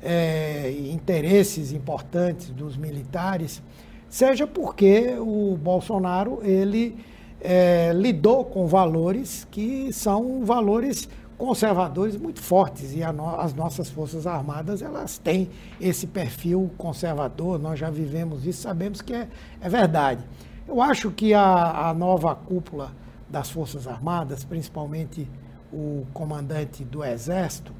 é, 0.02 0.70
interesses 0.92 1.72
importantes 1.72 2.50
dos 2.50 2.76
militares, 2.76 3.62
seja 4.08 4.46
porque 4.46 5.14
o 5.18 5.56
Bolsonaro 5.56 6.40
ele 6.42 6.96
é, 7.40 7.92
lidou 7.94 8.44
com 8.44 8.66
valores 8.66 9.46
que 9.50 9.92
são 9.92 10.44
valores 10.44 11.08
conservadores 11.42 12.16
muito 12.16 12.40
fortes 12.40 12.94
e 12.94 13.00
no, 13.12 13.28
as 13.28 13.52
nossas 13.52 13.90
forças 13.90 14.28
armadas 14.28 14.80
elas 14.80 15.18
têm 15.18 15.50
esse 15.80 16.06
perfil 16.06 16.70
conservador. 16.78 17.58
Nós 17.58 17.80
já 17.80 17.90
vivemos 17.90 18.46
isso, 18.46 18.62
sabemos 18.62 19.02
que 19.02 19.12
é, 19.12 19.26
é 19.60 19.68
verdade. 19.68 20.22
Eu 20.68 20.80
acho 20.80 21.10
que 21.10 21.34
a, 21.34 21.88
a 21.88 21.94
nova 21.94 22.32
cúpula 22.32 22.92
das 23.28 23.50
forças 23.50 23.88
armadas, 23.88 24.44
principalmente 24.44 25.28
o 25.72 26.06
comandante 26.14 26.84
do 26.84 27.02
exército, 27.02 27.72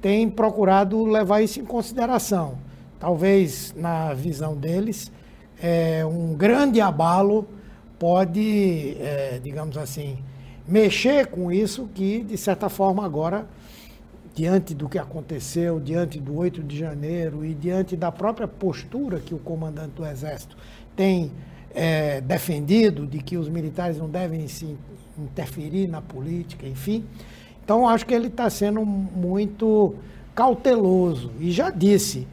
tem 0.00 0.28
procurado 0.28 1.04
levar 1.04 1.40
isso 1.40 1.60
em 1.60 1.64
consideração. 1.64 2.58
Talvez 2.98 3.72
na 3.76 4.12
visão 4.12 4.56
deles, 4.56 5.12
é, 5.62 6.04
um 6.04 6.34
grande 6.34 6.80
abalo 6.80 7.46
pode, 7.96 8.96
é, 8.98 9.38
digamos 9.40 9.78
assim, 9.78 10.18
mexer 10.66 11.26
com 11.26 11.52
isso 11.52 11.88
que, 11.94 12.22
de 12.22 12.36
certa 12.36 12.68
forma, 12.68 13.04
agora, 13.04 13.46
diante 14.34 14.74
do 14.74 14.88
que 14.88 14.98
aconteceu, 14.98 15.78
diante 15.78 16.18
do 16.18 16.36
8 16.36 16.62
de 16.62 16.76
janeiro 16.76 17.44
e 17.44 17.54
diante 17.54 17.96
da 17.96 18.10
própria 18.10 18.48
postura 18.48 19.20
que 19.20 19.34
o 19.34 19.38
comandante 19.38 19.90
do 19.90 20.04
Exército 20.04 20.56
tem 20.96 21.30
é, 21.74 22.20
defendido, 22.20 23.06
de 23.06 23.18
que 23.18 23.36
os 23.36 23.48
militares 23.48 23.98
não 23.98 24.08
devem 24.08 24.46
se 24.48 24.76
interferir 25.18 25.86
na 25.86 26.00
política, 26.00 26.66
enfim. 26.66 27.04
Então, 27.64 27.88
acho 27.88 28.04
que 28.06 28.14
ele 28.14 28.28
está 28.28 28.48
sendo 28.50 28.84
muito 28.84 29.94
cauteloso 30.34 31.30
e 31.38 31.50
já 31.50 31.70
disse 31.70 32.26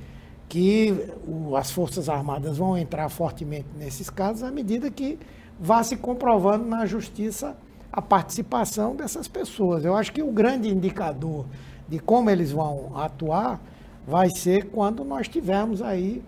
que 0.50 1.06
o, 1.26 1.56
as 1.56 1.72
Forças 1.72 2.10
Armadas 2.10 2.58
vão 2.58 2.78
entrar 2.78 3.08
fortemente 3.10 3.68
nesses 3.78 4.10
casos 4.10 4.44
à 4.44 4.52
medida 4.52 4.90
que 4.90 5.18
vá 5.60 5.84
se 5.84 5.96
comprovando 5.96 6.66
na 6.66 6.86
justiça 6.86 7.56
a 7.92 8.02
participação 8.02 8.96
dessas 8.96 9.28
pessoas. 9.28 9.84
Eu 9.84 9.96
acho 9.96 10.12
que 10.12 10.22
o 10.22 10.32
grande 10.32 10.70
indicador 10.70 11.46
de 11.88 12.00
como 12.00 12.30
eles 12.30 12.52
vão 12.52 12.92
atuar 12.96 13.60
vai 14.08 14.30
ser 14.30 14.68
quando 14.68 15.04
nós 15.04 15.28
tivermos 15.28 15.82
aí 15.82 16.24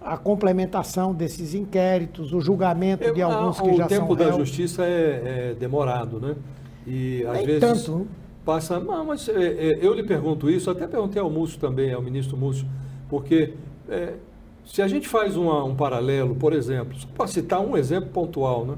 a 0.00 0.16
complementação 0.16 1.12
desses 1.12 1.52
inquéritos, 1.52 2.32
o 2.32 2.40
julgamento 2.40 3.04
Eu, 3.04 3.14
de 3.14 3.20
alguns 3.20 3.58
a, 3.58 3.62
que 3.62 3.76
já 3.76 3.88
são 3.88 3.98
O 3.98 4.00
tempo 4.00 4.16
da 4.16 4.30
justiça 4.30 4.84
é, 4.84 5.50
é, 5.50 5.56
demorado, 5.58 6.18
né? 6.18 6.36
E 6.86 7.24
às 7.26 7.36
Nem 7.38 7.46
vezes 7.46 7.84
tanto. 7.84 8.08
passa... 8.44 8.80
Não, 8.80 9.04
mas 9.04 9.28
é, 9.28 9.32
é, 9.32 9.78
eu 9.82 9.92
lhe 9.92 10.02
pergunto 10.02 10.48
isso, 10.48 10.70
até 10.70 10.86
perguntei 10.86 11.20
ao 11.20 11.28
Múcio 11.28 11.60
também, 11.60 11.92
ao 11.92 12.00
ministro 12.00 12.36
Múcio, 12.36 12.66
porque 13.10 13.54
é, 13.88 14.14
se 14.64 14.80
a 14.80 14.88
gente 14.88 15.06
faz 15.06 15.36
uma, 15.36 15.62
um 15.64 15.74
paralelo, 15.74 16.34
por 16.34 16.52
exemplo, 16.52 16.96
só 16.96 17.06
para 17.14 17.26
citar 17.26 17.60
um 17.60 17.76
exemplo 17.76 18.08
pontual, 18.10 18.64
né? 18.64 18.74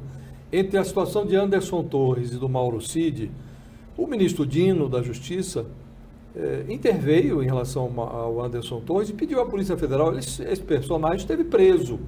Entre 0.52 0.78
a 0.78 0.84
situação 0.84 1.24
de 1.24 1.34
Anderson 1.34 1.82
Torres 1.82 2.32
e 2.32 2.36
do 2.36 2.48
Mauro 2.48 2.80
Cid, 2.80 3.30
o 3.96 4.06
ministro 4.06 4.44
Dino 4.44 4.88
da 4.88 5.02
Justiça 5.02 5.66
eh, 6.36 6.64
interveio 6.68 7.42
em 7.42 7.46
relação 7.46 7.90
ao 7.98 8.42
Anderson 8.42 8.80
Torres 8.80 9.08
e 9.08 9.14
pediu 9.14 9.40
à 9.40 9.46
Polícia 9.46 9.76
Federal, 9.76 10.16
esse, 10.18 10.42
esse 10.42 10.62
personagem 10.62 11.18
esteve 11.18 11.44
preso. 11.44 11.98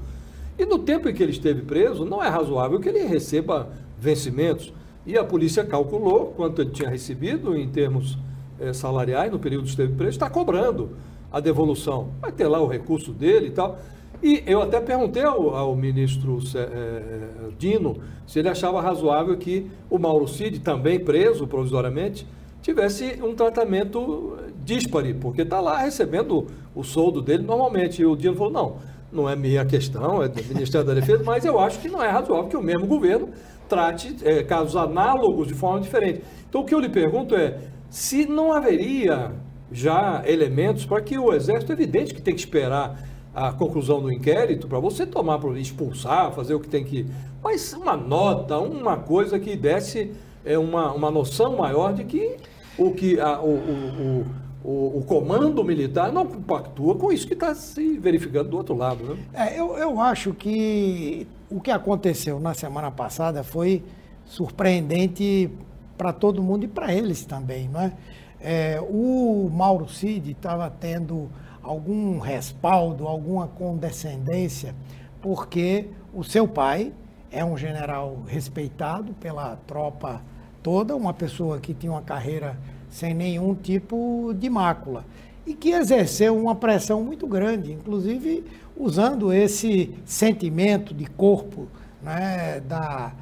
E 0.59 0.65
no 0.65 0.79
tempo 0.79 1.09
em 1.09 1.15
que 1.15 1.23
ele 1.23 1.33
esteve 1.33 1.63
preso, 1.63 2.05
não 2.05 2.23
é 2.23 2.29
razoável 2.29 2.79
que 2.79 2.89
ele 2.89 3.05
receba 3.05 3.71
vencimentos. 3.99 4.73
E 5.07 5.19
a 5.19 5.25
polícia 5.25 5.65
calculou 5.65 6.33
quanto 6.37 6.63
ele 6.63 6.71
tinha 6.71 6.89
recebido 6.89 7.57
em 7.57 7.69
termos 7.69 8.17
eh, 8.61 8.73
salariais 8.73 9.33
no 9.33 9.39
período 9.39 9.65
que 9.65 9.71
esteve 9.71 9.95
preso, 9.95 10.11
está 10.11 10.31
cobrando 10.31 10.91
a 11.33 11.41
devolução. 11.41 12.11
Vai 12.21 12.31
ter 12.31 12.47
lá 12.47 12.61
o 12.61 12.67
recurso 12.67 13.13
dele 13.13 13.49
e 13.49 13.51
tal. 13.51 13.79
E 14.25 14.43
eu 14.47 14.63
até 14.63 14.81
perguntei 14.81 15.23
ao, 15.23 15.55
ao 15.55 15.77
ministro 15.77 16.39
é, 16.55 17.51
Dino 17.59 17.99
se 18.27 18.39
ele 18.39 18.49
achava 18.49 18.81
razoável 18.81 19.37
que 19.37 19.71
o 19.91 19.99
Mauro 19.99 20.27
Cid, 20.27 20.61
também 20.61 20.99
preso 20.99 21.47
provisoriamente, 21.47 22.27
tivesse 22.63 23.21
um 23.23 23.35
tratamento 23.35 24.39
díspare, 24.65 25.13
porque 25.13 25.43
está 25.43 25.61
lá 25.61 25.77
recebendo 25.77 26.47
o 26.75 26.83
soldo 26.83 27.21
dele 27.21 27.43
normalmente. 27.43 28.01
E 28.01 28.07
o 28.07 28.17
Dino 28.17 28.35
falou: 28.35 28.51
não, 28.51 28.77
não 29.13 29.29
é 29.29 29.37
minha 29.37 29.63
questão, 29.67 30.23
é 30.23 30.29
do 30.29 30.43
Ministério 30.49 30.87
da 30.87 30.95
Defesa, 30.95 31.23
mas 31.23 31.45
eu 31.45 31.61
acho 31.61 31.79
que 31.81 31.91
não 31.91 32.03
é 32.03 32.09
razoável 32.09 32.49
que 32.49 32.57
o 32.57 32.63
mesmo 32.63 32.87
governo 32.87 33.29
trate 33.69 34.17
é, 34.23 34.43
casos 34.43 34.75
análogos 34.75 35.49
de 35.49 35.55
forma 35.55 35.81
diferente. 35.81 36.23
Então, 36.49 36.63
o 36.63 36.65
que 36.65 36.75
eu 36.75 36.81
lhe 36.81 36.89
pergunto 36.89 37.37
é 37.37 37.59
se 37.91 38.25
não 38.25 38.55
haveria 38.55 39.33
já 39.71 40.23
elementos 40.25 40.87
para 40.87 41.03
que 41.03 41.19
o 41.19 41.31
Exército, 41.31 41.73
é 41.73 41.75
evidente 41.75 42.15
que 42.15 42.23
tem 42.23 42.33
que 42.33 42.41
esperar 42.41 43.13
a 43.35 43.53
conclusão 43.53 44.01
do 44.01 44.13
inquérito 44.13 44.69
para 44.69 44.79
você 44.79 45.05
tomar, 45.05 45.41
expulsar, 45.57 46.33
fazer 46.33 46.55
o 46.55 46.61
que 46.61 46.69
tem 46.69 46.85
que. 46.85 47.07
Mas 47.43 47.73
uma 47.73 47.97
nota, 47.97 48.59
uma 48.59 48.97
coisa 48.97 49.39
que 49.39 49.57
desse 49.57 50.13
é, 50.45 50.57
uma, 50.57 50.93
uma 50.93 51.11
noção 51.11 51.57
maior 51.57 51.93
de 51.93 52.05
que 52.05 52.37
o 52.79 52.93
que 52.93 53.19
a, 53.19 53.41
o, 53.41 53.55
o, 53.55 54.27
o, 54.65 54.99
o, 54.99 55.05
comando 55.05 55.63
militar 55.65 56.13
não 56.13 56.27
compactua 56.27 56.95
com 56.95 57.13
isso 57.13 57.27
que 57.27 57.35
está 57.35 57.55
se 57.55 57.99
verificando 57.99 58.51
do 58.51 58.57
outro 58.57 58.77
lado. 58.77 59.05
Né? 59.05 59.19
É, 59.33 59.59
eu, 59.59 59.77
eu 59.77 60.01
acho 60.01 60.33
que 60.33 61.27
o 61.51 61.61
que 61.61 61.71
aconteceu 61.71 62.39
na 62.39 62.55
semana 62.55 62.91
passada 62.91 63.43
foi 63.43 63.83
surpreendente 64.25 65.51
para 65.97 66.13
todo 66.13 66.43
mundo 66.43 66.65
e 66.65 66.69
para 66.69 66.93
eles 66.93 67.25
também, 67.25 67.69
não 67.69 67.81
é? 67.81 67.93
é 68.41 68.81
o 68.81 69.51
Mauro 69.53 69.89
Cid 69.89 70.33
estava 70.33 70.69
tendo 70.71 71.29
algum 71.65 72.19
respaldo, 72.19 73.09
alguma 73.09 73.49
condescendência, 73.49 74.75
porque 75.21 75.89
o 76.13 76.23
seu 76.23 76.47
pai 76.47 76.93
é 77.33 77.45
um 77.45 77.57
general 77.57 78.19
respeitado 78.29 79.15
pela 79.15 79.57
tropa 79.67 80.23
toda, 80.63 80.95
uma 80.95 81.13
pessoa 81.13 81.59
que 81.59 81.75
tinha 81.75 81.91
uma 81.91 82.03
carreira 82.03 82.57
sem 82.91 83.13
nenhum 83.13 83.55
tipo 83.55 84.33
de 84.39 84.49
mácula 84.49 85.05
e 85.47 85.55
que 85.55 85.71
exerceu 85.71 86.39
uma 86.39 86.55
pressão 86.55 87.03
muito 87.03 87.27
grande, 87.27 87.73
inclusive 87.73 88.45
usando 88.77 89.33
esse 89.33 89.95
sentimento 90.05 90.95
de 90.95 91.07
corpo 91.07 91.67
né, 92.03 92.61
da, 92.61 93.13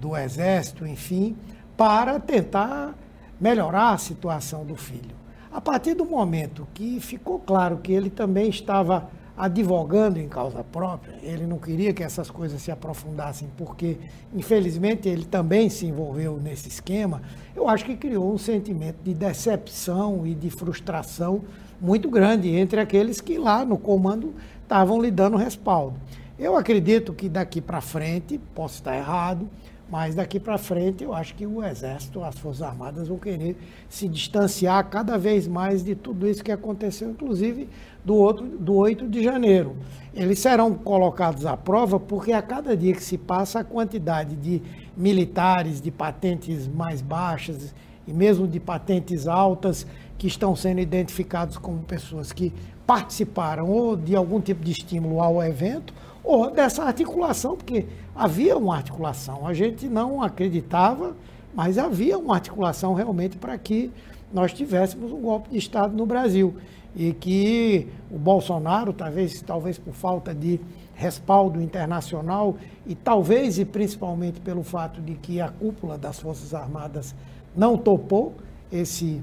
do 0.00 0.16
exército, 0.16 0.86
enfim, 0.86 1.36
para 1.76 2.20
tentar 2.20 2.94
melhorar 3.40 3.92
a 3.92 3.98
situação 3.98 4.64
do 4.64 4.76
filho. 4.76 5.11
A 5.52 5.60
partir 5.60 5.92
do 5.92 6.06
momento 6.06 6.66
que 6.72 6.98
ficou 6.98 7.38
claro 7.38 7.76
que 7.76 7.92
ele 7.92 8.08
também 8.08 8.48
estava 8.48 9.10
advogando 9.36 10.18
em 10.18 10.26
causa 10.26 10.64
própria, 10.64 11.14
ele 11.22 11.46
não 11.46 11.58
queria 11.58 11.92
que 11.92 12.02
essas 12.02 12.30
coisas 12.30 12.62
se 12.62 12.70
aprofundassem, 12.70 13.48
porque, 13.56 13.98
infelizmente, 14.34 15.10
ele 15.10 15.26
também 15.26 15.68
se 15.68 15.84
envolveu 15.84 16.38
nesse 16.42 16.68
esquema, 16.68 17.20
eu 17.54 17.68
acho 17.68 17.84
que 17.84 17.96
criou 17.96 18.32
um 18.32 18.38
sentimento 18.38 18.96
de 19.04 19.12
decepção 19.12 20.26
e 20.26 20.34
de 20.34 20.48
frustração 20.48 21.42
muito 21.78 22.08
grande 22.08 22.48
entre 22.48 22.80
aqueles 22.80 23.20
que 23.20 23.36
lá 23.36 23.62
no 23.62 23.76
comando 23.76 24.34
estavam 24.62 25.02
lhe 25.02 25.10
dando 25.10 25.36
respaldo. 25.36 25.98
Eu 26.38 26.56
acredito 26.56 27.12
que 27.12 27.28
daqui 27.28 27.60
para 27.60 27.82
frente, 27.82 28.40
posso 28.54 28.76
estar 28.76 28.96
errado, 28.96 29.48
mas 29.92 30.14
daqui 30.14 30.40
para 30.40 30.56
frente 30.56 31.04
eu 31.04 31.12
acho 31.12 31.34
que 31.34 31.46
o 31.46 31.62
Exército, 31.62 32.24
as 32.24 32.38
Forças 32.38 32.62
Armadas 32.62 33.08
vão 33.08 33.18
querer 33.18 33.58
se 33.90 34.08
distanciar 34.08 34.88
cada 34.88 35.18
vez 35.18 35.46
mais 35.46 35.84
de 35.84 35.94
tudo 35.94 36.26
isso 36.26 36.42
que 36.42 36.50
aconteceu, 36.50 37.10
inclusive 37.10 37.68
do, 38.02 38.14
outro, 38.14 38.46
do 38.46 38.74
8 38.74 39.06
de 39.06 39.22
janeiro. 39.22 39.76
Eles 40.14 40.38
serão 40.38 40.72
colocados 40.72 41.44
à 41.44 41.58
prova 41.58 42.00
porque 42.00 42.32
a 42.32 42.40
cada 42.40 42.74
dia 42.74 42.94
que 42.94 43.04
se 43.04 43.18
passa, 43.18 43.60
a 43.60 43.64
quantidade 43.64 44.34
de 44.34 44.62
militares 44.96 45.78
de 45.78 45.90
patentes 45.90 46.66
mais 46.66 47.02
baixas 47.02 47.74
e 48.08 48.14
mesmo 48.14 48.48
de 48.48 48.58
patentes 48.58 49.28
altas 49.28 49.86
que 50.16 50.26
estão 50.26 50.56
sendo 50.56 50.80
identificados 50.80 51.58
como 51.58 51.80
pessoas 51.80 52.32
que 52.32 52.50
participaram 52.86 53.68
ou 53.68 53.94
de 53.94 54.16
algum 54.16 54.40
tipo 54.40 54.64
de 54.64 54.72
estímulo 54.72 55.20
ao 55.20 55.42
evento 55.42 55.92
ou 56.24 56.50
dessa 56.50 56.84
articulação, 56.84 57.56
porque 57.56 57.86
havia 58.14 58.56
uma 58.56 58.76
articulação. 58.76 59.46
A 59.46 59.54
gente 59.54 59.88
não 59.88 60.22
acreditava, 60.22 61.16
mas 61.54 61.78
havia 61.78 62.18
uma 62.18 62.34
articulação 62.34 62.94
realmente 62.94 63.36
para 63.36 63.56
que 63.58 63.90
nós 64.32 64.52
tivéssemos 64.52 65.12
um 65.12 65.20
golpe 65.20 65.50
de 65.50 65.58
Estado 65.58 65.96
no 65.96 66.06
Brasil. 66.06 66.54
E 66.94 67.12
que 67.12 67.88
o 68.10 68.18
Bolsonaro, 68.18 68.92
talvez, 68.92 69.40
talvez 69.42 69.78
por 69.78 69.94
falta 69.94 70.34
de 70.34 70.60
respaldo 70.94 71.60
internacional 71.60 72.56
e 72.86 72.94
talvez 72.94 73.58
e 73.58 73.64
principalmente 73.64 74.40
pelo 74.40 74.62
fato 74.62 75.00
de 75.00 75.14
que 75.14 75.40
a 75.40 75.48
cúpula 75.48 75.96
das 75.96 76.20
Forças 76.20 76.52
Armadas 76.52 77.14
não 77.56 77.76
topou 77.76 78.34
esse, 78.70 79.20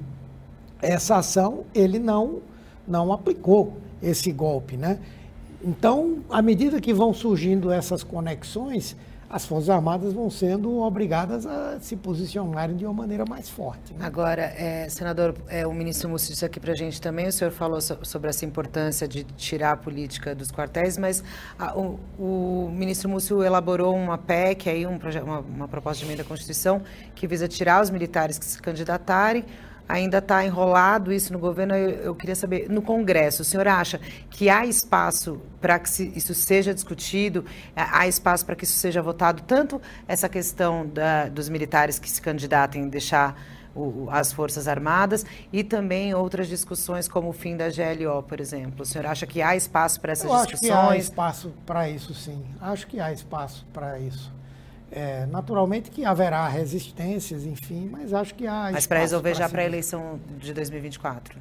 essa 0.82 1.16
ação, 1.16 1.64
ele 1.74 1.98
não, 1.98 2.40
não 2.86 3.12
aplicou 3.12 3.74
esse 4.02 4.32
golpe, 4.32 4.76
né? 4.76 4.98
Então, 5.62 6.24
à 6.30 6.40
medida 6.40 6.80
que 6.80 6.92
vão 6.92 7.12
surgindo 7.12 7.70
essas 7.70 8.02
conexões, 8.02 8.96
as 9.30 9.46
Forças 9.46 9.70
Armadas 9.70 10.12
vão 10.12 10.28
sendo 10.28 10.80
obrigadas 10.80 11.46
a 11.46 11.78
se 11.78 11.94
posicionarem 11.94 12.74
de 12.74 12.84
uma 12.84 12.92
maneira 12.92 13.24
mais 13.24 13.48
forte. 13.48 13.94
Né? 13.94 14.04
Agora, 14.04 14.42
é, 14.42 14.88
senador, 14.88 15.36
é, 15.46 15.64
o 15.64 15.72
ministro 15.72 16.08
Múcio 16.08 16.32
disse 16.32 16.44
aqui 16.44 16.58
para 16.58 16.72
a 16.72 16.74
gente 16.74 17.00
também, 17.00 17.28
o 17.28 17.32
senhor 17.32 17.52
falou 17.52 17.80
so, 17.80 17.96
sobre 18.02 18.28
essa 18.28 18.44
importância 18.44 19.06
de 19.06 19.22
tirar 19.22 19.72
a 19.72 19.76
política 19.76 20.34
dos 20.34 20.50
quartéis, 20.50 20.98
mas 20.98 21.22
a, 21.56 21.78
o, 21.78 22.00
o, 22.18 22.70
ministro 22.72 23.08
Múcio 23.08 23.44
elaborou 23.44 23.94
uma 23.94 24.18
PEC, 24.18 24.68
aí, 24.68 24.84
um 24.84 24.98
uma, 25.22 25.38
uma 25.38 25.68
proposta 25.68 26.00
de 26.00 26.10
emenda 26.10 26.22
à 26.22 26.26
Constituição, 26.26 26.82
que 27.14 27.24
visa 27.28 27.46
tirar 27.46 27.80
os 27.80 27.88
militares 27.88 28.36
que 28.36 28.44
se 28.44 28.60
candidatarem, 28.60 29.44
ainda 29.90 30.18
está 30.18 30.44
enrolado 30.44 31.12
isso 31.12 31.32
no 31.32 31.38
governo. 31.38 31.74
Eu, 31.74 31.90
eu, 31.90 32.14
queria 32.14 32.36
saber, 32.36 32.68
no 32.68 32.80
Congresso, 32.82 33.42
o 33.42 33.44
senhor 33.44 33.66
acha 33.66 34.00
que 34.30 34.48
há 34.48 34.64
espaço 34.64 35.40
para 35.60 35.78
que 35.78 35.90
isso 36.16 36.34
seja 36.34 36.72
discutido, 36.72 37.44
há 37.74 38.06
espaço 38.06 38.46
para 38.46 38.54
que 38.54 38.64
isso 38.64 38.78
seja 38.78 39.02
votado, 39.02 39.42
tanto 39.42 39.80
essa 40.08 40.28
questão 40.28 40.86
da, 40.86 41.28
dos 41.28 41.48
militares 41.48 41.98
que 41.98 42.08
se 42.08 42.20
candidatem 42.22 42.88
deixar 42.88 43.36
o, 43.74 44.08
as 44.10 44.32
Forças 44.32 44.66
Armadas 44.66 45.24
e 45.52 45.62
também 45.62 46.14
outras 46.14 46.48
discussões 46.48 47.08
como 47.08 47.28
o 47.28 47.32
fim 47.32 47.56
da 47.56 47.66
GLO, 47.68 48.22
por 48.22 48.40
exemplo. 48.40 48.82
O 48.82 48.86
senhor 48.86 49.06
acha 49.06 49.26
que 49.26 49.42
há 49.42 49.54
espaço 49.54 50.00
para 50.00 50.12
essas 50.12 50.30
eu 50.30 50.36
discussões? 50.36 50.72
Acho 50.72 50.88
que 50.88 50.92
há 50.92 50.96
espaço 50.96 51.54
para 51.66 51.88
isso, 51.88 52.14
sim. 52.14 52.44
Acho 52.60 52.86
que 52.86 53.00
há 53.00 53.12
espaço 53.12 53.66
para 53.72 53.98
isso. 53.98 54.32
É, 54.92 55.24
naturalmente 55.26 55.88
que 55.90 56.04
haverá 56.04 56.48
resistências, 56.48 57.44
enfim, 57.44 57.88
mas 57.90 58.12
acho 58.12 58.34
que 58.34 58.46
há. 58.46 58.70
Mas 58.72 58.86
para 58.88 58.98
resolver 58.98 59.34
já 59.34 59.48
para 59.48 59.62
a 59.62 59.64
eleição 59.64 60.18
de 60.40 60.52
2024? 60.52 61.38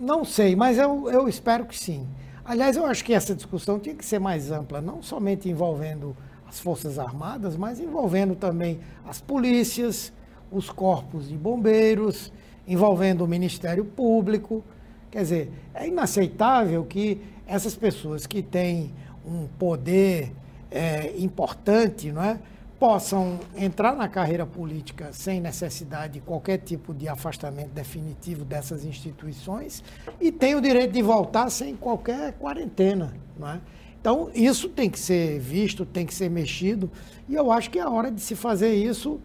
Não 0.00 0.24
sei, 0.24 0.56
mas 0.56 0.78
eu, 0.78 1.10
eu 1.10 1.28
espero 1.28 1.66
que 1.66 1.78
sim. 1.78 2.06
Aliás, 2.44 2.76
eu 2.76 2.84
acho 2.86 3.04
que 3.04 3.12
essa 3.12 3.34
discussão 3.34 3.78
tinha 3.78 3.94
que 3.94 4.04
ser 4.04 4.18
mais 4.18 4.50
ampla, 4.50 4.80
não 4.80 5.02
somente 5.02 5.48
envolvendo 5.48 6.16
as 6.48 6.60
Forças 6.60 6.98
Armadas, 6.98 7.56
mas 7.56 7.80
envolvendo 7.80 8.34
também 8.34 8.80
as 9.06 9.20
polícias, 9.20 10.12
os 10.50 10.70
corpos 10.70 11.28
de 11.28 11.36
bombeiros, 11.36 12.32
envolvendo 12.66 13.24
o 13.24 13.28
Ministério 13.28 13.84
Público. 13.84 14.64
Quer 15.10 15.22
dizer, 15.22 15.52
é 15.74 15.88
inaceitável 15.88 16.84
que 16.84 17.20
essas 17.46 17.74
pessoas 17.74 18.26
que 18.26 18.42
têm 18.42 18.92
um 19.26 19.46
poder 19.58 20.32
é, 20.70 21.14
importante, 21.18 22.10
não 22.12 22.22
é? 22.22 22.38
Possam 22.84 23.40
entrar 23.56 23.96
na 23.96 24.06
carreira 24.06 24.44
política 24.44 25.08
sem 25.10 25.40
necessidade 25.40 26.12
de 26.12 26.20
qualquer 26.20 26.58
tipo 26.58 26.92
de 26.92 27.08
afastamento 27.08 27.70
definitivo 27.70 28.44
dessas 28.44 28.84
instituições 28.84 29.82
e 30.20 30.30
têm 30.30 30.54
o 30.54 30.60
direito 30.60 30.92
de 30.92 31.00
voltar 31.00 31.48
sem 31.48 31.74
qualquer 31.74 32.34
quarentena. 32.34 33.14
Não 33.38 33.48
é? 33.48 33.60
Então, 33.98 34.30
isso 34.34 34.68
tem 34.68 34.90
que 34.90 34.98
ser 34.98 35.40
visto, 35.40 35.86
tem 35.86 36.04
que 36.04 36.12
ser 36.12 36.28
mexido, 36.28 36.90
e 37.26 37.34
eu 37.34 37.50
acho 37.50 37.70
que 37.70 37.78
a 37.78 37.88
hora 37.88 38.10
de 38.10 38.20
se 38.20 38.36
fazer 38.36 38.74
isso 38.74 39.18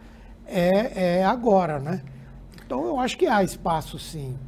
é, 0.48 1.18
é 1.18 1.26
agora. 1.26 1.80
Né? 1.80 2.02
Então, 2.66 2.86
eu 2.86 2.98
acho 2.98 3.18
que 3.18 3.28
há 3.28 3.44
espaço, 3.44 4.00
sim, 4.00 4.40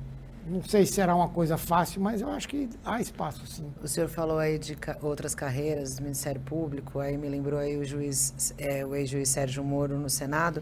não 0.51 0.61
sei 0.63 0.85
se 0.85 0.93
será 0.93 1.15
uma 1.15 1.29
coisa 1.29 1.57
fácil, 1.57 2.01
mas 2.01 2.19
eu 2.19 2.29
acho 2.29 2.47
que 2.49 2.69
há 2.83 2.99
espaço 2.99 3.47
sim. 3.47 3.71
O 3.81 3.87
senhor 3.87 4.09
falou 4.09 4.37
aí 4.37 4.59
de 4.59 4.77
outras 5.01 5.33
carreiras 5.33 5.95
do 5.95 6.03
Ministério 6.03 6.41
Público, 6.41 6.99
aí 6.99 7.17
me 7.17 7.29
lembrou 7.29 7.57
aí 7.57 7.77
o 7.77 7.85
juiz, 7.85 8.53
é, 8.57 8.85
o 8.85 8.93
ex-juiz 8.93 9.29
Sérgio 9.29 9.63
Moro 9.63 9.97
no 9.97 10.09
Senado. 10.09 10.61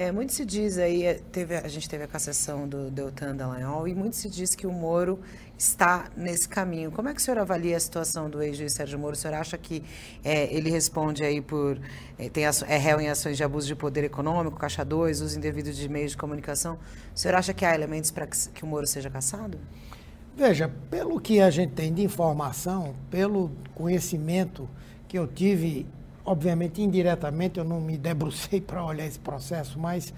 É, 0.00 0.12
muito 0.12 0.32
se 0.32 0.44
diz 0.44 0.78
aí, 0.78 1.02
é, 1.02 1.14
teve, 1.14 1.56
a 1.56 1.66
gente 1.66 1.88
teve 1.88 2.04
a 2.04 2.06
cassação 2.06 2.68
do 2.68 2.88
Deltan 2.88 3.34
Dallagnol 3.34 3.88
e 3.88 3.96
muito 3.96 4.14
se 4.14 4.30
diz 4.30 4.54
que 4.54 4.64
o 4.64 4.70
Moro 4.70 5.18
está 5.58 6.08
nesse 6.16 6.48
caminho. 6.48 6.92
Como 6.92 7.08
é 7.08 7.12
que 7.12 7.20
o 7.20 7.20
senhor 7.20 7.36
avalia 7.36 7.76
a 7.76 7.80
situação 7.80 8.30
do 8.30 8.40
ex-juiz 8.40 8.74
Sérgio 8.74 8.96
Moro? 8.96 9.14
O 9.14 9.16
senhor 9.16 9.34
acha 9.34 9.58
que 9.58 9.82
é, 10.22 10.54
ele 10.54 10.70
responde 10.70 11.24
aí 11.24 11.40
por. 11.40 11.80
É, 12.16 12.28
tem, 12.28 12.44
é 12.44 12.76
réu 12.76 13.00
em 13.00 13.08
ações 13.08 13.36
de 13.36 13.42
abuso 13.42 13.66
de 13.66 13.74
poder 13.74 14.04
econômico, 14.04 14.56
caixa 14.56 14.84
2, 14.84 15.20
uso 15.20 15.36
indevido 15.36 15.72
de 15.72 15.88
meios 15.88 16.12
de 16.12 16.16
comunicação? 16.16 16.78
O 17.12 17.18
senhor 17.18 17.34
acha 17.34 17.52
que 17.52 17.64
há 17.64 17.74
elementos 17.74 18.12
para 18.12 18.28
que, 18.28 18.36
que 18.50 18.62
o 18.62 18.68
Moro 18.68 18.86
seja 18.86 19.10
cassado? 19.10 19.58
Veja, 20.36 20.72
pelo 20.88 21.20
que 21.20 21.40
a 21.40 21.50
gente 21.50 21.72
tem 21.72 21.92
de 21.92 22.04
informação, 22.04 22.94
pelo 23.10 23.50
conhecimento 23.74 24.70
que 25.08 25.18
eu 25.18 25.26
tive, 25.26 25.88
obviamente 26.28 26.82
indiretamente 26.82 27.58
eu 27.58 27.64
não 27.64 27.80
me 27.80 27.96
debrucei 27.96 28.60
para 28.62 28.84
olhar 28.84 29.06
esse 29.06 29.18
processo, 29.18 29.78
mas 29.78 30.12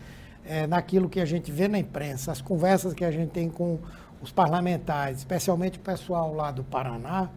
é, 0.45 0.67
naquilo 0.67 1.09
que 1.09 1.21
a 1.21 1.25
gente 1.25 1.53
vê 1.53 1.69
na 1.69 1.79
imprensa, 1.79 2.33
as 2.33 2.41
conversas 2.41 2.93
que 2.93 3.05
a 3.05 3.11
gente 3.11 3.31
tem 3.31 3.49
com 3.49 3.79
os 4.21 4.33
parlamentares, 4.33 5.19
especialmente 5.19 5.79
o 5.79 5.81
pessoal 5.81 6.35
lá 6.35 6.51
do 6.51 6.65
Paraná, 6.65 7.31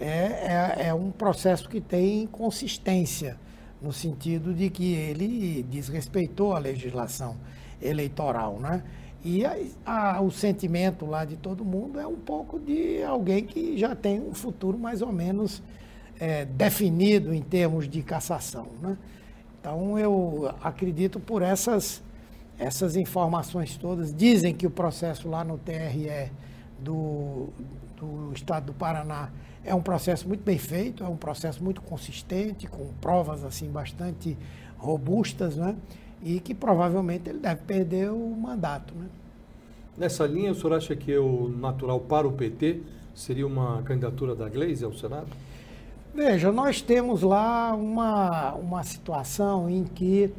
é, 0.00 0.06
é, 0.08 0.86
é, 0.88 0.94
um 0.94 1.10
processo 1.10 1.68
que 1.68 1.80
tem 1.80 2.26
consistência, 2.26 3.36
no 3.80 3.92
sentido 3.92 4.54
de 4.54 4.70
que 4.70 4.94
ele 4.94 5.62
desrespeitou 5.64 6.54
a 6.54 6.58
legislação 6.58 7.36
eleitoral. 7.80 8.58
Né? 8.58 8.82
E 9.22 9.44
a, 9.44 9.56
a, 9.84 10.20
o 10.22 10.30
sentimento 10.30 11.04
lá 11.04 11.24
de 11.24 11.36
todo 11.36 11.64
mundo 11.64 12.00
é 12.00 12.06
um 12.06 12.16
pouco 12.16 12.58
de 12.58 13.02
alguém 13.02 13.44
que 13.44 13.76
já 13.76 13.94
tem 13.94 14.20
um 14.20 14.32
futuro 14.34 14.78
mais 14.78 15.02
ou 15.02 15.12
menos 15.12 15.62
é, 16.24 16.46
definido 16.46 17.34
em 17.34 17.42
termos 17.42 17.86
de 17.86 18.02
cassação. 18.02 18.68
Né? 18.80 18.96
Então 19.60 19.98
eu 19.98 20.50
acredito 20.62 21.20
por 21.20 21.42
essas, 21.42 22.02
essas 22.58 22.96
informações 22.96 23.76
todas. 23.76 24.14
Dizem 24.14 24.54
que 24.54 24.66
o 24.66 24.70
processo 24.70 25.28
lá 25.28 25.44
no 25.44 25.58
TRE 25.58 26.32
do, 26.78 27.48
do 27.98 28.32
Estado 28.34 28.66
do 28.66 28.72
Paraná 28.72 29.28
é 29.62 29.74
um 29.74 29.82
processo 29.82 30.26
muito 30.26 30.42
bem 30.42 30.56
feito, 30.56 31.04
é 31.04 31.08
um 31.08 31.16
processo 31.16 31.62
muito 31.62 31.82
consistente, 31.82 32.66
com 32.66 32.86
provas 33.02 33.44
assim 33.44 33.70
bastante 33.70 34.36
robustas, 34.78 35.56
né? 35.56 35.76
e 36.22 36.40
que 36.40 36.54
provavelmente 36.54 37.28
ele 37.28 37.38
deve 37.38 37.62
perder 37.66 38.10
o 38.10 38.30
mandato. 38.30 38.94
Né? 38.94 39.06
Nessa 39.96 40.26
linha, 40.26 40.52
o 40.52 40.54
senhor 40.54 40.72
acha 40.72 40.96
que 40.96 41.14
o 41.18 41.50
natural 41.50 42.00
para 42.00 42.26
o 42.26 42.32
PT 42.32 42.80
seria 43.14 43.46
uma 43.46 43.82
candidatura 43.82 44.34
da 44.34 44.48
Gleisi 44.48 44.84
ao 44.86 44.92
Senado? 44.94 45.28
Veja, 46.14 46.52
nós 46.52 46.80
temos 46.80 47.22
lá 47.22 47.74
uma, 47.74 48.54
uma 48.54 48.84
situação 48.84 49.68
em 49.68 49.82
que 49.82 50.32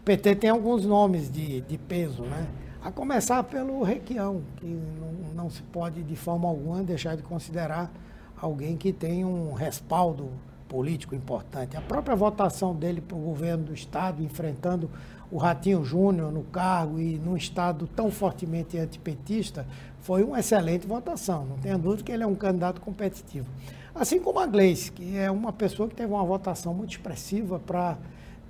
o 0.00 0.04
PT 0.04 0.36
tem 0.36 0.50
alguns 0.50 0.84
nomes 0.84 1.32
de, 1.32 1.62
de 1.62 1.78
peso, 1.78 2.24
né? 2.24 2.46
A 2.82 2.92
começar 2.92 3.42
pelo 3.44 3.82
Requião, 3.82 4.42
que 4.56 4.66
não, 4.66 5.44
não 5.44 5.48
se 5.48 5.62
pode 5.62 6.02
de 6.02 6.14
forma 6.14 6.46
alguma 6.46 6.82
deixar 6.82 7.16
de 7.16 7.22
considerar 7.22 7.90
alguém 8.36 8.76
que 8.76 8.92
tem 8.92 9.24
um 9.24 9.54
respaldo 9.54 10.28
político 10.68 11.14
importante. 11.14 11.74
A 11.74 11.80
própria 11.80 12.14
votação 12.14 12.74
dele 12.74 13.00
para 13.00 13.16
o 13.16 13.20
governo 13.20 13.64
do 13.64 13.72
Estado, 13.72 14.22
enfrentando 14.22 14.90
o 15.30 15.38
Ratinho 15.38 15.82
Júnior 15.82 16.30
no 16.30 16.42
cargo 16.42 17.00
e 17.00 17.18
num 17.18 17.34
Estado 17.34 17.88
tão 17.96 18.10
fortemente 18.10 18.76
antipetista, 18.76 19.66
foi 20.00 20.22
uma 20.22 20.40
excelente 20.40 20.86
votação. 20.86 21.46
Não 21.46 21.56
tenha 21.56 21.78
dúvida 21.78 22.02
que 22.02 22.12
ele 22.12 22.22
é 22.22 22.26
um 22.26 22.34
candidato 22.34 22.78
competitivo. 22.82 23.48
Assim 23.94 24.18
como 24.18 24.40
a 24.40 24.46
Gleice, 24.46 24.90
que 24.90 25.16
é 25.16 25.30
uma 25.30 25.52
pessoa 25.52 25.88
que 25.88 25.94
teve 25.94 26.12
uma 26.12 26.24
votação 26.24 26.74
muito 26.74 26.90
expressiva 26.90 27.60
para 27.60 27.96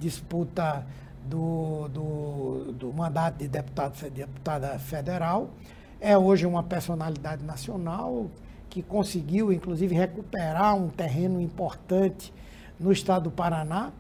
disputa 0.01 0.87
do, 1.23 1.87
do, 1.89 2.73
do 2.73 2.93
mandato 2.95 3.39
de 3.39 3.49
deputado, 3.49 4.11
deputada 4.11 4.79
federal. 4.79 5.51
É 6.01 6.17
hoje 6.17 6.47
uma 6.47 6.63
personalidade 6.63 7.45
nacional 7.45 8.31
que 8.71 8.83
conseguiu, 8.83 9.53
inclusive, 9.53 9.95
recuperar 9.95 10.75
um 10.77 10.89
terreno 10.89 11.39
importante 11.41 12.33
no 12.81 12.91
estado 12.91 13.25
do 13.25 13.31
Paraná. 13.31 13.93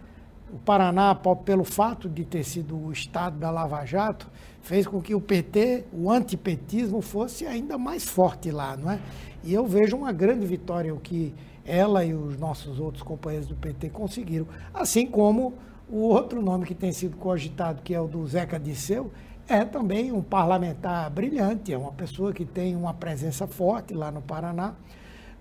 O 0.51 0.59
Paraná, 0.59 1.14
pelo 1.45 1.64
fato 1.64 2.09
de 2.09 2.24
ter 2.24 2.45
sido 2.45 2.74
o 2.74 2.90
estado 2.90 3.38
da 3.38 3.51
Lava 3.51 3.84
Jato, 3.84 4.30
fez 4.62 4.86
com 4.86 5.01
que 5.01 5.14
o 5.14 5.20
PT, 5.20 5.84
o 5.92 6.11
antipetismo, 6.11 7.03
fosse 7.03 7.47
ainda 7.47 7.76
mais 7.76 8.05
forte 8.05 8.51
lá, 8.51 8.76
não 8.76 8.90
é? 8.90 8.99
E 9.45 9.53
eu 9.53 9.66
vejo 9.66 9.97
uma 9.97 10.11
grande 10.11 10.47
vitória 10.47 10.95
o 10.95 10.99
que 10.99 11.34
ela 11.66 12.05
e 12.05 12.14
os 12.14 12.38
nossos 12.38 12.80
outros 12.80 13.03
companheiros 13.03 13.47
do 13.47 13.55
PT 13.55 13.90
conseguiram, 13.90 14.47
assim 14.72 15.07
como 15.07 15.55
o 15.88 15.99
outro 15.99 16.40
nome 16.40 16.64
que 16.64 16.74
tem 16.74 16.92
sido 16.92 17.16
cogitado, 17.16 17.82
que 17.82 17.95
é 17.95 18.01
o 18.01 18.07
do 18.07 18.26
Zeca 18.26 18.59
Disseu, 18.59 19.12
é 19.47 19.64
também 19.64 20.11
um 20.11 20.22
parlamentar 20.22 21.11
brilhante, 21.11 21.72
é 21.72 21.76
uma 21.76 21.92
pessoa 21.92 22.32
que 22.32 22.45
tem 22.45 22.74
uma 22.74 22.95
presença 22.95 23.47
forte 23.47 23.92
lá 23.92 24.11
no 24.11 24.22
Paraná. 24.22 24.74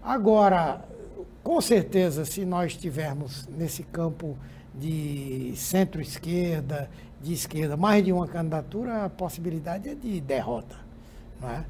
Agora, 0.01 0.82
com 1.41 1.62
certeza, 1.62 2.26
se 2.26 2.43
nós 2.43 2.76
tivermos 2.76 3.47
nesse 3.47 3.84
campo 3.84 4.38
de 4.76 5.54
centro-esquerda, 5.56 6.89
de 7.22 7.34
esquerda, 7.34 7.78
mais 7.78 8.04
de 8.04 8.12
uma 8.12 8.28
candidatura, 8.28 9.06
a 9.06 9.10
possibilidade 9.10 9.88
é 9.88 9.95
de 9.95 10.20
derrota. 10.20 10.76
É? 11.50 11.64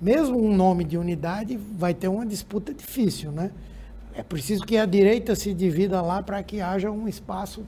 Mesmo 0.00 0.38
um 0.38 0.54
nome 0.54 0.84
de 0.84 0.96
unidade 0.96 1.56
vai 1.56 1.92
ter 1.92 2.08
uma 2.08 2.24
disputa 2.24 2.72
difícil. 2.72 3.32
Né? 3.32 3.50
É 4.14 4.22
preciso 4.22 4.64
que 4.64 4.76
a 4.76 4.86
direita 4.86 5.34
se 5.34 5.52
divida 5.52 6.00
lá 6.00 6.22
para 6.22 6.42
que 6.42 6.60
haja 6.60 6.90
um 6.90 7.08
espaço 7.08 7.64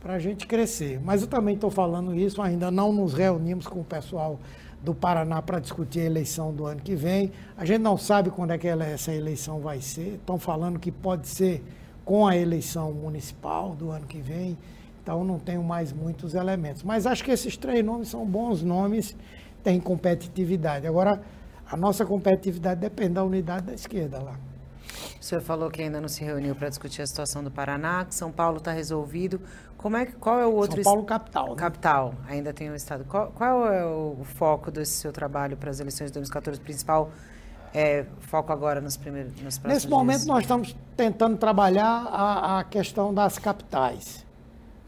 para 0.00 0.14
a 0.14 0.18
gente 0.18 0.46
crescer. 0.46 1.00
Mas 1.02 1.22
eu 1.22 1.28
também 1.28 1.54
estou 1.54 1.70
falando 1.70 2.14
isso, 2.14 2.40
ainda 2.42 2.70
não 2.70 2.92
nos 2.92 3.14
reunimos 3.14 3.66
com 3.66 3.80
o 3.80 3.84
pessoal 3.84 4.38
do 4.82 4.94
Paraná 4.94 5.40
para 5.40 5.58
discutir 5.58 6.00
a 6.00 6.04
eleição 6.04 6.52
do 6.52 6.66
ano 6.66 6.80
que 6.82 6.94
vem. 6.94 7.32
A 7.56 7.64
gente 7.64 7.80
não 7.80 7.96
sabe 7.96 8.30
quando 8.30 8.50
é 8.50 8.58
que 8.58 8.68
essa 8.68 9.12
eleição 9.14 9.60
vai 9.60 9.80
ser. 9.80 10.16
Estão 10.16 10.38
falando 10.38 10.78
que 10.78 10.92
pode 10.92 11.26
ser 11.26 11.64
com 12.04 12.26
a 12.26 12.36
eleição 12.36 12.92
municipal 12.92 13.74
do 13.74 13.90
ano 13.90 14.06
que 14.06 14.20
vem. 14.20 14.58
Então 15.02 15.24
não 15.24 15.38
tenho 15.38 15.64
mais 15.64 15.92
muitos 15.92 16.34
elementos. 16.34 16.82
Mas 16.82 17.06
acho 17.06 17.24
que 17.24 17.30
esses 17.30 17.56
três 17.56 17.84
nomes 17.84 18.08
são 18.08 18.26
bons 18.26 18.62
nomes, 18.62 19.16
têm 19.64 19.80
competitividade. 19.80 20.86
Agora, 20.86 21.20
a 21.66 21.76
nossa 21.76 22.04
competitividade 22.04 22.80
depende 22.80 23.14
da 23.14 23.24
unidade 23.24 23.66
da 23.66 23.74
esquerda 23.74 24.22
lá. 24.22 24.36
O 25.18 25.24
senhor 25.24 25.40
falou 25.40 25.70
que 25.70 25.82
ainda 25.82 26.00
não 26.00 26.08
se 26.08 26.22
reuniu 26.22 26.54
para 26.54 26.68
discutir 26.68 27.00
a 27.00 27.06
situação 27.06 27.42
do 27.42 27.50
Paraná, 27.50 28.04
que 28.04 28.14
São 28.14 28.30
Paulo 28.30 28.58
está 28.58 28.70
resolvido. 28.70 29.40
Como 29.78 29.96
é, 29.96 30.04
qual 30.06 30.38
é 30.38 30.46
o 30.46 30.52
outro... 30.52 30.76
São 30.82 30.92
Paulo 30.92 31.04
capital. 31.04 31.50
Né? 31.50 31.56
Capital, 31.56 32.14
ainda 32.28 32.52
tem 32.52 32.70
o 32.70 32.74
estado. 32.74 33.04
Qual, 33.06 33.32
qual 33.32 33.66
é 33.72 33.84
o 33.84 34.18
foco 34.22 34.70
desse 34.70 34.92
seu 34.92 35.12
trabalho 35.12 35.56
para 35.56 35.70
as 35.70 35.80
eleições 35.80 36.08
de 36.08 36.14
2014? 36.14 36.60
Principal 36.60 37.10
é, 37.72 38.04
foco 38.20 38.52
agora 38.52 38.80
nos 38.80 38.96
primeiros 38.96 39.32
nos 39.42 39.58
Nesse 39.60 39.88
momento 39.88 40.18
dias? 40.18 40.26
nós 40.26 40.42
estamos 40.42 40.76
tentando 40.96 41.36
trabalhar 41.36 42.06
a, 42.06 42.60
a 42.60 42.64
questão 42.64 43.12
das 43.12 43.38
capitais. 43.38 44.24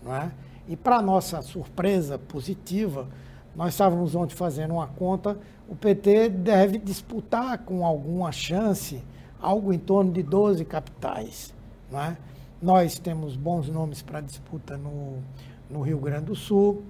Não 0.02 0.14
é? 0.14 0.30
E 0.68 0.76
para 0.76 1.00
nossa 1.02 1.42
surpresa 1.42 2.18
positiva, 2.18 3.08
nós 3.56 3.72
estávamos 3.72 4.14
ontem 4.14 4.34
fazendo 4.34 4.74
uma 4.74 4.86
conta, 4.86 5.38
o 5.66 5.74
PT 5.74 6.28
deve 6.28 6.76
disputar 6.76 7.58
com 7.58 7.84
alguma 7.86 8.30
chance 8.30 9.02
algo 9.40 9.72
em 9.72 9.78
torno 9.78 10.12
de 10.12 10.22
12 10.22 10.62
capitais. 10.66 11.54
Não 11.90 12.00
é? 12.00 12.16
Nós 12.60 12.98
temos 12.98 13.34
bons 13.34 13.68
nomes 13.70 14.02
para 14.02 14.20
disputa 14.20 14.76
no, 14.76 15.22
no 15.70 15.80
Rio 15.80 15.98
Grande 15.98 16.26
do 16.26 16.34
Sul. 16.34 16.82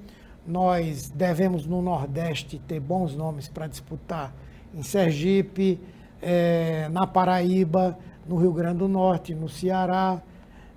Nós 0.44 1.08
devemos 1.08 1.66
no 1.66 1.80
Nordeste 1.80 2.60
ter 2.66 2.80
bons 2.80 3.14
nomes 3.14 3.48
para 3.48 3.68
disputar 3.68 4.34
em 4.74 4.82
Sergipe, 4.82 5.80
é, 6.20 6.88
na 6.90 7.06
Paraíba, 7.06 7.96
no 8.28 8.36
Rio 8.36 8.52
Grande 8.52 8.78
do 8.78 8.88
Norte, 8.88 9.34
no 9.34 9.48
Ceará, 9.48 10.20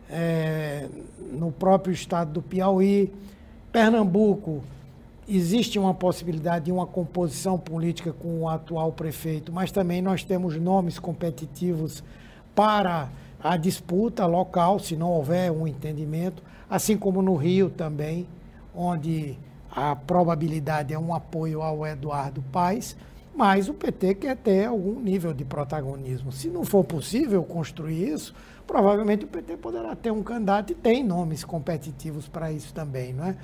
é, 0.08 0.88
no 1.32 1.52
próprio 1.52 1.92
estado 1.92 2.32
do 2.32 2.42
Piauí. 2.44 3.12
Pernambuco, 3.72 4.64
existe 5.30 5.78
uma 5.78 5.94
possibilidade 5.94 6.66
de 6.66 6.72
uma 6.72 6.88
composição 6.88 7.58
política 7.58 8.12
com 8.12 8.42
o 8.42 8.50
atual 8.50 8.92
prefeito, 8.92 9.52
mas 9.52 9.72
também 9.72 10.02
nós 10.02 10.24
temos 10.24 10.58
nomes 10.58 10.98
competitivos 10.98 12.04
para 12.56 13.10
a 13.42 13.56
disputa 13.56 14.26
local, 14.26 14.80
se 14.80 14.96
não 14.96 15.12
houver 15.12 15.52
um 15.52 15.68
entendimento, 15.68 16.42
assim 16.70 16.98
como 16.98 17.22
no 17.22 17.36
Rio 17.36 17.70
também, 17.70 18.28
onde 18.76 19.38
a 19.72 19.96
probabilidade 19.96 20.94
é 20.94 21.00
um 21.00 21.14
apoio 21.14 21.62
ao 21.62 21.86
Eduardo 21.86 22.42
Paes, 22.52 22.98
mas 23.36 23.70
o 23.70 23.74
PT 23.74 24.16
quer 24.16 24.36
ter 24.36 24.66
algum 24.66 25.00
nível 25.00 25.34
de 25.34 25.46
protagonismo. 25.46 26.32
Se 26.32 26.50
não 26.50 26.66
for 26.66 26.84
possível 26.84 27.44
construir 27.44 28.10
isso, 28.10 28.34
provavelmente 28.68 29.26
o 29.26 29.28
PT 29.28 29.58
poderá 29.58 29.96
ter 29.96 30.12
um 30.12 30.24
candidato 30.24 30.72
e 30.72 30.76
tem 30.76 31.04
nomes 31.04 31.44
competitivos 31.46 32.28
para 32.28 32.52
isso 32.52 32.74
também, 32.74 33.14
não 33.14 33.26
é? 33.26 33.38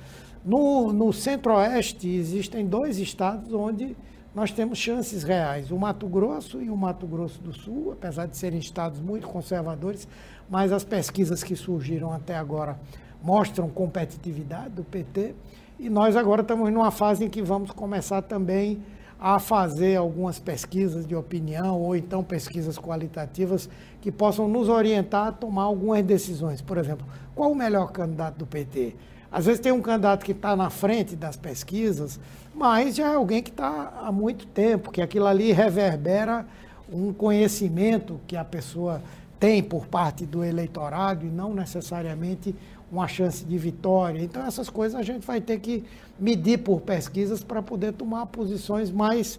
No, 0.46 0.92
no 0.92 1.12
Centro-Oeste 1.12 2.08
existem 2.08 2.64
dois 2.64 3.00
estados 3.00 3.52
onde 3.52 3.96
nós 4.32 4.52
temos 4.52 4.78
chances 4.78 5.24
reais, 5.24 5.72
o 5.72 5.76
Mato 5.76 6.06
Grosso 6.06 6.62
e 6.62 6.70
o 6.70 6.76
Mato 6.76 7.04
Grosso 7.04 7.42
do 7.42 7.52
Sul, 7.52 7.90
apesar 7.90 8.26
de 8.26 8.36
serem 8.36 8.60
estados 8.60 9.00
muito 9.00 9.26
conservadores, 9.26 10.06
mas 10.48 10.70
as 10.70 10.84
pesquisas 10.84 11.42
que 11.42 11.56
surgiram 11.56 12.12
até 12.12 12.36
agora 12.36 12.78
mostram 13.20 13.68
competitividade 13.68 14.70
do 14.70 14.84
PT. 14.84 15.34
E 15.80 15.90
nós 15.90 16.14
agora 16.14 16.42
estamos 16.42 16.72
numa 16.72 16.92
fase 16.92 17.24
em 17.24 17.28
que 17.28 17.42
vamos 17.42 17.72
começar 17.72 18.22
também 18.22 18.80
a 19.18 19.40
fazer 19.40 19.96
algumas 19.96 20.38
pesquisas 20.38 21.08
de 21.08 21.16
opinião 21.16 21.80
ou 21.80 21.96
então 21.96 22.22
pesquisas 22.22 22.78
qualitativas 22.78 23.68
que 24.00 24.12
possam 24.12 24.46
nos 24.46 24.68
orientar 24.68 25.26
a 25.26 25.32
tomar 25.32 25.64
algumas 25.64 26.04
decisões. 26.04 26.62
Por 26.62 26.78
exemplo, 26.78 27.04
qual 27.34 27.50
o 27.50 27.54
melhor 27.56 27.90
candidato 27.90 28.36
do 28.36 28.46
PT? 28.46 28.94
Às 29.36 29.44
vezes 29.44 29.60
tem 29.60 29.70
um 29.70 29.82
candidato 29.82 30.24
que 30.24 30.32
está 30.32 30.56
na 30.56 30.70
frente 30.70 31.14
das 31.14 31.36
pesquisas, 31.36 32.18
mas 32.54 32.96
já 32.96 33.12
é 33.12 33.16
alguém 33.16 33.42
que 33.42 33.50
está 33.50 33.92
há 34.02 34.10
muito 34.10 34.46
tempo, 34.46 34.90
que 34.90 35.02
aquilo 35.02 35.26
ali 35.26 35.52
reverbera 35.52 36.46
um 36.90 37.12
conhecimento 37.12 38.18
que 38.26 38.34
a 38.34 38.42
pessoa 38.42 39.02
tem 39.38 39.62
por 39.62 39.86
parte 39.88 40.24
do 40.24 40.42
eleitorado 40.42 41.26
e 41.26 41.28
não 41.28 41.52
necessariamente 41.52 42.54
uma 42.90 43.06
chance 43.06 43.44
de 43.44 43.58
vitória. 43.58 44.22
Então, 44.22 44.42
essas 44.46 44.70
coisas 44.70 44.98
a 44.98 45.02
gente 45.02 45.26
vai 45.26 45.38
ter 45.38 45.60
que 45.60 45.84
medir 46.18 46.60
por 46.60 46.80
pesquisas 46.80 47.44
para 47.44 47.60
poder 47.60 47.92
tomar 47.92 48.24
posições 48.24 48.90
mais, 48.90 49.38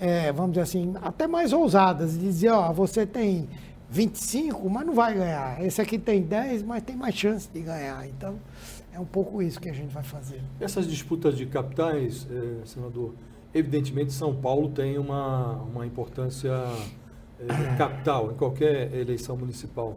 é, 0.00 0.30
vamos 0.30 0.52
dizer 0.52 0.62
assim, 0.62 0.94
até 1.02 1.26
mais 1.26 1.52
ousadas. 1.52 2.16
Dizer, 2.16 2.50
ó, 2.50 2.72
você 2.72 3.04
tem 3.04 3.48
25, 3.90 4.70
mas 4.70 4.86
não 4.86 4.94
vai 4.94 5.14
ganhar. 5.14 5.60
Esse 5.64 5.82
aqui 5.82 5.98
tem 5.98 6.22
10, 6.22 6.62
mas 6.62 6.84
tem 6.84 6.94
mais 6.94 7.16
chance 7.16 7.48
de 7.52 7.60
ganhar. 7.60 8.06
Então, 8.06 8.36
é 8.92 9.00
um 9.00 9.06
pouco 9.06 9.42
isso 9.42 9.60
que 9.60 9.68
a 9.68 9.72
gente 9.72 9.92
vai 9.92 10.02
fazer. 10.02 10.40
Essas 10.60 10.86
disputas 10.86 11.36
de 11.36 11.46
capitais, 11.46 12.26
eh, 12.30 12.60
senador, 12.64 13.14
Evidentemente, 13.54 14.12
São 14.12 14.34
Paulo 14.34 14.70
tem 14.70 14.96
uma, 14.98 15.56
uma 15.56 15.86
importância 15.86 16.50
é, 17.38 17.76
capital 17.76 18.32
em 18.32 18.34
qualquer 18.34 18.94
eleição 18.94 19.36
municipal. 19.36 19.96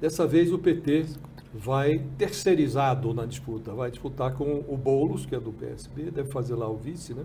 Dessa 0.00 0.26
vez, 0.26 0.52
o 0.52 0.58
PT 0.58 1.06
vai 1.52 1.98
terceirizado 2.16 3.12
na 3.12 3.26
disputa, 3.26 3.72
vai 3.72 3.90
disputar 3.90 4.34
com 4.34 4.64
o 4.68 4.76
Boulos, 4.76 5.26
que 5.26 5.34
é 5.34 5.40
do 5.40 5.52
PSB, 5.52 6.10
deve 6.10 6.30
fazer 6.30 6.54
lá 6.54 6.68
o 6.68 6.76
vice, 6.76 7.14
né? 7.14 7.24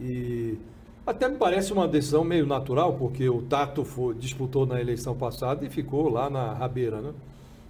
E 0.00 0.58
até 1.06 1.28
me 1.28 1.36
parece 1.36 1.72
uma 1.72 1.86
decisão 1.86 2.24
meio 2.24 2.46
natural, 2.46 2.94
porque 2.94 3.28
o 3.28 3.42
Tato 3.42 3.84
foi, 3.84 4.14
disputou 4.14 4.66
na 4.66 4.80
eleição 4.80 5.14
passada 5.14 5.64
e 5.64 5.70
ficou 5.70 6.08
lá 6.08 6.28
na 6.28 6.52
rabeira, 6.52 7.00
né? 7.00 7.12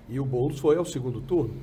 E 0.09 0.19
o 0.19 0.25
Boulos 0.25 0.59
foi 0.59 0.77
ao 0.77 0.85
segundo 0.85 1.21
turno. 1.21 1.55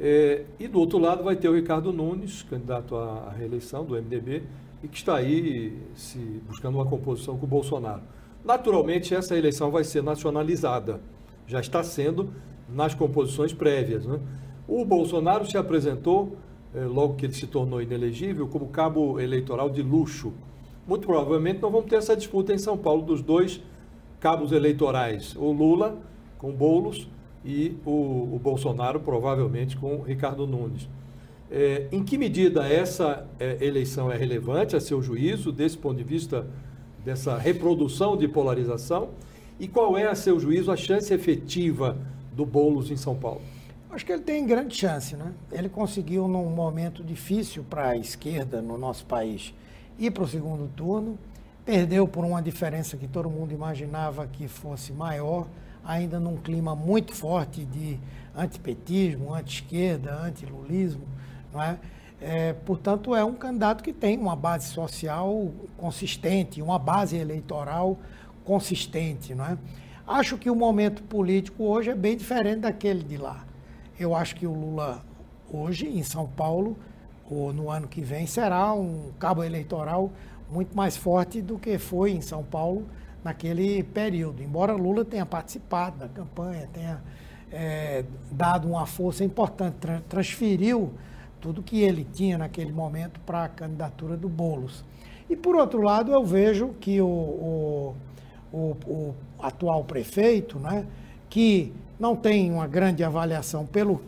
É, 0.00 0.44
e 0.60 0.68
do 0.68 0.78
outro 0.78 0.98
lado 0.98 1.24
vai 1.24 1.34
ter 1.34 1.48
o 1.48 1.54
Ricardo 1.54 1.92
Nunes, 1.92 2.42
candidato 2.42 2.94
à 2.94 3.32
reeleição 3.36 3.84
do 3.84 3.94
MDB, 3.94 4.44
e 4.82 4.88
que 4.88 4.96
está 4.96 5.16
aí 5.16 5.76
se 5.94 6.18
buscando 6.46 6.76
uma 6.76 6.86
composição 6.86 7.36
com 7.36 7.46
o 7.46 7.48
Bolsonaro. 7.48 8.02
Naturalmente, 8.44 9.14
essa 9.14 9.36
eleição 9.36 9.70
vai 9.70 9.82
ser 9.82 10.02
nacionalizada, 10.02 11.00
já 11.46 11.60
está 11.60 11.82
sendo 11.82 12.30
nas 12.68 12.94
composições 12.94 13.52
prévias. 13.52 14.06
Né? 14.06 14.20
O 14.68 14.84
Bolsonaro 14.84 15.44
se 15.44 15.56
apresentou, 15.56 16.36
é, 16.74 16.84
logo 16.84 17.14
que 17.14 17.26
ele 17.26 17.32
se 17.32 17.46
tornou 17.46 17.82
inelegível, 17.82 18.46
como 18.46 18.68
cabo 18.68 19.18
eleitoral 19.18 19.68
de 19.68 19.82
luxo. 19.82 20.32
Muito 20.86 21.06
provavelmente 21.06 21.60
não 21.60 21.70
vamos 21.70 21.90
ter 21.90 21.96
essa 21.96 22.16
disputa 22.16 22.52
em 22.52 22.58
São 22.58 22.78
Paulo 22.78 23.02
dos 23.02 23.20
dois 23.20 23.60
cabos 24.20 24.52
eleitorais, 24.52 25.34
o 25.36 25.52
Lula 25.52 25.98
com 26.38 26.52
Boulos 26.52 27.08
e 27.44 27.76
o, 27.84 27.90
o 28.34 28.40
Bolsonaro, 28.42 29.00
provavelmente, 29.00 29.76
com 29.76 30.02
Ricardo 30.02 30.46
Nunes. 30.46 30.88
É, 31.50 31.86
em 31.90 32.04
que 32.04 32.18
medida 32.18 32.66
essa 32.66 33.26
é, 33.40 33.64
eleição 33.64 34.12
é 34.12 34.16
relevante, 34.16 34.76
a 34.76 34.80
seu 34.80 35.00
juízo, 35.00 35.50
desse 35.50 35.78
ponto 35.78 35.96
de 35.96 36.04
vista 36.04 36.46
dessa 37.04 37.38
reprodução 37.38 38.16
de 38.16 38.28
polarização? 38.28 39.10
E 39.58 39.66
qual 39.66 39.96
é, 39.96 40.06
a 40.06 40.14
seu 40.14 40.38
juízo, 40.38 40.70
a 40.70 40.76
chance 40.76 41.12
efetiva 41.12 41.96
do 42.32 42.44
Boulos 42.44 42.90
em 42.90 42.96
São 42.96 43.16
Paulo? 43.16 43.40
Acho 43.90 44.04
que 44.04 44.12
ele 44.12 44.22
tem 44.22 44.46
grande 44.46 44.76
chance, 44.76 45.16
né? 45.16 45.32
Ele 45.50 45.68
conseguiu, 45.68 46.28
num 46.28 46.50
momento 46.50 47.02
difícil 47.02 47.64
para 47.68 47.88
a 47.88 47.96
esquerda 47.96 48.60
no 48.60 48.76
nosso 48.76 49.06
país, 49.06 49.54
ir 49.98 50.10
para 50.10 50.22
o 50.22 50.28
segundo 50.28 50.68
turno, 50.76 51.18
perdeu 51.64 52.06
por 52.06 52.24
uma 52.24 52.42
diferença 52.42 52.96
que 52.96 53.08
todo 53.08 53.30
mundo 53.30 53.52
imaginava 53.52 54.26
que 54.26 54.46
fosse 54.46 54.92
maior 54.92 55.46
ainda 55.88 56.20
num 56.20 56.36
clima 56.36 56.76
muito 56.76 57.14
forte 57.14 57.64
de 57.64 57.98
antipetismo, 58.36 59.34
anti-esquerda, 59.34 60.14
anti-lulismo, 60.22 61.02
não 61.50 61.62
é? 61.62 61.78
é? 62.20 62.52
portanto, 62.52 63.14
é 63.14 63.24
um 63.24 63.34
candidato 63.34 63.82
que 63.82 63.90
tem 63.90 64.18
uma 64.18 64.36
base 64.36 64.68
social 64.68 65.50
consistente, 65.78 66.60
uma 66.60 66.78
base 66.78 67.16
eleitoral 67.16 67.98
consistente. 68.44 69.34
Não 69.34 69.46
é? 69.46 69.56
Acho 70.06 70.36
que 70.36 70.50
o 70.50 70.54
momento 70.54 71.02
político 71.02 71.64
hoje 71.64 71.88
é 71.88 71.94
bem 71.94 72.18
diferente 72.18 72.60
daquele 72.60 73.02
de 73.02 73.16
lá. 73.16 73.46
Eu 73.98 74.14
acho 74.14 74.36
que 74.36 74.46
o 74.46 74.52
Lula, 74.52 75.02
hoje, 75.50 75.88
em 75.88 76.02
São 76.02 76.26
Paulo, 76.28 76.76
ou 77.30 77.50
no 77.50 77.70
ano 77.70 77.88
que 77.88 78.02
vem, 78.02 78.26
será 78.26 78.74
um 78.74 79.10
cabo 79.18 79.42
eleitoral 79.42 80.12
muito 80.50 80.76
mais 80.76 80.98
forte 80.98 81.40
do 81.40 81.58
que 81.58 81.78
foi 81.78 82.12
em 82.12 82.20
São 82.20 82.44
Paulo 82.44 82.86
naquele 83.28 83.82
período. 83.82 84.42
Embora 84.42 84.72
Lula 84.72 85.04
tenha 85.04 85.26
participado 85.26 85.98
da 85.98 86.08
campanha, 86.08 86.68
tenha 86.72 87.00
é, 87.52 88.04
dado 88.30 88.68
uma 88.68 88.86
força 88.86 89.22
importante, 89.22 89.76
tra 89.80 90.00
transferiu 90.08 90.92
tudo 91.40 91.62
que 91.62 91.80
ele 91.80 92.04
tinha 92.12 92.36
naquele 92.36 92.72
momento 92.72 93.20
para 93.20 93.44
a 93.44 93.48
candidatura 93.48 94.16
do 94.16 94.28
Bolos. 94.28 94.84
E 95.30 95.36
por 95.36 95.54
outro 95.54 95.82
lado, 95.82 96.10
eu 96.10 96.24
vejo 96.24 96.70
que 96.80 97.00
o, 97.00 97.06
o, 97.06 97.94
o, 98.52 98.76
o 98.86 99.14
atual 99.38 99.84
prefeito, 99.84 100.58
né, 100.58 100.86
que 101.28 101.72
não 102.00 102.16
tem 102.16 102.50
uma 102.50 102.66
grande 102.66 103.04
avaliação 103.04 103.66
pelo 103.66 104.00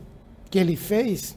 que 0.51 0.59
ele 0.59 0.77
fez, 0.77 1.37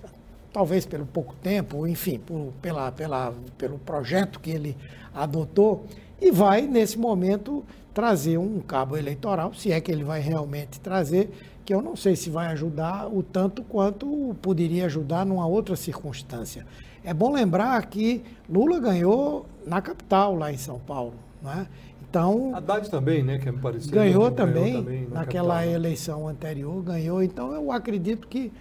talvez 0.52 0.86
pelo 0.86 1.06
pouco 1.06 1.36
tempo, 1.36 1.86
enfim, 1.86 2.18
por, 2.18 2.54
pela, 2.62 2.92
pela, 2.92 3.34
pelo 3.58 3.78
projeto 3.78 4.40
que 4.40 4.50
ele 4.50 4.78
adotou, 5.14 5.86
e 6.24 6.32
vai, 6.32 6.62
nesse 6.62 6.98
momento, 6.98 7.64
trazer 7.94 8.38
um 8.38 8.60
cabo 8.60 8.96
eleitoral, 8.96 9.54
se 9.54 9.72
é 9.72 9.82
que 9.82 9.92
ele 9.92 10.04
vai 10.04 10.22
realmente 10.22 10.80
trazer, 10.80 11.30
que 11.66 11.74
eu 11.74 11.82
não 11.82 11.96
sei 11.96 12.16
se 12.16 12.30
vai 12.30 12.48
ajudar 12.48 13.08
o 13.08 13.22
tanto 13.22 13.62
quanto 13.64 14.36
poderia 14.42 14.86
ajudar 14.86 15.26
numa 15.26 15.46
outra 15.46 15.76
circunstância. 15.76 16.66
É 17.04 17.14
bom 17.14 17.34
lembrar 17.34 17.86
que 17.88 18.24
Lula 18.50 18.80
ganhou 18.80 19.46
na 19.68 19.82
capital, 19.82 20.36
lá 20.36 20.52
em 20.52 20.58
São 20.58 20.80
Paulo. 20.80 21.16
Né? 21.42 21.68
Então, 22.10 22.56
Haddad 22.56 22.90
também, 22.90 23.22
né, 23.22 23.38
que 23.38 23.50
é 23.50 23.52
me 23.52 23.58
pareceu. 23.58 23.92
Ganhou 23.92 24.32
também, 24.32 24.64
ganhou 24.64 24.84
também 24.84 25.08
na 25.08 25.20
naquela 25.20 25.56
capital. 25.56 25.76
eleição 25.76 26.28
anterior, 26.28 26.82
ganhou. 26.82 27.22
Então, 27.22 27.52
eu 27.52 27.72
acredito 27.72 28.28
que 28.28 28.52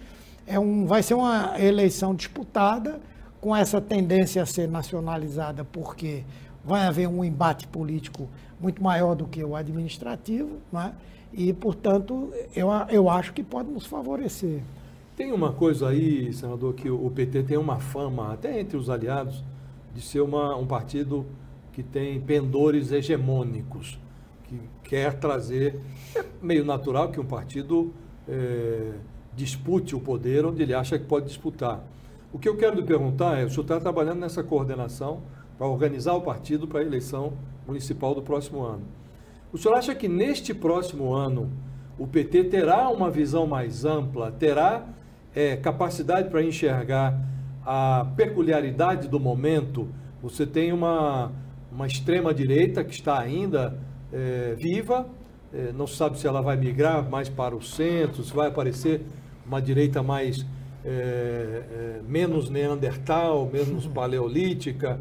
é 0.45 0.59
um, 0.59 0.85
vai 0.85 1.01
ser 1.01 1.13
uma 1.13 1.53
eleição 1.57 2.13
disputada, 2.13 2.99
com 3.39 3.53
essa 3.53 3.81
tendência 3.81 4.41
a 4.41 4.45
ser 4.45 4.69
nacionalizada, 4.69 5.65
porque 5.65 6.23
vai 6.63 6.85
haver 6.85 7.07
um 7.07 7.23
embate 7.23 7.67
político 7.67 8.29
muito 8.59 8.81
maior 8.81 9.15
do 9.15 9.25
que 9.25 9.43
o 9.43 9.55
administrativo, 9.55 10.57
né? 10.71 10.93
e, 11.33 11.51
portanto, 11.51 12.31
eu, 12.55 12.69
eu 12.89 13.09
acho 13.09 13.33
que 13.33 13.43
pode 13.43 13.69
nos 13.69 13.85
favorecer. 13.85 14.61
Tem 15.15 15.31
uma 15.31 15.51
coisa 15.51 15.89
aí, 15.89 16.31
senador, 16.33 16.73
que 16.73 16.89
o 16.89 17.09
PT 17.09 17.43
tem 17.43 17.57
uma 17.57 17.79
fama, 17.79 18.33
até 18.33 18.59
entre 18.59 18.77
os 18.77 18.89
aliados, 18.89 19.43
de 19.93 20.01
ser 20.01 20.21
uma, 20.21 20.55
um 20.55 20.65
partido 20.65 21.25
que 21.71 21.83
tem 21.83 22.19
pendores 22.19 22.91
hegemônicos, 22.91 23.99
que 24.45 24.59
quer 24.83 25.13
trazer. 25.19 25.79
É 26.15 26.23
meio 26.41 26.65
natural 26.65 27.09
que 27.09 27.19
um 27.19 27.25
partido 27.25 27.93
é, 28.27 28.93
dispute 29.35 29.95
o 29.95 29.99
poder 29.99 30.45
onde 30.45 30.63
ele 30.63 30.73
acha 30.73 30.97
que 30.97 31.05
pode 31.05 31.27
disputar. 31.27 31.83
O 32.31 32.39
que 32.39 32.49
eu 32.49 32.57
quero 32.57 32.75
lhe 32.75 32.83
perguntar 32.83 33.39
é: 33.39 33.45
o 33.45 33.49
senhor 33.49 33.63
está 33.63 33.79
trabalhando 33.79 34.19
nessa 34.19 34.43
coordenação 34.43 35.21
para 35.63 35.69
organizar 35.69 36.13
o 36.13 36.19
partido 36.19 36.67
para 36.67 36.81
a 36.81 36.83
eleição 36.83 37.31
municipal 37.65 38.13
do 38.13 38.21
próximo 38.21 38.63
ano. 38.63 38.83
O 39.53 39.57
senhor 39.57 39.77
acha 39.77 39.95
que 39.95 40.09
neste 40.09 40.53
próximo 40.53 41.13
ano 41.13 41.49
o 41.97 42.05
PT 42.05 42.45
terá 42.45 42.89
uma 42.89 43.09
visão 43.09 43.47
mais 43.47 43.85
ampla, 43.85 44.29
terá 44.29 44.85
é, 45.33 45.55
capacidade 45.55 46.29
para 46.29 46.43
enxergar 46.43 47.17
a 47.65 48.05
peculiaridade 48.17 49.07
do 49.07 49.21
momento? 49.21 49.87
Você 50.21 50.45
tem 50.45 50.73
uma, 50.73 51.31
uma 51.71 51.87
extrema-direita 51.87 52.83
que 52.83 52.93
está 52.93 53.17
ainda 53.17 53.79
é, 54.11 54.55
viva, 54.57 55.07
é, 55.53 55.71
não 55.71 55.87
se 55.87 55.95
sabe 55.95 56.19
se 56.19 56.27
ela 56.27 56.41
vai 56.41 56.57
migrar 56.57 57.09
mais 57.09 57.29
para 57.29 57.55
o 57.55 57.61
centro, 57.61 58.21
se 58.21 58.33
vai 58.33 58.49
aparecer 58.49 58.99
uma 59.45 59.61
direita 59.61 60.03
mais 60.03 60.45
é, 60.85 60.89
é, 60.89 62.01
menos 62.05 62.49
neandertal, 62.49 63.49
menos 63.49 63.87
paleolítica. 63.95 64.99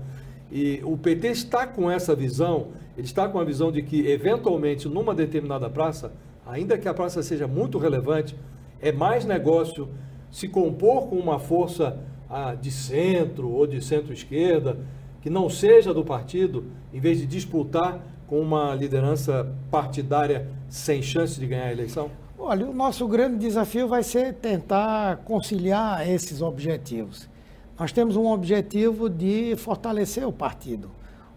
E 0.54 0.82
o 0.84 0.98
PT 0.98 1.28
está 1.28 1.66
com 1.66 1.90
essa 1.90 2.14
visão, 2.14 2.68
ele 2.94 3.06
está 3.06 3.26
com 3.26 3.40
a 3.40 3.44
visão 3.44 3.72
de 3.72 3.80
que, 3.80 4.06
eventualmente, 4.06 4.86
numa 4.86 5.14
determinada 5.14 5.70
praça, 5.70 6.12
ainda 6.46 6.76
que 6.76 6.86
a 6.86 6.92
praça 6.92 7.22
seja 7.22 7.48
muito 7.48 7.78
relevante, 7.78 8.36
é 8.78 8.92
mais 8.92 9.24
negócio 9.24 9.88
se 10.30 10.46
compor 10.46 11.08
com 11.08 11.16
uma 11.16 11.38
força 11.38 11.98
ah, 12.28 12.54
de 12.54 12.70
centro 12.70 13.48
ou 13.48 13.66
de 13.66 13.82
centro-esquerda, 13.82 14.78
que 15.22 15.30
não 15.30 15.48
seja 15.48 15.94
do 15.94 16.04
partido, 16.04 16.64
em 16.92 17.00
vez 17.00 17.18
de 17.18 17.26
disputar 17.26 18.04
com 18.26 18.38
uma 18.38 18.74
liderança 18.74 19.50
partidária 19.70 20.48
sem 20.68 21.00
chance 21.00 21.40
de 21.40 21.46
ganhar 21.46 21.68
a 21.68 21.72
eleição? 21.72 22.10
Olha, 22.38 22.66
o 22.66 22.74
nosso 22.74 23.08
grande 23.08 23.38
desafio 23.38 23.88
vai 23.88 24.02
ser 24.02 24.34
tentar 24.34 25.18
conciliar 25.18 26.06
esses 26.06 26.42
objetivos. 26.42 27.31
Nós 27.78 27.90
temos 27.90 28.16
um 28.16 28.26
objetivo 28.26 29.08
de 29.08 29.56
fortalecer 29.56 30.26
o 30.26 30.32
partido. 30.32 30.90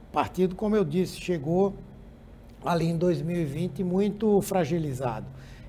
O 0.10 0.14
partido, 0.14 0.56
como 0.56 0.76
eu 0.76 0.84
disse, 0.84 1.20
chegou 1.20 1.74
ali 2.64 2.86
em 2.86 2.98
2020 2.98 3.84
muito 3.84 4.42
fragilizado. 4.42 5.26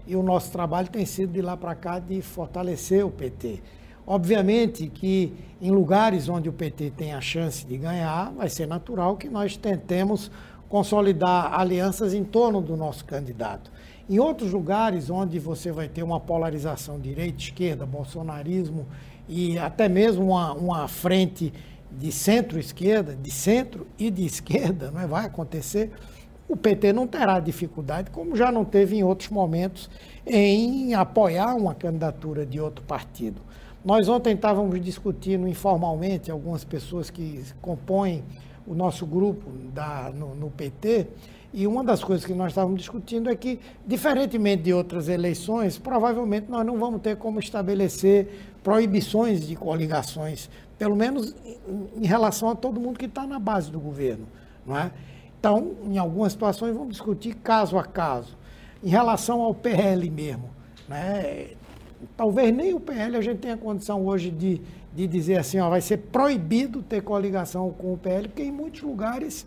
E 0.07 0.17
o 0.17 0.23
nosso 0.23 0.51
trabalho 0.51 0.89
tem 0.89 1.05
sido 1.05 1.33
de 1.33 1.43
lá 1.43 1.57
para 1.57 1.75
cá 1.75 1.99
de 1.99 2.21
fortalecer 2.21 3.05
o 3.05 3.11
PT. 3.11 3.61
Obviamente 4.07 4.87
que 4.87 5.33
em 5.61 5.71
lugares 5.71 6.29
onde 6.29 6.49
o 6.49 6.53
PT 6.53 6.93
tem 6.97 7.13
a 7.13 7.21
chance 7.21 7.67
de 7.67 7.77
ganhar, 7.77 8.33
vai 8.33 8.49
ser 8.49 8.67
natural 8.67 9.17
que 9.17 9.29
nós 9.29 9.57
tentemos 9.57 10.31
consolidar 10.69 11.59
alianças 11.59 12.15
em 12.15 12.25
torno 12.25 12.61
do 12.61 12.77
nosso 12.77 13.05
candidato. 13.05 13.71
Em 14.09 14.21
outros 14.21 14.53
lugares 14.53 15.11
onde 15.11 15.39
você 15.39 15.73
vai 15.73 15.89
ter 15.89 16.05
uma 16.05 16.21
polarização 16.21 17.01
direita-esquerda, 17.01 17.85
bolsonarismo 17.85 18.87
e 19.29 19.59
até 19.59 19.89
mesmo 19.89 20.25
uma, 20.27 20.53
uma 20.53 20.89
frente 20.89 21.53
de 21.91 22.13
centro-esquerda, 22.13 23.15
de 23.15 23.31
centro 23.31 23.87
e 23.99 24.11
de 24.11 24.25
esquerda, 24.25 24.91
não 24.91 25.01
é? 25.01 25.07
vai 25.07 25.27
acontecer, 25.27 25.91
o 26.49 26.57
PT 26.57 26.93
não 26.93 27.07
terá 27.07 27.41
dificuldade, 27.41 28.11
como 28.11 28.37
já 28.37 28.53
não 28.53 28.65
teve 28.65 28.97
em 28.97 29.03
outros 29.03 29.31
momentos, 29.31 29.91
em 30.25 30.95
apoiar 30.95 31.55
uma 31.55 31.75
candidatura 31.75 32.47
de 32.47 32.61
outro 32.61 32.85
partido. 32.85 33.41
Nós 33.85 34.09
ontem 34.09 34.35
estávamos 34.35 34.81
discutindo 34.81 35.47
informalmente, 35.49 36.31
algumas 36.31 36.65
pessoas 36.65 37.11
que 37.11 37.45
compõem 37.61 38.25
o 38.67 38.75
nosso 38.75 39.07
grupo 39.07 39.51
da, 39.73 40.11
no, 40.15 40.35
no 40.35 40.51
PT, 40.51 41.07
e 41.57 41.67
uma 41.67 41.83
das 41.83 42.05
coisas 42.05 42.27
que 42.27 42.35
nós 42.35 42.49
estávamos 42.49 42.81
discutindo 42.81 43.31
é 43.31 43.35
que, 43.35 43.59
diferentemente 43.87 44.65
de 44.65 44.75
outras 44.75 45.09
eleições, 45.09 45.79
provavelmente 45.79 46.51
nós 46.51 46.67
não 46.67 46.79
vamos 46.79 47.01
ter 47.01 47.17
como 47.17 47.41
estabelecer 47.41 48.29
proibições 48.63 49.47
de 49.47 49.57
coligações, 49.57 50.51
pelo 50.79 50.95
menos 50.95 51.35
em 51.97 52.07
relação 52.07 52.51
a 52.51 52.55
todo 52.55 52.79
mundo 52.79 52.99
que 52.99 53.07
está 53.07 53.27
na 53.27 53.39
base 53.39 53.71
do 53.71 53.81
governo. 53.81 54.27
Não 54.67 54.77
é? 54.77 54.91
Então, 55.41 55.77
em 55.85 55.97
algumas 55.97 56.33
situações, 56.33 56.77
vamos 56.77 56.93
discutir 56.93 57.35
caso 57.37 57.79
a 57.79 57.85
caso. 57.85 58.37
Em 58.85 58.91
relação 58.91 59.41
ao 59.41 59.55
PL 59.55 60.11
mesmo, 60.11 60.51
né? 60.87 61.53
talvez 62.19 62.55
nem 62.55 62.75
o 62.75 62.81
PL 62.81 63.17
a 63.17 63.23
gente 63.23 63.39
tenha 63.39 63.57
condição 63.57 64.05
hoje 64.05 64.31
de, 64.31 64.61
de 64.95 65.07
dizer 65.07 65.39
assim, 65.39 65.59
ó, 65.59 65.71
vai 65.71 65.81
ser 65.81 65.97
proibido 65.97 66.83
ter 66.83 67.01
coligação 67.01 67.71
com 67.71 67.95
o 67.95 67.97
PL, 67.97 68.29
porque 68.29 68.43
em 68.43 68.53
muitos 68.53 68.83
lugares 68.83 69.47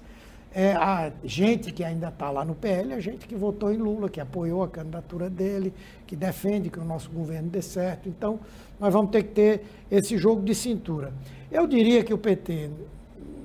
é, 0.52 0.74
a 0.74 1.12
gente 1.24 1.72
que 1.72 1.84
ainda 1.84 2.08
está 2.08 2.32
lá 2.32 2.43
no 2.43 2.56
PL, 2.56 2.93
a 2.93 3.00
gente 3.00 3.28
que 3.28 3.36
votou 3.36 3.72
em 3.72 3.78
Lula, 3.78 4.10
que 4.10 4.20
apoiou 4.20 4.64
a 4.64 4.68
candidatura 4.68 5.30
dele, 5.30 5.74
que 6.08 6.16
defende 6.16 6.70
que 6.70 6.80
o 6.80 6.84
nosso 6.84 7.10
governo 7.12 7.50
dê 7.50 7.62
certo. 7.62 8.10
Então, 8.10 8.39
nós 8.80 8.91
vamos 8.91 9.12
ter 9.12 9.24
que 9.24 9.30
ter 9.30 9.64
esse 9.91 10.18
jogo 10.18 10.41
de 10.41 10.56
cintura. 10.56 11.14
Eu 11.52 11.68
diria 11.68 12.04
que 12.04 12.14
o 12.14 12.18
PT 12.18 12.72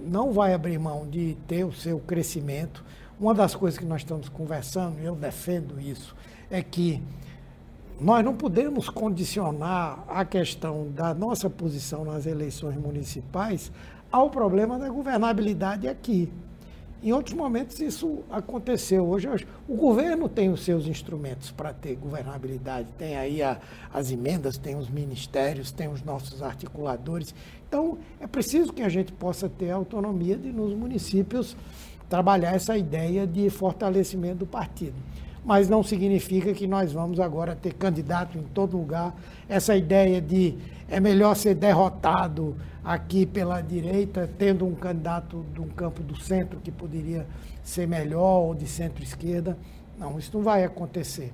não 0.07 0.33
vai 0.33 0.55
abrir 0.55 0.79
mão 0.79 1.07
de 1.07 1.37
ter 1.47 1.65
o 1.65 1.73
seu 1.73 1.99
crescimento. 1.99 2.85
Uma 3.21 3.35
das 3.35 3.55
coisas 3.55 3.79
que 3.79 3.85
nós 3.85 4.01
estamos 4.01 4.29
conversando, 4.29 4.99
e 5.01 5.05
eu 5.05 5.15
defendo 5.15 5.79
isso, 5.81 6.17
é 6.51 6.63
que 6.63 7.03
nós 8.01 8.25
não 8.25 8.35
podemos 8.35 8.89
condicionar 8.89 10.05
a 10.09 10.25
questão 10.25 10.91
da 10.91 11.15
nossa 11.15 11.49
posição 11.49 12.05
nas 12.05 12.27
eleições 12.27 12.77
municipais 12.77 13.71
ao 14.11 14.31
problema 14.31 14.79
da 14.79 14.89
governabilidade 14.89 15.87
aqui. 15.87 16.33
Em 17.05 17.13
outros 17.13 17.37
momentos 17.37 17.79
isso 17.81 18.21
aconteceu. 18.31 19.07
Hoje, 19.07 19.29
o 19.69 19.77
governo 19.77 20.27
tem 20.27 20.49
os 20.49 20.65
seus 20.65 20.87
instrumentos 20.87 21.51
para 21.51 21.71
ter 21.71 21.97
governabilidade. 21.97 22.89
Tem 22.97 23.15
aí 23.15 23.43
a, 23.43 23.61
as 23.93 24.11
emendas, 24.11 24.57
tem 24.57 24.75
os 24.75 24.89
ministérios, 24.89 25.71
tem 25.71 25.87
os 25.87 26.03
nossos 26.03 26.43
articuladores. 26.43 27.35
Então, 27.69 27.99
é 28.19 28.27
preciso 28.27 28.73
que 28.73 28.81
a 28.81 28.89
gente 28.89 29.13
possa 29.13 29.51
ter 29.51 29.71
autonomia 29.71 30.35
de, 30.35 30.51
nos 30.51 30.73
municípios, 30.73 31.55
trabalhar 32.09 32.55
essa 32.55 32.75
ideia 32.75 33.27
de 33.27 33.51
fortalecimento 33.51 34.37
do 34.37 34.47
partido. 34.47 34.95
Mas 35.45 35.69
não 35.69 35.83
significa 35.83 36.55
que 36.55 36.67
nós 36.67 36.91
vamos 36.91 37.21
agora 37.21 37.55
ter 37.55 37.75
candidato 37.75 38.39
em 38.39 38.45
todo 38.45 38.79
lugar. 38.79 39.15
Essa 39.47 39.77
ideia 39.77 40.23
de 40.23 40.57
é 40.89 40.99
melhor 41.01 41.37
ser 41.37 41.55
derrotado 41.55 42.57
aqui 42.85 43.25
pela 43.25 43.61
direita, 43.61 44.29
tendo 44.39 44.67
um 44.67 44.75
candidato 44.75 45.45
de 45.55 45.61
um 45.61 45.69
campo 45.69 46.03
do 46.03 46.21
centro 46.21 46.61
que 46.61 46.71
poderia 46.71 47.27
ser 47.63 47.89
melhor, 47.89 48.41
ou 48.41 48.55
de 48.55 48.67
centro-esquerda. 48.67 49.57
Não, 49.99 50.19
isso 50.19 50.31
não 50.35 50.45
vai 50.45 50.65
acontecer. 50.65 51.33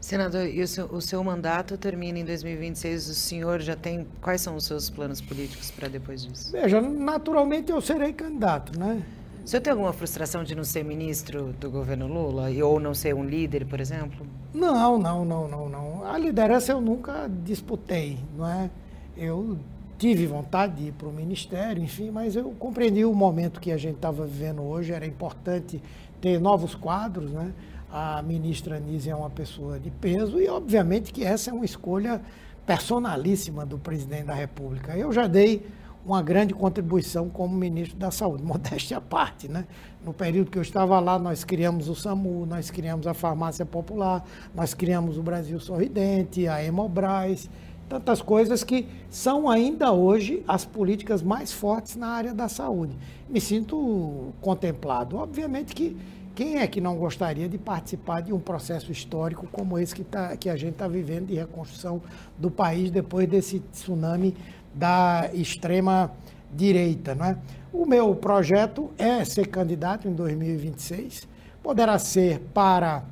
Senador, 0.00 0.46
e 0.46 0.62
o 0.62 0.68
seu, 0.68 0.86
o 0.86 1.00
seu, 1.00 1.24
mandato 1.24 1.76
termina 1.76 2.18
em 2.18 2.24
2026. 2.24 3.08
O 3.08 3.14
senhor 3.14 3.60
já 3.60 3.74
tem. 3.74 4.06
Quais 4.20 4.40
são 4.40 4.54
os 4.54 4.64
seus 4.64 4.90
planos 4.90 5.20
políticos 5.20 5.70
para 5.70 5.88
depois 5.88 6.24
disso? 6.24 6.52
Veja, 6.52 6.80
naturalmente 6.80 7.72
eu 7.72 7.80
serei 7.80 8.12
candidato, 8.12 8.78
né? 8.78 9.02
O 9.44 9.48
senhor 9.48 9.62
tem 9.62 9.72
alguma 9.72 9.92
frustração 9.92 10.44
de 10.44 10.54
não 10.54 10.64
ser 10.64 10.84
ministro 10.84 11.54
do 11.58 11.70
governo 11.70 12.06
Lula 12.06 12.48
ou 12.64 12.78
não 12.78 12.92
ser 12.94 13.14
um 13.14 13.24
líder, 13.24 13.64
por 13.64 13.80
exemplo? 13.80 14.26
Não, 14.52 14.98
não, 14.98 15.24
não, 15.24 15.48
não, 15.48 15.68
não. 15.68 16.04
A 16.04 16.18
liderança 16.18 16.72
eu 16.72 16.80
nunca 16.80 17.28
disputei, 17.44 18.18
não 18.36 18.48
é? 18.48 18.70
Eu 19.16 19.58
tive 19.98 20.26
vontade 20.26 20.76
de 20.76 20.88
ir 20.88 20.92
para 20.92 21.08
o 21.08 21.12
ministério, 21.12 21.82
enfim, 21.82 22.10
mas 22.10 22.36
eu 22.36 22.50
compreendi 22.58 23.04
o 23.04 23.14
momento 23.14 23.60
que 23.60 23.72
a 23.72 23.76
gente 23.76 23.96
estava 23.96 24.26
vivendo 24.26 24.62
hoje, 24.62 24.92
era 24.92 25.06
importante 25.06 25.82
ter 26.20 26.38
novos 26.40 26.74
quadros, 26.74 27.30
né? 27.30 27.52
A 27.90 28.20
ministra 28.22 28.76
Anísia 28.76 29.12
é 29.12 29.14
uma 29.14 29.30
pessoa 29.30 29.78
de 29.78 29.90
peso 29.90 30.40
e, 30.40 30.48
obviamente, 30.48 31.12
que 31.12 31.24
essa 31.24 31.50
é 31.50 31.52
uma 31.52 31.64
escolha 31.64 32.20
personalíssima 32.66 33.64
do 33.64 33.78
presidente 33.78 34.24
da 34.24 34.34
República. 34.34 34.96
Eu 34.96 35.12
já 35.12 35.26
dei 35.26 35.64
uma 36.04 36.22
grande 36.22 36.52
contribuição 36.52 37.28
como 37.28 37.56
ministro 37.56 37.96
da 37.96 38.10
Saúde, 38.10 38.42
modéstia 38.44 38.98
à 38.98 39.00
parte, 39.00 39.48
né? 39.48 39.66
No 40.04 40.12
período 40.12 40.50
que 40.50 40.58
eu 40.58 40.62
estava 40.62 41.00
lá, 41.00 41.18
nós 41.18 41.42
criamos 41.42 41.88
o 41.88 41.94
SAMU, 41.94 42.44
nós 42.44 42.70
criamos 42.70 43.06
a 43.06 43.14
Farmácia 43.14 43.64
Popular, 43.64 44.24
nós 44.54 44.74
criamos 44.74 45.16
o 45.16 45.22
Brasil 45.22 45.58
Sorridente, 45.58 46.46
a 46.46 46.62
Hemobras, 46.62 47.48
tantas 47.88 48.20
coisas 48.20 48.64
que 48.64 48.86
são 49.08 49.48
ainda 49.48 49.92
hoje 49.92 50.42
as 50.46 50.64
políticas 50.64 51.22
mais 51.22 51.52
fortes 51.52 51.96
na 51.96 52.08
área 52.08 52.34
da 52.34 52.48
saúde. 52.48 52.96
Me 53.28 53.40
sinto 53.40 54.32
contemplado. 54.40 55.16
Obviamente 55.16 55.74
que 55.74 55.96
quem 56.34 56.58
é 56.58 56.66
que 56.66 56.80
não 56.80 56.96
gostaria 56.96 57.48
de 57.48 57.56
participar 57.56 58.20
de 58.20 58.32
um 58.32 58.38
processo 58.38 58.92
histórico 58.92 59.48
como 59.50 59.78
esse 59.78 59.94
que, 59.94 60.04
tá, 60.04 60.36
que 60.36 60.50
a 60.50 60.56
gente 60.56 60.72
está 60.72 60.86
vivendo 60.86 61.28
de 61.28 61.34
reconstrução 61.34 62.02
do 62.36 62.50
país 62.50 62.90
depois 62.90 63.26
desse 63.26 63.60
tsunami 63.60 64.36
da 64.74 65.30
extrema 65.32 66.12
direita, 66.54 67.14
não 67.14 67.24
é? 67.24 67.38
O 67.72 67.86
meu 67.86 68.14
projeto 68.14 68.90
é 68.98 69.24
ser 69.24 69.46
candidato 69.46 70.06
em 70.06 70.12
2026, 70.12 71.26
poderá 71.62 71.98
ser 71.98 72.40
para 72.52 73.02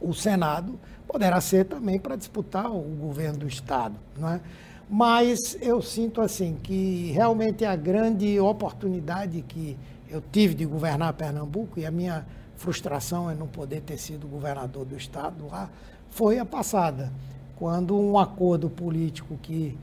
o 0.00 0.14
Senado, 0.14 0.78
poderá 1.10 1.40
ser 1.40 1.64
também 1.64 1.98
para 1.98 2.14
disputar 2.14 2.70
o 2.70 2.80
governo 2.80 3.40
do 3.40 3.48
Estado. 3.48 3.96
Não 4.16 4.28
é? 4.28 4.40
Mas 4.88 5.56
eu 5.60 5.82
sinto 5.82 6.20
assim 6.20 6.56
que 6.62 7.10
realmente 7.12 7.64
a 7.64 7.74
grande 7.74 8.38
oportunidade 8.38 9.42
que 9.42 9.76
eu 10.08 10.22
tive 10.32 10.54
de 10.54 10.64
governar 10.64 11.12
Pernambuco 11.14 11.80
e 11.80 11.86
a 11.86 11.90
minha 11.90 12.24
frustração 12.56 13.28
é 13.28 13.34
não 13.34 13.46
poder 13.46 13.80
ter 13.80 13.98
sido 13.98 14.28
governador 14.28 14.84
do 14.84 14.96
Estado 14.96 15.46
lá 15.50 15.68
foi 16.10 16.38
a 16.38 16.44
passada, 16.44 17.12
quando 17.56 17.96
um 17.98 18.18
acordo 18.18 18.68
político 18.68 19.38
que 19.40 19.78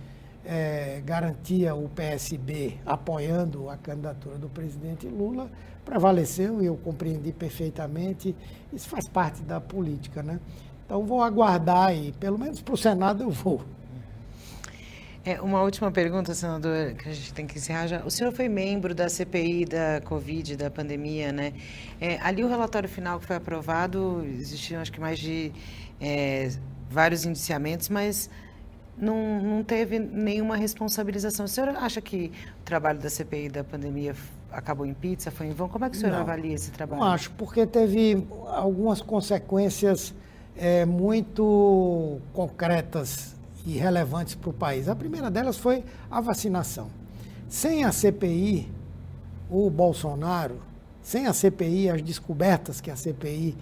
é, 0.46 1.02
garantia 1.06 1.76
o 1.76 1.90
PSB 1.90 2.78
apoiando 2.86 3.70
a 3.70 3.78
candidatura 3.78 4.38
do 4.38 4.48
presidente 4.48 5.08
Lula 5.08 5.50
prevaleceu 5.84 6.62
e 6.62 6.66
eu 6.66 6.76
compreendi 6.76 7.32
perfeitamente. 7.32 8.36
Isso 8.74 8.90
faz 8.90 9.08
parte 9.08 9.42
da 9.42 9.62
política, 9.62 10.22
né? 10.22 10.40
Então 10.88 11.06
vou 11.06 11.22
aguardar 11.22 11.94
e 11.94 12.14
pelo 12.14 12.40
menos 12.40 12.62
para 12.62 12.74
o 12.74 12.78
Senado 12.78 13.24
eu 13.24 13.30
vou. 13.30 13.62
É, 15.26 15.42
uma 15.42 15.62
última 15.62 15.92
pergunta, 15.92 16.34
senador, 16.34 16.94
que 16.94 17.10
a 17.10 17.14
gente 17.14 17.34
tem 17.34 17.46
que 17.46 17.58
encerrar 17.58 17.88
já. 17.88 18.06
O 18.06 18.10
senhor 18.10 18.32
foi 18.32 18.48
membro 18.48 18.96
da 18.96 19.10
CPI 19.10 19.66
da 19.66 20.00
Covid, 20.06 20.56
da 20.56 20.72
pandemia, 20.72 21.34
né? 21.34 21.52
É, 22.00 22.18
ali 22.22 22.42
o 22.42 22.48
relatório 22.48 22.88
final 22.88 23.20
que 23.20 23.26
foi 23.26 23.36
aprovado, 23.36 24.26
existiam 24.40 24.82
acho 24.82 24.90
que 24.90 25.02
mais 25.02 25.20
de 25.20 25.52
é, 26.00 26.50
vários 26.90 27.26
indiciamentos, 27.26 27.90
mas 27.90 28.30
não, 28.98 29.42
não 29.42 29.64
teve 29.66 30.00
nenhuma 30.00 30.56
responsabilização. 30.56 31.44
O 31.46 31.50
senhor 31.50 31.68
acha 31.76 32.00
que 32.00 32.32
o 32.62 32.64
trabalho 32.64 33.00
da 33.00 33.10
CPI 33.10 33.50
da 33.50 33.66
pandemia 33.66 34.16
acabou 34.50 34.86
em 34.86 34.94
pizza, 34.94 35.30
foi 35.30 35.48
em 35.48 35.52
vão? 35.52 35.68
Como 35.68 35.84
é 35.84 35.90
que 35.90 35.98
o 35.98 36.00
senhor 36.00 36.14
não, 36.14 36.22
avalia 36.22 36.56
esse 36.56 36.72
trabalho? 36.72 37.02
Não 37.02 37.12
acho, 37.12 37.32
porque 37.32 37.66
teve 37.66 38.26
algumas 38.48 39.02
consequências 39.02 40.16
é, 40.58 40.86
muito 40.86 42.20
concretas 42.34 43.36
e 43.66 43.78
relevantes 43.78 44.36
para 44.36 44.50
o 44.50 44.54
país. 44.54 44.88
A 44.88 44.96
primeira 44.96 45.30
delas 45.30 45.58
foi 45.58 45.84
a 46.10 46.22
vacinação. 46.22 46.90
Sem 47.48 47.84
a 47.84 47.92
CPI, 47.92 48.70
o 49.50 49.70
Bolsonaro, 49.70 50.60
sem 51.02 51.28
a 51.28 51.34
CPI, 51.34 51.90
as 51.90 52.02
descobertas 52.02 52.82
que 52.82 52.92
a 52.92 52.96
CPI 52.96 53.56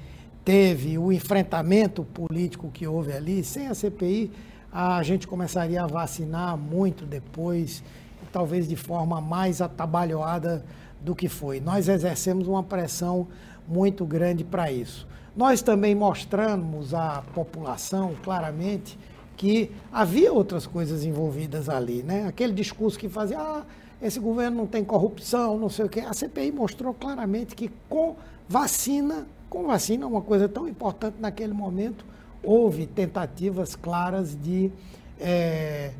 teve, 0.44 0.98
o 0.98 1.12
enfrentamento 1.12 2.04
político 2.04 2.70
que 2.72 2.88
houve 2.88 3.12
ali, 3.12 3.44
sem 3.44 3.68
a 3.68 3.76
CPI, 3.76 4.32
a 4.72 5.02
gente 5.04 5.28
começaria 5.28 5.84
a 5.84 5.88
vacinar 5.88 6.58
muito 6.58 7.06
depois, 7.06 7.84
talvez 8.32 8.68
de 8.68 8.76
forma 8.76 9.22
mais 9.22 9.62
atabalhoada 9.62 10.66
do 11.02 11.16
que 11.16 11.30
foi. 11.30 11.60
Nós 11.60 11.88
exercemos 11.88 12.48
uma 12.48 12.62
pressão 12.64 13.28
muito 13.68 14.06
grande 14.06 14.44
para 14.44 14.72
isso. 14.72 15.08
Nós 15.36 15.62
também 15.62 15.94
mostramos 15.94 16.94
à 16.94 17.22
população 17.34 18.16
claramente 18.24 18.98
que 19.36 19.70
havia 19.92 20.32
outras 20.32 20.66
coisas 20.66 21.04
envolvidas 21.04 21.68
ali, 21.68 22.02
né? 22.04 22.26
Aquele 22.26 22.54
discurso 22.54 22.98
que 22.98 23.10
fazia, 23.10 23.40
ah, 23.40 23.64
esse 24.02 24.20
governo 24.20 24.58
não 24.58 24.68
tem 24.68 24.84
corrupção, 24.84 25.60
não 25.60 25.70
sei 25.70 25.86
o 25.86 25.90
quê. 25.90 26.00
A 26.00 26.14
CPI 26.14 26.54
mostrou 26.54 26.94
claramente 26.94 27.54
que 27.54 27.70
com 27.90 28.16
vacina, 28.48 29.28
com 29.50 29.66
vacina, 29.66 30.08
uma 30.08 30.22
coisa 30.22 30.48
tão 30.48 30.68
importante 30.70 31.18
naquele 31.20 31.54
momento, 31.54 32.06
houve 32.42 32.86
tentativas 32.86 33.76
claras 33.76 34.38
de, 34.42 34.72
é, 35.20 35.92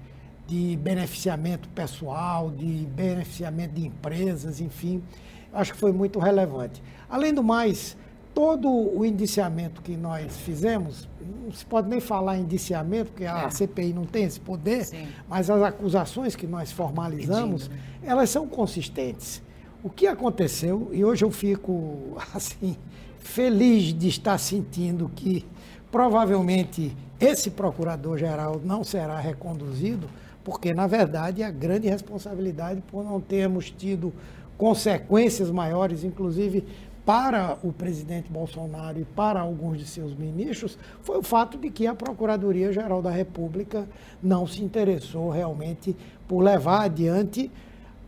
de 0.48 0.78
beneficiamento 0.78 1.68
pessoal, 1.70 2.52
de 2.52 2.88
beneficiamento 2.96 3.74
de 3.74 3.86
empresas, 3.88 4.62
enfim. 4.62 5.04
Acho 5.52 5.74
que 5.74 5.80
foi 5.80 5.92
muito 5.92 6.20
relevante. 6.20 6.82
Além 7.10 7.34
do 7.34 7.44
mais, 7.44 7.98
todo 8.36 8.70
o 8.70 9.06
indiciamento 9.06 9.82
que 9.82 9.96
nós 9.96 10.36
fizemos, 10.36 11.08
não 11.44 11.54
se 11.54 11.66
pode 11.66 11.88
nem 11.88 12.02
falar 12.02 12.38
em 12.38 12.42
indiciamento, 12.42 13.12
porque 13.12 13.26
a 13.26 13.46
é. 13.46 13.50
CPI 13.50 13.94
não 13.94 14.06
tem 14.06 14.26
esse 14.26 14.42
poder, 14.42 14.84
Sim. 14.84 15.08
mas 15.28 15.50
as 15.50 15.64
acusações 15.64 16.36
que 16.36 16.46
nós 16.46 16.70
formalizamos, 16.70 17.70
Pedindo, 17.70 17.82
né? 17.82 17.90
elas 18.04 18.30
são 18.30 18.46
consistentes. 18.46 19.42
O 19.82 19.90
que 19.90 20.06
aconteceu, 20.06 20.90
e 20.92 21.06
hoje 21.06 21.24
eu 21.24 21.32
fico 21.32 22.18
assim, 22.36 22.76
feliz 23.18 23.94
de 23.94 24.10
estar 24.10 24.38
sentindo 24.38 25.10
que 25.16 25.46
provavelmente 25.90 26.96
esse 27.18 27.50
procurador-geral 27.50 28.60
não 28.62 28.84
será 28.84 29.18
reconduzido, 29.18 30.10
porque, 30.44 30.74
na 30.74 30.88
verdade, 30.88 31.42
a 31.42 31.50
grande 31.50 31.88
responsabilidade 31.88 32.84
por 32.92 33.04
não 33.04 33.22
termos 33.22 33.72
tido 33.72 34.14
consequências 34.58 35.50
maiores, 35.52 36.04
inclusive 36.04 36.66
para 37.06 37.58
o 37.64 37.72
presidente 37.72 38.32
Bolsonaro 38.32 39.00
e 39.00 39.06
para 39.06 39.40
alguns 39.40 39.78
de 39.78 39.86
seus 39.86 40.16
ministros, 40.16 40.78
foi 41.04 41.18
o 41.18 41.24
fato 41.24 41.58
de 41.58 41.70
que 41.70 41.86
a 41.86 41.94
Procuradoria-Geral 41.94 43.02
da 43.02 43.12
República 43.12 43.88
não 44.22 44.48
se 44.48 44.64
interessou 44.64 45.30
realmente 45.30 45.96
por 46.28 46.42
levar 46.42 46.82
adiante 46.82 47.52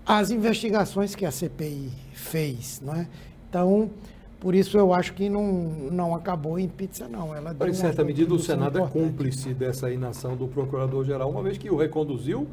as 0.06 0.32
investigações 0.32 1.14
que 1.14 1.26
a 1.26 1.32
CPI 1.32 1.91
fez. 2.14 2.82
Não 2.84 2.95
é? 2.95 3.08
Então, 3.48 3.91
por 4.39 4.56
isso 4.56 4.78
eu 4.78 4.93
acho 4.93 5.14
que 5.14 5.30
não, 5.30 5.45
não 5.91 6.16
acabou 6.16 6.58
em 6.58 6.68
pizza, 6.68 7.08
não. 7.08 7.36
Ela 7.36 7.56
em 7.68 7.74
certa 7.74 8.04
medida, 8.04 8.34
o 8.34 8.39
Senado 8.39 8.80
importante. 8.80 8.98
é 8.98 9.02
cúmplice 9.02 9.54
dessa 9.54 9.91
inação 9.91 10.36
do 10.36 10.48
Procurador-Geral, 10.48 11.30
uma 11.30 11.43
vez 11.43 11.58
que 11.58 11.70
o 11.70 11.76
reconduziu 11.76 12.48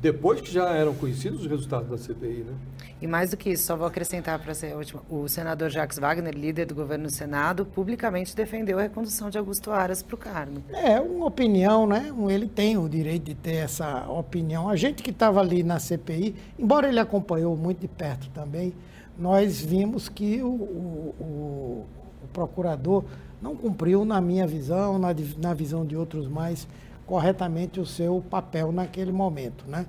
depois 0.00 0.40
que 0.40 0.50
já 0.50 0.70
eram 0.74 0.94
conhecidos 0.94 1.40
os 1.40 1.46
resultados 1.46 1.90
da 1.90 1.98
CPI, 1.98 2.44
né? 2.44 2.54
E 3.02 3.06
mais 3.06 3.30
do 3.30 3.36
que 3.36 3.50
isso, 3.50 3.64
só 3.64 3.76
vou 3.76 3.86
acrescentar 3.86 4.38
para 4.38 4.52
a 4.52 4.76
última, 4.76 5.02
o 5.08 5.26
senador 5.28 5.70
Jacques 5.70 5.98
Wagner, 5.98 6.34
líder 6.34 6.66
do 6.66 6.74
governo 6.74 7.04
do 7.04 7.12
Senado, 7.12 7.64
publicamente 7.64 8.34
defendeu 8.34 8.78
a 8.78 8.82
recondução 8.82 9.30
de 9.30 9.38
Augusto 9.38 9.70
Aras 9.70 10.02
para 10.02 10.14
o 10.14 10.18
cargo. 10.18 10.62
É 10.72 11.00
uma 11.00 11.26
opinião, 11.26 11.86
né? 11.86 12.12
Ele 12.28 12.46
tem 12.46 12.76
o 12.76 12.88
direito 12.88 13.24
de 13.24 13.34
ter 13.34 13.56
essa 13.56 14.06
opinião. 14.10 14.68
A 14.68 14.76
gente 14.76 15.02
que 15.02 15.10
estava 15.10 15.40
ali 15.40 15.62
na 15.62 15.78
CPI, 15.78 16.34
embora 16.58 16.88
ele 16.88 17.00
acompanhou 17.00 17.56
muito 17.56 17.80
de 17.80 17.88
perto 17.88 18.28
também, 18.30 18.74
nós 19.18 19.60
vimos 19.60 20.08
que 20.08 20.42
o, 20.42 20.48
o, 20.48 21.14
o, 21.20 21.86
o 22.24 22.28
procurador 22.32 23.04
não 23.40 23.56
cumpriu, 23.56 24.04
na 24.04 24.20
minha 24.20 24.46
visão, 24.46 24.98
na, 24.98 25.08
na 25.38 25.54
visão 25.54 25.84
de 25.84 25.96
outros 25.96 26.28
mais, 26.28 26.66
corretamente 27.10 27.80
o 27.80 27.84
seu 27.84 28.22
papel 28.30 28.70
naquele 28.70 29.10
momento. 29.10 29.64
Né? 29.66 29.84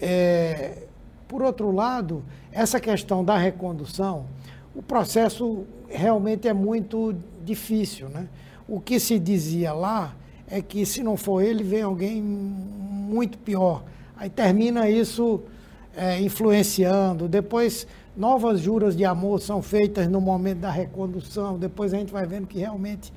É, 0.00 0.84
por 1.28 1.42
outro 1.42 1.70
lado, 1.70 2.24
essa 2.50 2.80
questão 2.80 3.22
da 3.22 3.36
recondução, 3.36 4.24
o 4.74 4.80
processo 4.80 5.66
realmente 5.86 6.48
é 6.48 6.54
muito 6.54 7.14
difícil. 7.44 8.08
Né? 8.08 8.26
O 8.66 8.80
que 8.80 8.98
se 8.98 9.18
dizia 9.18 9.74
lá 9.74 10.16
é 10.48 10.62
que 10.62 10.86
se 10.86 11.02
não 11.02 11.14
for 11.14 11.42
ele, 11.42 11.62
vem 11.62 11.82
alguém 11.82 12.22
muito 12.22 13.36
pior. 13.36 13.84
Aí 14.16 14.30
termina 14.30 14.88
isso 14.88 15.42
é, 15.94 16.18
influenciando. 16.22 17.28
Depois, 17.28 17.86
novas 18.16 18.60
juras 18.60 18.96
de 18.96 19.04
amor 19.04 19.42
são 19.42 19.60
feitas 19.60 20.08
no 20.08 20.22
momento 20.22 20.60
da 20.60 20.70
recondução. 20.70 21.58
Depois 21.58 21.92
a 21.92 21.98
gente 21.98 22.10
vai 22.10 22.24
vendo 22.24 22.46
que 22.46 22.58
realmente. 22.58 23.12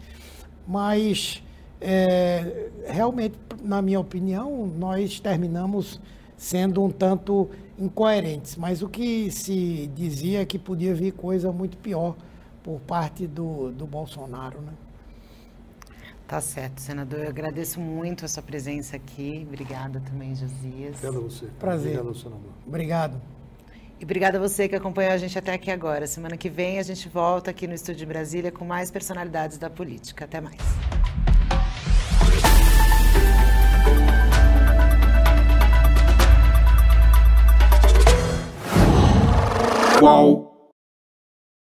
Mas 0.67 1.41
é, 1.81 2.69
realmente, 2.85 3.37
na 3.61 3.81
minha 3.81 3.99
opinião, 3.99 4.67
nós 4.67 5.19
terminamos 5.19 5.99
sendo 6.37 6.83
um 6.83 6.89
tanto 6.89 7.49
incoerentes. 7.77 8.55
Mas 8.55 8.81
o 8.81 8.89
que 8.89 9.31
se 9.31 9.87
dizia 9.87 10.41
é 10.41 10.45
que 10.45 10.57
podia 10.57 10.93
vir 10.93 11.13
coisa 11.13 11.51
muito 11.51 11.77
pior 11.77 12.15
por 12.63 12.79
parte 12.81 13.25
do, 13.25 13.71
do 13.71 13.85
Bolsonaro, 13.85 14.61
né? 14.61 14.73
Tá 16.27 16.39
certo, 16.39 16.79
senador. 16.79 17.21
Eu 17.21 17.29
agradeço 17.29 17.79
muito 17.79 18.23
a 18.23 18.27
sua 18.27 18.43
presença 18.43 18.95
aqui. 18.95 19.43
Obrigada 19.47 19.99
também, 19.99 20.35
Josias. 20.35 20.97
Obrigado 20.97 21.17
a 21.17 21.21
você. 21.21 21.45
Prazer. 21.57 21.99
Obrigado, 21.99 22.15
senador. 22.15 22.51
Obrigado. 22.67 23.21
E 23.99 24.03
obrigada 24.03 24.37
a 24.37 24.41
você 24.41 24.69
que 24.69 24.75
acompanhou 24.75 25.11
a 25.11 25.17
gente 25.17 25.37
até 25.37 25.53
aqui 25.53 25.71
agora. 25.71 26.05
Semana 26.05 26.37
que 26.37 26.47
vem 26.47 26.77
a 26.77 26.83
gente 26.83 27.09
volta 27.09 27.49
aqui 27.49 27.67
no 27.67 27.73
Estúdio 27.73 27.99
de 27.99 28.05
Brasília 28.05 28.51
com 28.51 28.63
mais 28.63 28.91
personalidades 28.91 29.57
da 29.57 29.69
política. 29.69 30.25
Até 30.25 30.39
mais. 30.39 30.61
Qual? 39.99 40.58